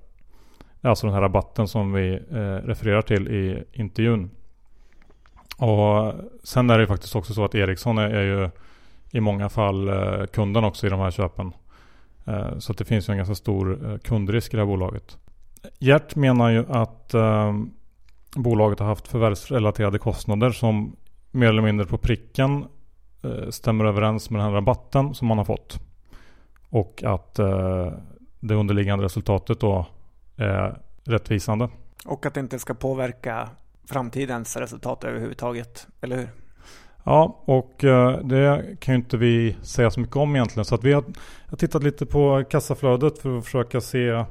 Alltså 0.86 1.08
den 1.08 1.14
här 1.14 1.22
rabatten 1.22 1.68
som 1.68 1.94
vi 1.94 2.14
eh, 2.14 2.68
refererar 2.68 3.02
till 3.02 3.28
i 3.28 3.64
intervjun. 3.72 4.30
Och 5.58 6.14
sen 6.44 6.70
är 6.70 6.80
det 6.80 6.88
faktiskt 6.88 7.16
också 7.16 7.34
så 7.34 7.46
att 7.46 7.56
Ericsson 7.56 7.98
är, 7.98 8.10
är 8.10 8.24
ju 8.24 8.50
i 9.12 9.20
många 9.20 9.50
fall 9.50 9.88
eh, 9.90 10.26
kunden 10.26 10.64
också 10.64 10.88
i 10.88 10.90
de 10.90 11.00
här 11.00 11.12
köpen. 11.12 11.54
Eh, 12.26 12.58
så 12.58 12.74
det 12.74 12.86
finns 12.86 13.10
ju 13.10 13.12
en 13.12 13.18
ganska 13.18 13.36
stor 13.36 13.92
eh, 13.92 13.98
kundrisk 13.98 14.54
i 14.54 14.58
det 14.58 14.62
här 14.62 14.68
bolaget. 14.68 15.18
Gert 15.80 16.16
menar 16.16 16.50
ju 16.50 16.66
att 16.70 17.14
eh, 17.14 17.54
bolaget 18.36 18.80
har 18.80 18.88
haft 18.88 19.08
förvärvsrelaterade 19.08 20.00
kostnader 20.00 20.52
som 20.52 20.96
mer 21.32 21.48
eller 21.48 21.62
mindre 21.62 21.86
på 21.86 21.98
pricken 21.98 22.66
eh, 23.24 23.50
stämmer 23.50 23.86
överens 23.86 24.30
med 24.30 24.40
den 24.40 24.48
här 24.48 24.56
rabatten 24.56 25.14
som 25.14 25.28
man 25.28 25.38
har 25.38 25.46
fått. 25.46 25.80
Och 26.70 27.04
att 27.04 27.40
eh, 27.40 27.92
det 28.40 28.56
underliggande 28.56 29.06
resultatet 29.06 29.60
då 29.60 29.86
är 30.38 30.82
rättvisande. 31.04 31.70
Och 32.06 32.26
att 32.26 32.34
det 32.34 32.40
inte 32.40 32.60
ska 32.60 32.74
påverka 32.74 33.50
framtidens 33.90 34.58
resultat 34.58 35.04
överhuvudtaget, 35.04 35.88
eller 36.02 36.18
hur? 36.18 36.30
Ja, 37.04 37.44
och 37.46 37.84
eh, 37.84 38.20
det 38.20 38.76
kan 38.80 38.94
ju 38.94 39.02
inte 39.02 39.18
vi 39.18 39.58
säga 39.62 39.92
så 39.92 40.00
mycket 40.00 40.16
om 40.16 40.36
egentligen. 40.36 40.66
Så 40.66 40.76
att 40.76 40.84
vi 40.84 40.94
har, 40.94 41.04
har 41.50 41.58
tittat 41.58 41.84
lite 41.84 42.06
på 42.06 42.44
kassaflödet 42.50 43.20
för 43.20 43.38
att 43.38 43.46
försöka 43.46 43.82
se 43.82 44.26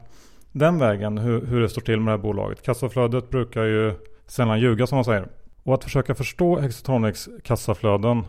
den 0.52 0.78
vägen 0.78 1.18
hur, 1.18 1.46
hur 1.46 1.60
det 1.60 1.68
står 1.68 1.82
till 1.82 2.00
med 2.00 2.06
det 2.06 2.16
här 2.16 2.22
bolaget. 2.22 2.62
Kassaflödet 2.62 3.30
brukar 3.30 3.62
ju 3.62 3.94
sällan 4.26 4.60
ljuga 4.60 4.86
som 4.86 4.96
man 4.96 5.04
säger. 5.04 5.28
Och 5.62 5.74
att 5.74 5.84
försöka 5.84 6.14
förstå 6.14 6.58
Hexatronics 6.58 7.28
kassaflöden 7.44 8.24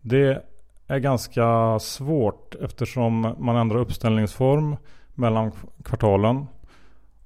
det 0.00 0.44
är 0.86 0.98
ganska 0.98 1.78
svårt 1.78 2.54
eftersom 2.54 3.34
man 3.38 3.56
ändrar 3.56 3.78
uppställningsform 3.78 4.76
mellan 5.14 5.52
kvartalen. 5.84 6.46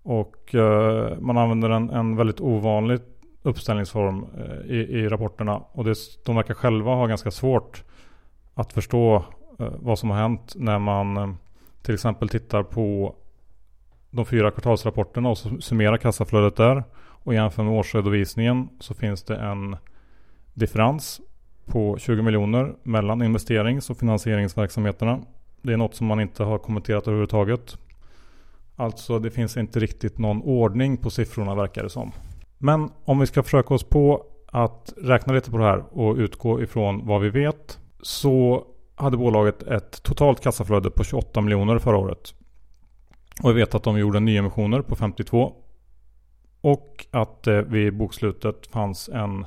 Och 0.08 0.54
eh, 0.54 1.18
man 1.20 1.38
använder 1.38 1.70
en, 1.70 1.90
en 1.90 2.16
väldigt 2.16 2.40
ovanlig 2.40 3.00
uppställningsform 3.42 4.26
eh, 4.38 4.70
i, 4.70 4.76
i 4.76 5.08
rapporterna. 5.08 5.62
Och 5.72 5.84
det, 5.84 5.94
de 6.24 6.36
verkar 6.36 6.54
själva 6.54 6.94
ha 6.94 7.06
ganska 7.06 7.30
svårt 7.30 7.84
att 8.54 8.72
förstå 8.72 9.16
eh, 9.58 9.72
vad 9.78 9.98
som 9.98 10.10
har 10.10 10.16
hänt 10.16 10.52
när 10.56 10.78
man 10.78 11.16
eh, 11.16 11.34
till 11.82 11.94
exempel 11.94 12.28
tittar 12.28 12.62
på 12.62 13.14
de 14.10 14.26
fyra 14.26 14.50
kvartalsrapporterna 14.50 15.28
och 15.28 15.38
summerar 15.38 15.96
kassaflödet 15.96 16.56
där 16.56 16.84
och 16.98 17.34
jämför 17.34 17.62
med 17.62 17.72
årsredovisningen 17.72 18.68
så 18.80 18.94
finns 18.94 19.22
det 19.22 19.36
en 19.36 19.76
differens 20.54 21.20
på 21.64 21.98
20 21.98 22.22
miljoner 22.22 22.74
mellan 22.82 23.22
investerings 23.22 23.90
och 23.90 23.96
finansieringsverksamheterna. 23.98 25.20
Det 25.62 25.72
är 25.72 25.76
något 25.76 25.94
som 25.94 26.06
man 26.06 26.20
inte 26.20 26.44
har 26.44 26.58
kommenterat 26.58 27.06
överhuvudtaget. 27.06 27.78
Alltså 28.76 29.18
det 29.18 29.30
finns 29.30 29.56
inte 29.56 29.80
riktigt 29.80 30.18
någon 30.18 30.42
ordning 30.42 30.96
på 30.96 31.10
siffrorna 31.10 31.54
verkar 31.54 31.82
det 31.82 31.90
som. 31.90 32.12
Men 32.58 32.90
om 33.04 33.18
vi 33.18 33.26
ska 33.26 33.42
försöka 33.42 33.74
oss 33.74 33.84
på 33.84 34.26
att 34.46 34.92
räkna 34.96 35.32
lite 35.32 35.50
på 35.50 35.58
det 35.58 35.64
här 35.64 35.84
och 35.90 36.16
utgå 36.16 36.62
ifrån 36.62 37.06
vad 37.06 37.20
vi 37.20 37.30
vet. 37.30 37.78
Så 38.02 38.64
hade 38.94 39.16
bolaget 39.16 39.62
ett 39.62 40.02
totalt 40.02 40.40
kassaflöde 40.40 40.90
på 40.90 41.04
28 41.04 41.40
miljoner 41.40 41.78
förra 41.78 41.96
året. 41.96 42.34
Och 43.42 43.50
vi 43.50 43.54
vet 43.54 43.74
att 43.74 43.82
de 43.82 43.98
gjorde 43.98 44.20
nyemissioner 44.20 44.82
på 44.82 44.96
52. 44.96 45.52
Och 46.60 47.06
att 47.10 47.42
det 47.42 47.62
vid 47.62 47.96
bokslutet 47.96 48.66
fanns 48.66 49.08
en 49.08 49.46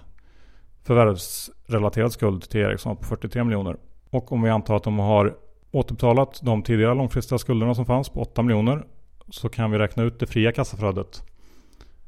förvärvsrelaterad 0.84 2.12
skuld 2.12 2.50
till 2.50 2.62
Ericsson 2.62 2.98
på 2.98 3.04
43 3.04 3.44
miljoner. 3.44 3.78
Och 4.10 4.32
om 4.32 4.42
vi 4.42 4.50
antar 4.50 4.76
att 4.76 4.84
de 4.84 5.00
har 5.00 5.36
återbetalat 5.72 6.40
de 6.44 6.64
tidigare 6.64 6.94
långfristiga 6.94 7.40
skulderna 7.40 7.76
som 7.76 7.86
fanns 7.86 8.10
på 8.10 8.22
8 8.22 8.42
miljoner. 8.42 8.86
Så 9.32 9.50
kan 9.50 9.72
vi 9.72 9.78
räkna 9.78 10.04
ut 10.04 10.20
det 10.20 10.28
fria 10.28 10.52
kassaflödet. 10.52 11.24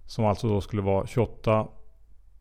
Som 0.05 0.25
alltså 0.25 0.47
då 0.47 0.61
skulle 0.61 0.81
vara 0.81 1.07
28 1.07 1.67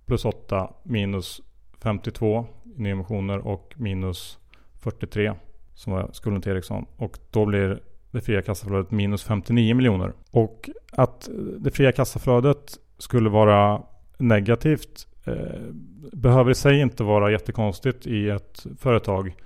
plus 0.07 0.25
8 0.25 0.71
minus 0.83 1.41
52 1.83 2.47
i 2.77 2.83
nyemissioner 2.83 3.39
och 3.39 3.75
minus 3.77 4.39
43 4.79 5.33
som 5.75 5.93
var 5.93 6.11
skulden 6.13 6.43
till 6.43 6.53
Ericsson. 6.53 6.87
Och 6.97 7.19
då 7.31 7.47
blir 7.47 7.83
det 8.11 8.21
fria 8.21 8.43
kassaflödet 8.43 8.91
minus 8.91 9.23
59 9.23 9.75
miljoner. 9.75 10.13
Och 10.31 10.71
att 10.93 11.29
det 11.59 11.71
fria 11.71 11.93
kassaflödet 11.93 12.79
skulle 12.99 13.31
vara 13.31 13.83
negativt 14.19 15.07
eh, 15.25 15.35
behöver 16.13 16.51
i 16.51 16.55
sig 16.55 16.81
inte 16.81 17.05
vara 17.05 17.31
jättekonstigt 17.31 18.07
i 18.07 18.29
ett 18.29 18.67
företag 18.79 19.37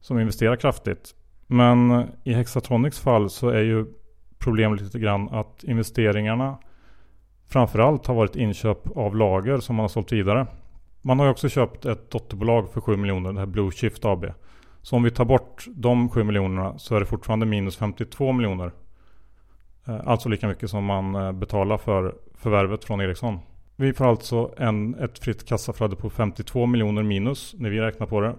som 0.00 0.20
investerar 0.20 0.56
kraftigt. 0.56 1.14
Men 1.46 2.06
i 2.24 2.32
Hexatronics 2.32 3.00
fall 3.00 3.30
så 3.30 3.48
är 3.48 3.62
ju 3.62 3.86
problemet 4.46 4.80
lite 4.80 4.98
grann 4.98 5.28
att 5.28 5.64
investeringarna 5.64 6.58
framförallt 7.48 8.06
har 8.06 8.14
varit 8.14 8.36
inköp 8.36 8.96
av 8.96 9.16
lager 9.16 9.58
som 9.58 9.76
man 9.76 9.84
har 9.84 9.88
sålt 9.88 10.12
vidare. 10.12 10.46
Man 11.02 11.18
har 11.18 11.26
ju 11.26 11.32
också 11.32 11.48
köpt 11.48 11.84
ett 11.86 12.10
dotterbolag 12.10 12.72
för 12.72 12.80
7 12.80 12.96
miljoner, 12.96 13.32
det 13.32 13.38
här 13.38 13.46
Blue 13.46 13.70
Shift 13.70 14.04
AB. 14.04 14.26
Så 14.82 14.96
om 14.96 15.02
vi 15.02 15.10
tar 15.10 15.24
bort 15.24 15.64
de 15.68 16.08
7 16.08 16.24
miljonerna 16.24 16.78
så 16.78 16.96
är 16.96 17.00
det 17.00 17.06
fortfarande 17.06 17.46
minus 17.46 17.76
52 17.76 18.32
miljoner. 18.32 18.72
Eh, 19.86 20.00
alltså 20.04 20.28
lika 20.28 20.48
mycket 20.48 20.70
som 20.70 20.84
man 20.84 21.14
eh, 21.14 21.32
betalar 21.32 21.78
för 21.78 22.14
förvärvet 22.34 22.84
från 22.84 23.00
Ericsson. 23.00 23.38
Vi 23.76 23.92
får 23.92 24.04
alltså 24.04 24.54
en, 24.56 24.94
ett 24.94 25.18
fritt 25.18 25.48
kassaflöde 25.48 25.96
på 25.96 26.10
52 26.10 26.66
miljoner 26.66 27.02
minus 27.02 27.54
när 27.58 27.70
vi 27.70 27.80
räknar 27.80 28.06
på 28.06 28.20
det. 28.20 28.34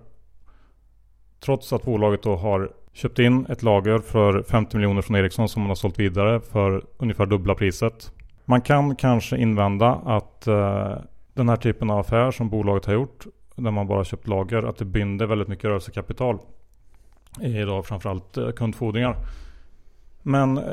Trots 1.40 1.74
att 1.74 1.84
bolaget 1.84 2.24
då 2.24 2.36
har 2.36 2.72
köpt 2.98 3.20
in 3.20 3.46
ett 3.46 3.64
lager 3.64 4.00
för 4.00 4.44
50 4.44 4.78
miljoner 4.78 5.02
från 5.02 5.16
Ericsson 5.16 5.50
som 5.50 5.62
man 5.62 5.70
har 5.70 5.76
sålt 5.76 6.00
vidare 6.00 6.40
för 6.40 6.84
ungefär 6.98 7.26
dubbla 7.26 7.56
priset. 7.56 8.12
Man 8.46 8.62
kan 8.62 8.96
kanske 8.96 9.38
invända 9.38 10.02
att 10.06 10.48
eh, 10.48 10.94
den 11.34 11.50
här 11.50 11.56
typen 11.56 11.90
av 11.90 12.00
affär 12.00 12.32
som 12.32 12.50
bolaget 12.50 12.86
har 12.86 12.94
gjort 12.94 13.26
där 13.56 13.72
man 13.72 13.88
bara 13.88 14.04
köpt 14.04 14.28
lager, 14.28 14.64
att 14.64 14.78
det 14.78 14.86
binder 14.86 15.26
väldigt 15.26 15.48
mycket 15.48 15.66
rörelsekapital 15.66 16.40
i 17.42 17.66
framförallt 17.84 18.38
eh, 18.38 18.50
kundfordringar. 18.52 19.16
Men 20.22 20.58
eh, 20.58 20.64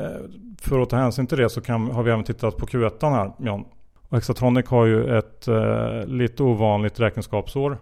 för 0.61 0.79
att 0.79 0.89
ta 0.89 0.97
hänsyn 0.97 1.27
till 1.27 1.37
det 1.37 1.49
så 1.49 1.61
kan, 1.61 1.91
har 1.91 2.03
vi 2.03 2.11
även 2.11 2.23
tittat 2.23 2.57
på 2.57 2.65
Q1 2.65 3.09
här 3.15 3.31
John. 3.39 3.65
Och 4.09 4.17
Hexatronic 4.17 4.67
har 4.67 4.85
ju 4.85 5.17
ett 5.17 5.47
eh, 5.47 6.05
lite 6.05 6.43
ovanligt 6.43 6.99
räkenskapsår. 6.99 7.77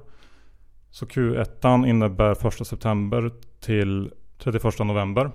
Så 0.89 1.05
Q1 1.05 1.87
innebär 1.87 2.47
1 2.47 2.67
september 2.67 3.31
till 3.59 4.11
31 4.37 4.79
november. 4.79 5.31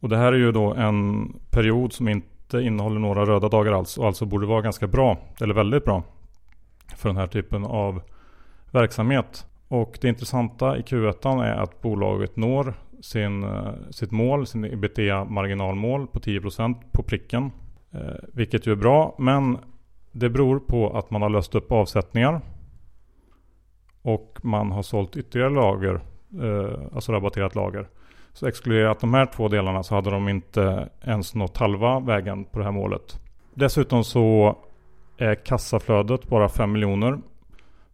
Och 0.00 0.08
det 0.08 0.16
här 0.16 0.32
är 0.32 0.36
ju 0.36 0.52
då 0.52 0.74
en 0.74 1.32
period 1.50 1.92
som 1.92 2.08
inte 2.08 2.60
innehåller 2.60 3.00
några 3.00 3.26
röda 3.26 3.48
dagar 3.48 3.72
alls 3.72 3.98
och 3.98 4.06
alltså 4.06 4.26
borde 4.26 4.46
vara 4.46 4.62
ganska 4.62 4.86
bra, 4.86 5.18
eller 5.40 5.54
väldigt 5.54 5.84
bra, 5.84 6.02
för 6.96 7.08
den 7.08 7.16
här 7.16 7.26
typen 7.26 7.64
av 7.64 8.02
verksamhet. 8.70 9.46
Och 9.68 9.98
det 10.00 10.08
intressanta 10.08 10.78
i 10.78 10.80
Q1 10.80 11.44
är 11.44 11.56
att 11.56 11.82
bolaget 11.82 12.36
når 12.36 12.74
sin, 13.00 13.44
eh, 13.44 13.72
sitt 13.90 14.10
mål, 14.10 14.46
sin 14.46 14.64
ebitda 14.64 15.24
marginalmål 15.24 16.06
på 16.06 16.20
10% 16.20 16.92
på 16.92 17.02
pricken. 17.02 17.50
Eh, 17.90 18.00
vilket 18.32 18.66
ju 18.66 18.72
är 18.72 18.76
bra, 18.76 19.14
men 19.18 19.58
det 20.12 20.30
beror 20.30 20.58
på 20.58 20.96
att 20.96 21.10
man 21.10 21.22
har 21.22 21.28
löst 21.28 21.54
upp 21.54 21.72
avsättningar. 21.72 22.40
Och 24.02 24.38
man 24.42 24.72
har 24.72 24.82
sålt 24.82 25.16
ytterligare 25.16 25.50
lager, 25.50 26.00
eh, 26.42 26.80
alltså 26.94 27.12
rabatterat 27.12 27.54
lager. 27.54 27.88
Så 28.32 28.46
exkluderat 28.46 29.00
de 29.00 29.14
här 29.14 29.26
två 29.26 29.48
delarna 29.48 29.82
så 29.82 29.94
hade 29.94 30.10
de 30.10 30.28
inte 30.28 30.88
ens 31.04 31.34
nått 31.34 31.56
halva 31.56 32.00
vägen 32.00 32.44
på 32.44 32.58
det 32.58 32.64
här 32.64 32.72
målet. 32.72 33.20
Dessutom 33.54 34.04
så 34.04 34.56
är 35.18 35.34
kassaflödet 35.34 36.28
bara 36.28 36.48
5 36.48 36.72
miljoner 36.72 37.18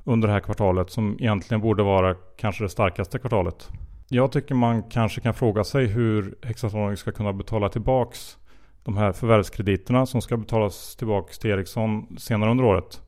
under 0.04 0.28
det 0.28 0.34
här 0.34 0.40
kvartalet 0.40 0.90
som 0.90 1.16
egentligen 1.20 1.60
borde 1.60 1.82
vara 1.82 2.14
kanske 2.36 2.64
det 2.64 2.68
starkaste 2.68 3.18
kvartalet. 3.18 3.70
Jag 4.08 4.32
tycker 4.32 4.54
man 4.54 4.82
kanske 4.82 5.20
kan 5.20 5.34
fråga 5.34 5.64
sig 5.64 5.86
hur 5.86 6.34
Hexatronic 6.42 7.00
ska 7.00 7.12
kunna 7.12 7.32
betala 7.32 7.68
tillbaks 7.68 8.38
de 8.84 8.96
här 8.96 9.12
förvärvskrediterna 9.12 10.06
som 10.06 10.22
ska 10.22 10.36
betalas 10.36 10.96
tillbaks 10.96 11.38
till 11.38 11.50
Ericsson 11.50 12.16
senare 12.18 12.50
under 12.50 12.64
året. 12.64 13.00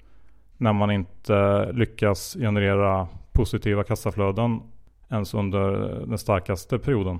När 0.56 0.72
man 0.72 0.90
inte 0.90 1.68
lyckas 1.72 2.36
generera 2.40 3.08
positiva 3.32 3.84
kassaflöden 3.84 4.60
ens 5.10 5.34
under 5.34 5.70
den 6.06 6.18
starkaste 6.18 6.78
perioden. 6.78 7.18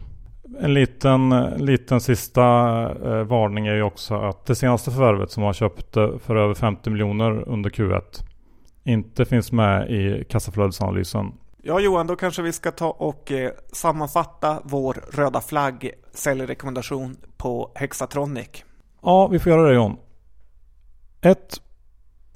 En 0.61 0.75
liten, 0.75 1.29
liten 1.57 2.01
sista 2.01 2.43
eh, 3.05 3.25
varning 3.25 3.67
är 3.67 3.75
ju 3.75 3.83
också 3.83 4.15
att 4.15 4.47
det 4.47 4.55
senaste 4.55 4.91
förvärvet 4.91 5.31
som 5.31 5.43
man 5.43 5.55
köpte 5.55 6.19
för 6.19 6.37
över 6.37 6.55
50 6.55 6.91
miljoner 6.91 7.49
under 7.49 7.71
Q1 7.71 8.03
inte 8.85 9.25
finns 9.25 9.53
med 9.53 9.91
i 9.91 10.25
kassaflödesanalysen. 10.25 11.33
Ja 11.63 11.81
Johan, 11.81 12.07
då 12.07 12.17
kanske 12.17 12.43
vi 12.43 12.53
ska 12.53 12.71
ta 12.71 12.91
och 12.91 13.33
eh, 13.33 13.51
sammanfatta 13.73 14.61
vår 14.65 14.97
röda 15.13 15.41
flagg 15.41 15.91
säljrekommendation 16.13 17.17
på 17.37 17.73
Hexatronic. 17.75 18.65
Ja, 19.03 19.27
vi 19.27 19.39
får 19.39 19.53
göra 19.53 19.69
det 19.69 19.75
John. 19.75 19.97
1. 21.21 21.61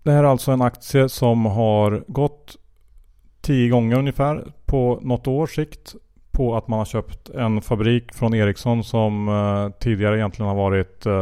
Det 0.03 0.11
här 0.11 0.25
är 0.25 0.29
alltså 0.29 0.53
en 0.53 0.63
aktie 0.63 1.09
som 1.09 1.47
har 1.47 2.05
gått 2.07 2.57
10 3.41 3.69
gånger 3.69 3.99
ungefär 3.99 4.53
på 4.71 4.99
något 5.03 5.27
års 5.27 5.55
sikt 5.55 5.95
på 6.33 6.57
att 6.57 6.69
man 6.69 6.79
har 6.79 6.87
köpt 6.87 7.29
en 7.29 7.61
fabrik 7.61 8.15
från 8.15 8.35
Ericsson 8.35 8.85
som 8.85 9.29
eh, 9.29 9.79
tidigare 9.79 10.19
egentligen 10.19 10.49
har 10.49 10.57
varit 10.57 11.07
eh, 11.07 11.13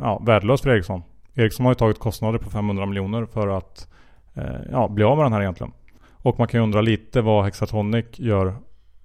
ja, 0.00 0.22
värdelös 0.26 0.60
för 0.60 0.70
Ericsson. 0.70 1.02
Ericsson 1.34 1.66
har 1.66 1.72
ju 1.72 1.74
tagit 1.74 1.98
kostnader 1.98 2.38
på 2.38 2.50
500 2.50 2.86
miljoner 2.86 3.26
för 3.26 3.48
att 3.48 3.88
eh, 4.34 4.44
ja, 4.70 4.88
bli 4.88 5.04
av 5.04 5.16
med 5.16 5.26
den 5.26 5.32
här 5.32 5.40
egentligen. 5.40 5.72
Och 6.12 6.38
man 6.38 6.48
kan 6.48 6.60
ju 6.60 6.64
undra 6.64 6.80
lite 6.80 7.20
vad 7.20 7.44
Hexatronic 7.44 8.06
gör 8.12 8.54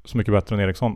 så 0.03 0.17
mycket 0.17 0.33
bättre 0.33 0.55
än 0.55 0.61
Ericsson. 0.61 0.95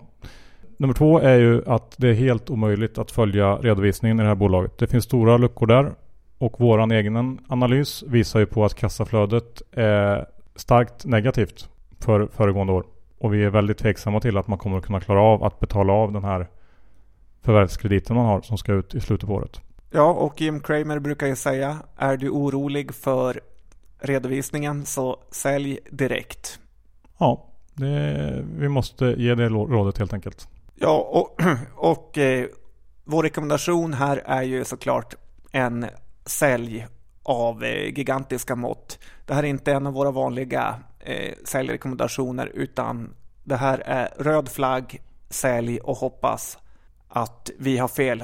Nummer 0.77 0.93
två 0.93 1.19
är 1.19 1.39
ju 1.39 1.63
att 1.67 1.95
det 1.97 2.07
är 2.07 2.13
helt 2.13 2.49
omöjligt 2.49 2.97
att 2.97 3.11
följa 3.11 3.55
redovisningen 3.55 4.19
i 4.19 4.23
det 4.23 4.29
här 4.29 4.35
bolaget. 4.35 4.77
Det 4.77 4.87
finns 4.87 5.03
stora 5.03 5.37
luckor 5.37 5.67
där. 5.67 5.93
Och 6.37 6.59
våran 6.59 6.91
egen 6.91 7.39
analys 7.47 8.03
visar 8.07 8.39
ju 8.39 8.45
på 8.45 8.65
att 8.65 8.75
kassaflödet 8.75 9.61
är 9.71 10.25
starkt 10.55 11.05
negativt 11.05 11.69
för 11.99 12.27
föregående 12.27 12.73
år. 12.73 12.85
Och 13.21 13.33
vi 13.33 13.43
är 13.43 13.49
väldigt 13.49 13.77
tveksamma 13.77 14.19
till 14.19 14.37
att 14.37 14.47
man 14.47 14.57
kommer 14.57 14.77
att 14.77 14.85
kunna 14.85 14.99
klara 14.99 15.21
av 15.21 15.43
att 15.43 15.59
betala 15.59 15.93
av 15.93 16.11
den 16.11 16.23
här 16.23 16.47
förvärvskrediten 17.41 18.15
man 18.15 18.25
har 18.25 18.41
som 18.41 18.57
ska 18.57 18.73
ut 18.73 18.95
i 18.95 19.01
slutet 19.01 19.27
på 19.27 19.33
året. 19.35 19.61
Ja, 19.91 20.11
och 20.11 20.41
Jim 20.41 20.59
Cramer 20.59 20.99
brukar 20.99 21.27
ju 21.27 21.35
säga, 21.35 21.77
är 21.97 22.17
du 22.17 22.29
orolig 22.29 22.95
för 22.95 23.41
redovisningen 23.99 24.85
så 24.85 25.17
sälj 25.31 25.79
direkt. 25.91 26.59
Ja, 27.17 27.45
det, 27.73 28.45
vi 28.57 28.69
måste 28.69 29.05
ge 29.05 29.35
det 29.35 29.49
rådet 29.49 29.97
helt 29.97 30.13
enkelt. 30.13 30.47
Ja, 30.75 30.97
och, 30.97 31.41
och 31.75 32.17
eh, 32.17 32.45
vår 33.03 33.23
rekommendation 33.23 33.93
här 33.93 34.17
är 34.25 34.41
ju 34.41 34.63
såklart 34.63 35.15
en 35.51 35.85
sälj 36.25 36.87
av 37.23 37.63
eh, 37.63 37.97
gigantiska 37.97 38.55
mått. 38.55 38.99
Det 39.25 39.33
här 39.33 39.43
är 39.43 39.47
inte 39.47 39.73
en 39.73 39.87
av 39.87 39.93
våra 39.93 40.11
vanliga 40.11 40.75
eh, 41.03 41.33
säljrekommendationer 41.45 42.51
utan 42.53 43.13
det 43.43 43.55
här 43.55 43.79
är 43.85 44.13
röd 44.17 44.49
flagg, 44.49 45.01
sälj 45.29 45.79
och 45.79 45.97
hoppas 45.97 46.57
att 47.07 47.49
vi 47.59 47.77
har 47.77 47.87
fel. 47.87 48.23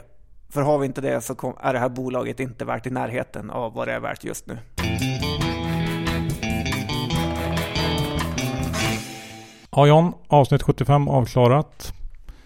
För 0.50 0.62
har 0.62 0.78
vi 0.78 0.86
inte 0.86 1.02
det 1.02 1.22
så 1.22 1.56
är 1.60 1.74
det 1.74 1.80
här 1.80 1.90
bolaget 1.90 2.40
inte 2.40 2.66
värt 2.66 2.88
i 2.88 2.90
närheten 2.90 3.50
av 3.50 3.74
vad 3.74 3.88
det 3.88 3.94
är 3.94 4.00
värt 4.00 4.24
just 4.24 4.48
nu. 4.48 4.58
Ja 9.72 9.88
John, 9.88 10.14
avsnitt 10.28 10.64
75 10.64 11.08
avklarat. 11.08 11.94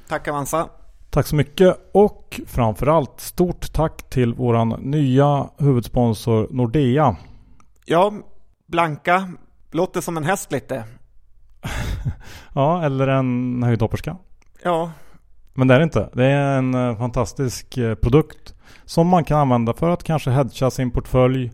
Tack 0.07 0.27
Avanza. 0.27 0.69
Tack 1.09 1.27
så 1.27 1.35
mycket 1.35 1.77
och 1.93 2.41
framförallt 2.47 3.19
stort 3.19 3.73
tack 3.73 4.09
till 4.09 4.33
våran 4.33 4.69
nya 4.69 5.49
huvudsponsor 5.57 6.47
Nordea. 6.51 7.15
Ja, 7.85 8.13
Blanka 8.67 9.29
låter 9.71 10.01
som 10.01 10.17
en 10.17 10.23
häst 10.23 10.51
lite. 10.51 10.83
ja, 12.55 12.85
eller 12.85 13.07
en 13.07 13.63
höjdhopperska. 13.63 14.17
Ja. 14.63 14.91
Men 15.53 15.67
det 15.67 15.73
är 15.73 15.79
det 15.79 15.83
inte. 15.83 16.09
Det 16.13 16.25
är 16.25 16.57
en 16.57 16.73
eh, 16.73 16.97
fantastisk 16.97 17.77
eh, 17.77 17.95
produkt 17.95 18.53
som 18.85 19.07
man 19.07 19.23
kan 19.23 19.39
använda 19.39 19.73
för 19.73 19.89
att 19.89 20.03
kanske 20.03 20.31
hedga 20.31 20.71
sin 20.71 20.91
portfölj, 20.91 21.51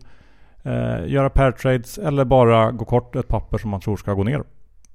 eh, 0.62 1.06
göra 1.06 1.30
pair 1.30 1.52
trades 1.52 1.98
eller 1.98 2.24
bara 2.24 2.70
gå 2.70 2.84
kort 2.84 3.16
ett 3.16 3.28
papper 3.28 3.58
som 3.58 3.70
man 3.70 3.80
tror 3.80 3.96
ska 3.96 4.12
gå 4.12 4.24
ner. 4.24 4.42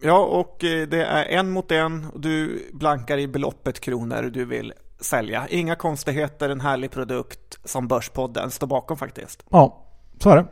Ja, 0.01 0.25
och 0.25 0.63
eh, 0.63 0.87
det 0.87 1.05
är 1.05 1.25
en 1.25 1.49
mot 1.49 1.71
en 1.71 2.07
du 2.15 2.65
blankar 2.73 3.17
i 3.17 3.27
beloppet 3.27 3.79
kronor 3.79 4.29
du 4.33 4.45
vill 4.45 4.73
sälja. 4.99 5.47
Inga 5.49 5.75
konstigheter, 5.75 6.49
en 6.49 6.61
härlig 6.61 6.91
produkt 6.91 7.59
som 7.63 7.87
Börspodden 7.87 8.51
står 8.51 8.67
bakom 8.67 8.97
faktiskt. 8.97 9.45
Ja, 9.49 9.85
så 10.19 10.29
är 10.29 10.35
det. 10.35 10.45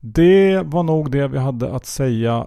Det 0.00 0.62
var 0.64 0.82
nog 0.82 1.10
det 1.10 1.28
vi 1.28 1.38
hade 1.38 1.74
att 1.74 1.86
säga 1.86 2.46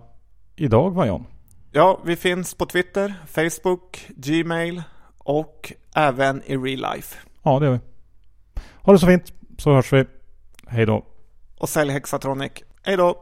idag 0.56 0.92
va 0.92 1.08
John? 1.08 1.26
Ja, 1.72 2.00
vi 2.06 2.16
finns 2.16 2.54
på 2.54 2.66
Twitter, 2.66 3.14
Facebook, 3.28 4.08
Gmail 4.10 4.84
och 5.18 5.74
även 5.96 6.42
i 6.46 6.58
real 6.58 6.94
life. 6.94 7.18
Ja, 7.44 7.60
det 7.60 7.66
gör 7.66 7.74
vi. 7.74 7.80
Ha 8.82 8.94
det 8.94 9.00
så 9.00 9.08
fint, 9.08 9.34
så 9.58 9.74
hörs 9.74 9.94
vi. 9.94 10.06
Hej 10.68 10.86
då. 10.86 11.06
Och 11.58 11.70
sälj 11.70 11.92
Hexatronic. 11.92 12.52
Hej 12.84 12.98
då! 12.98 13.20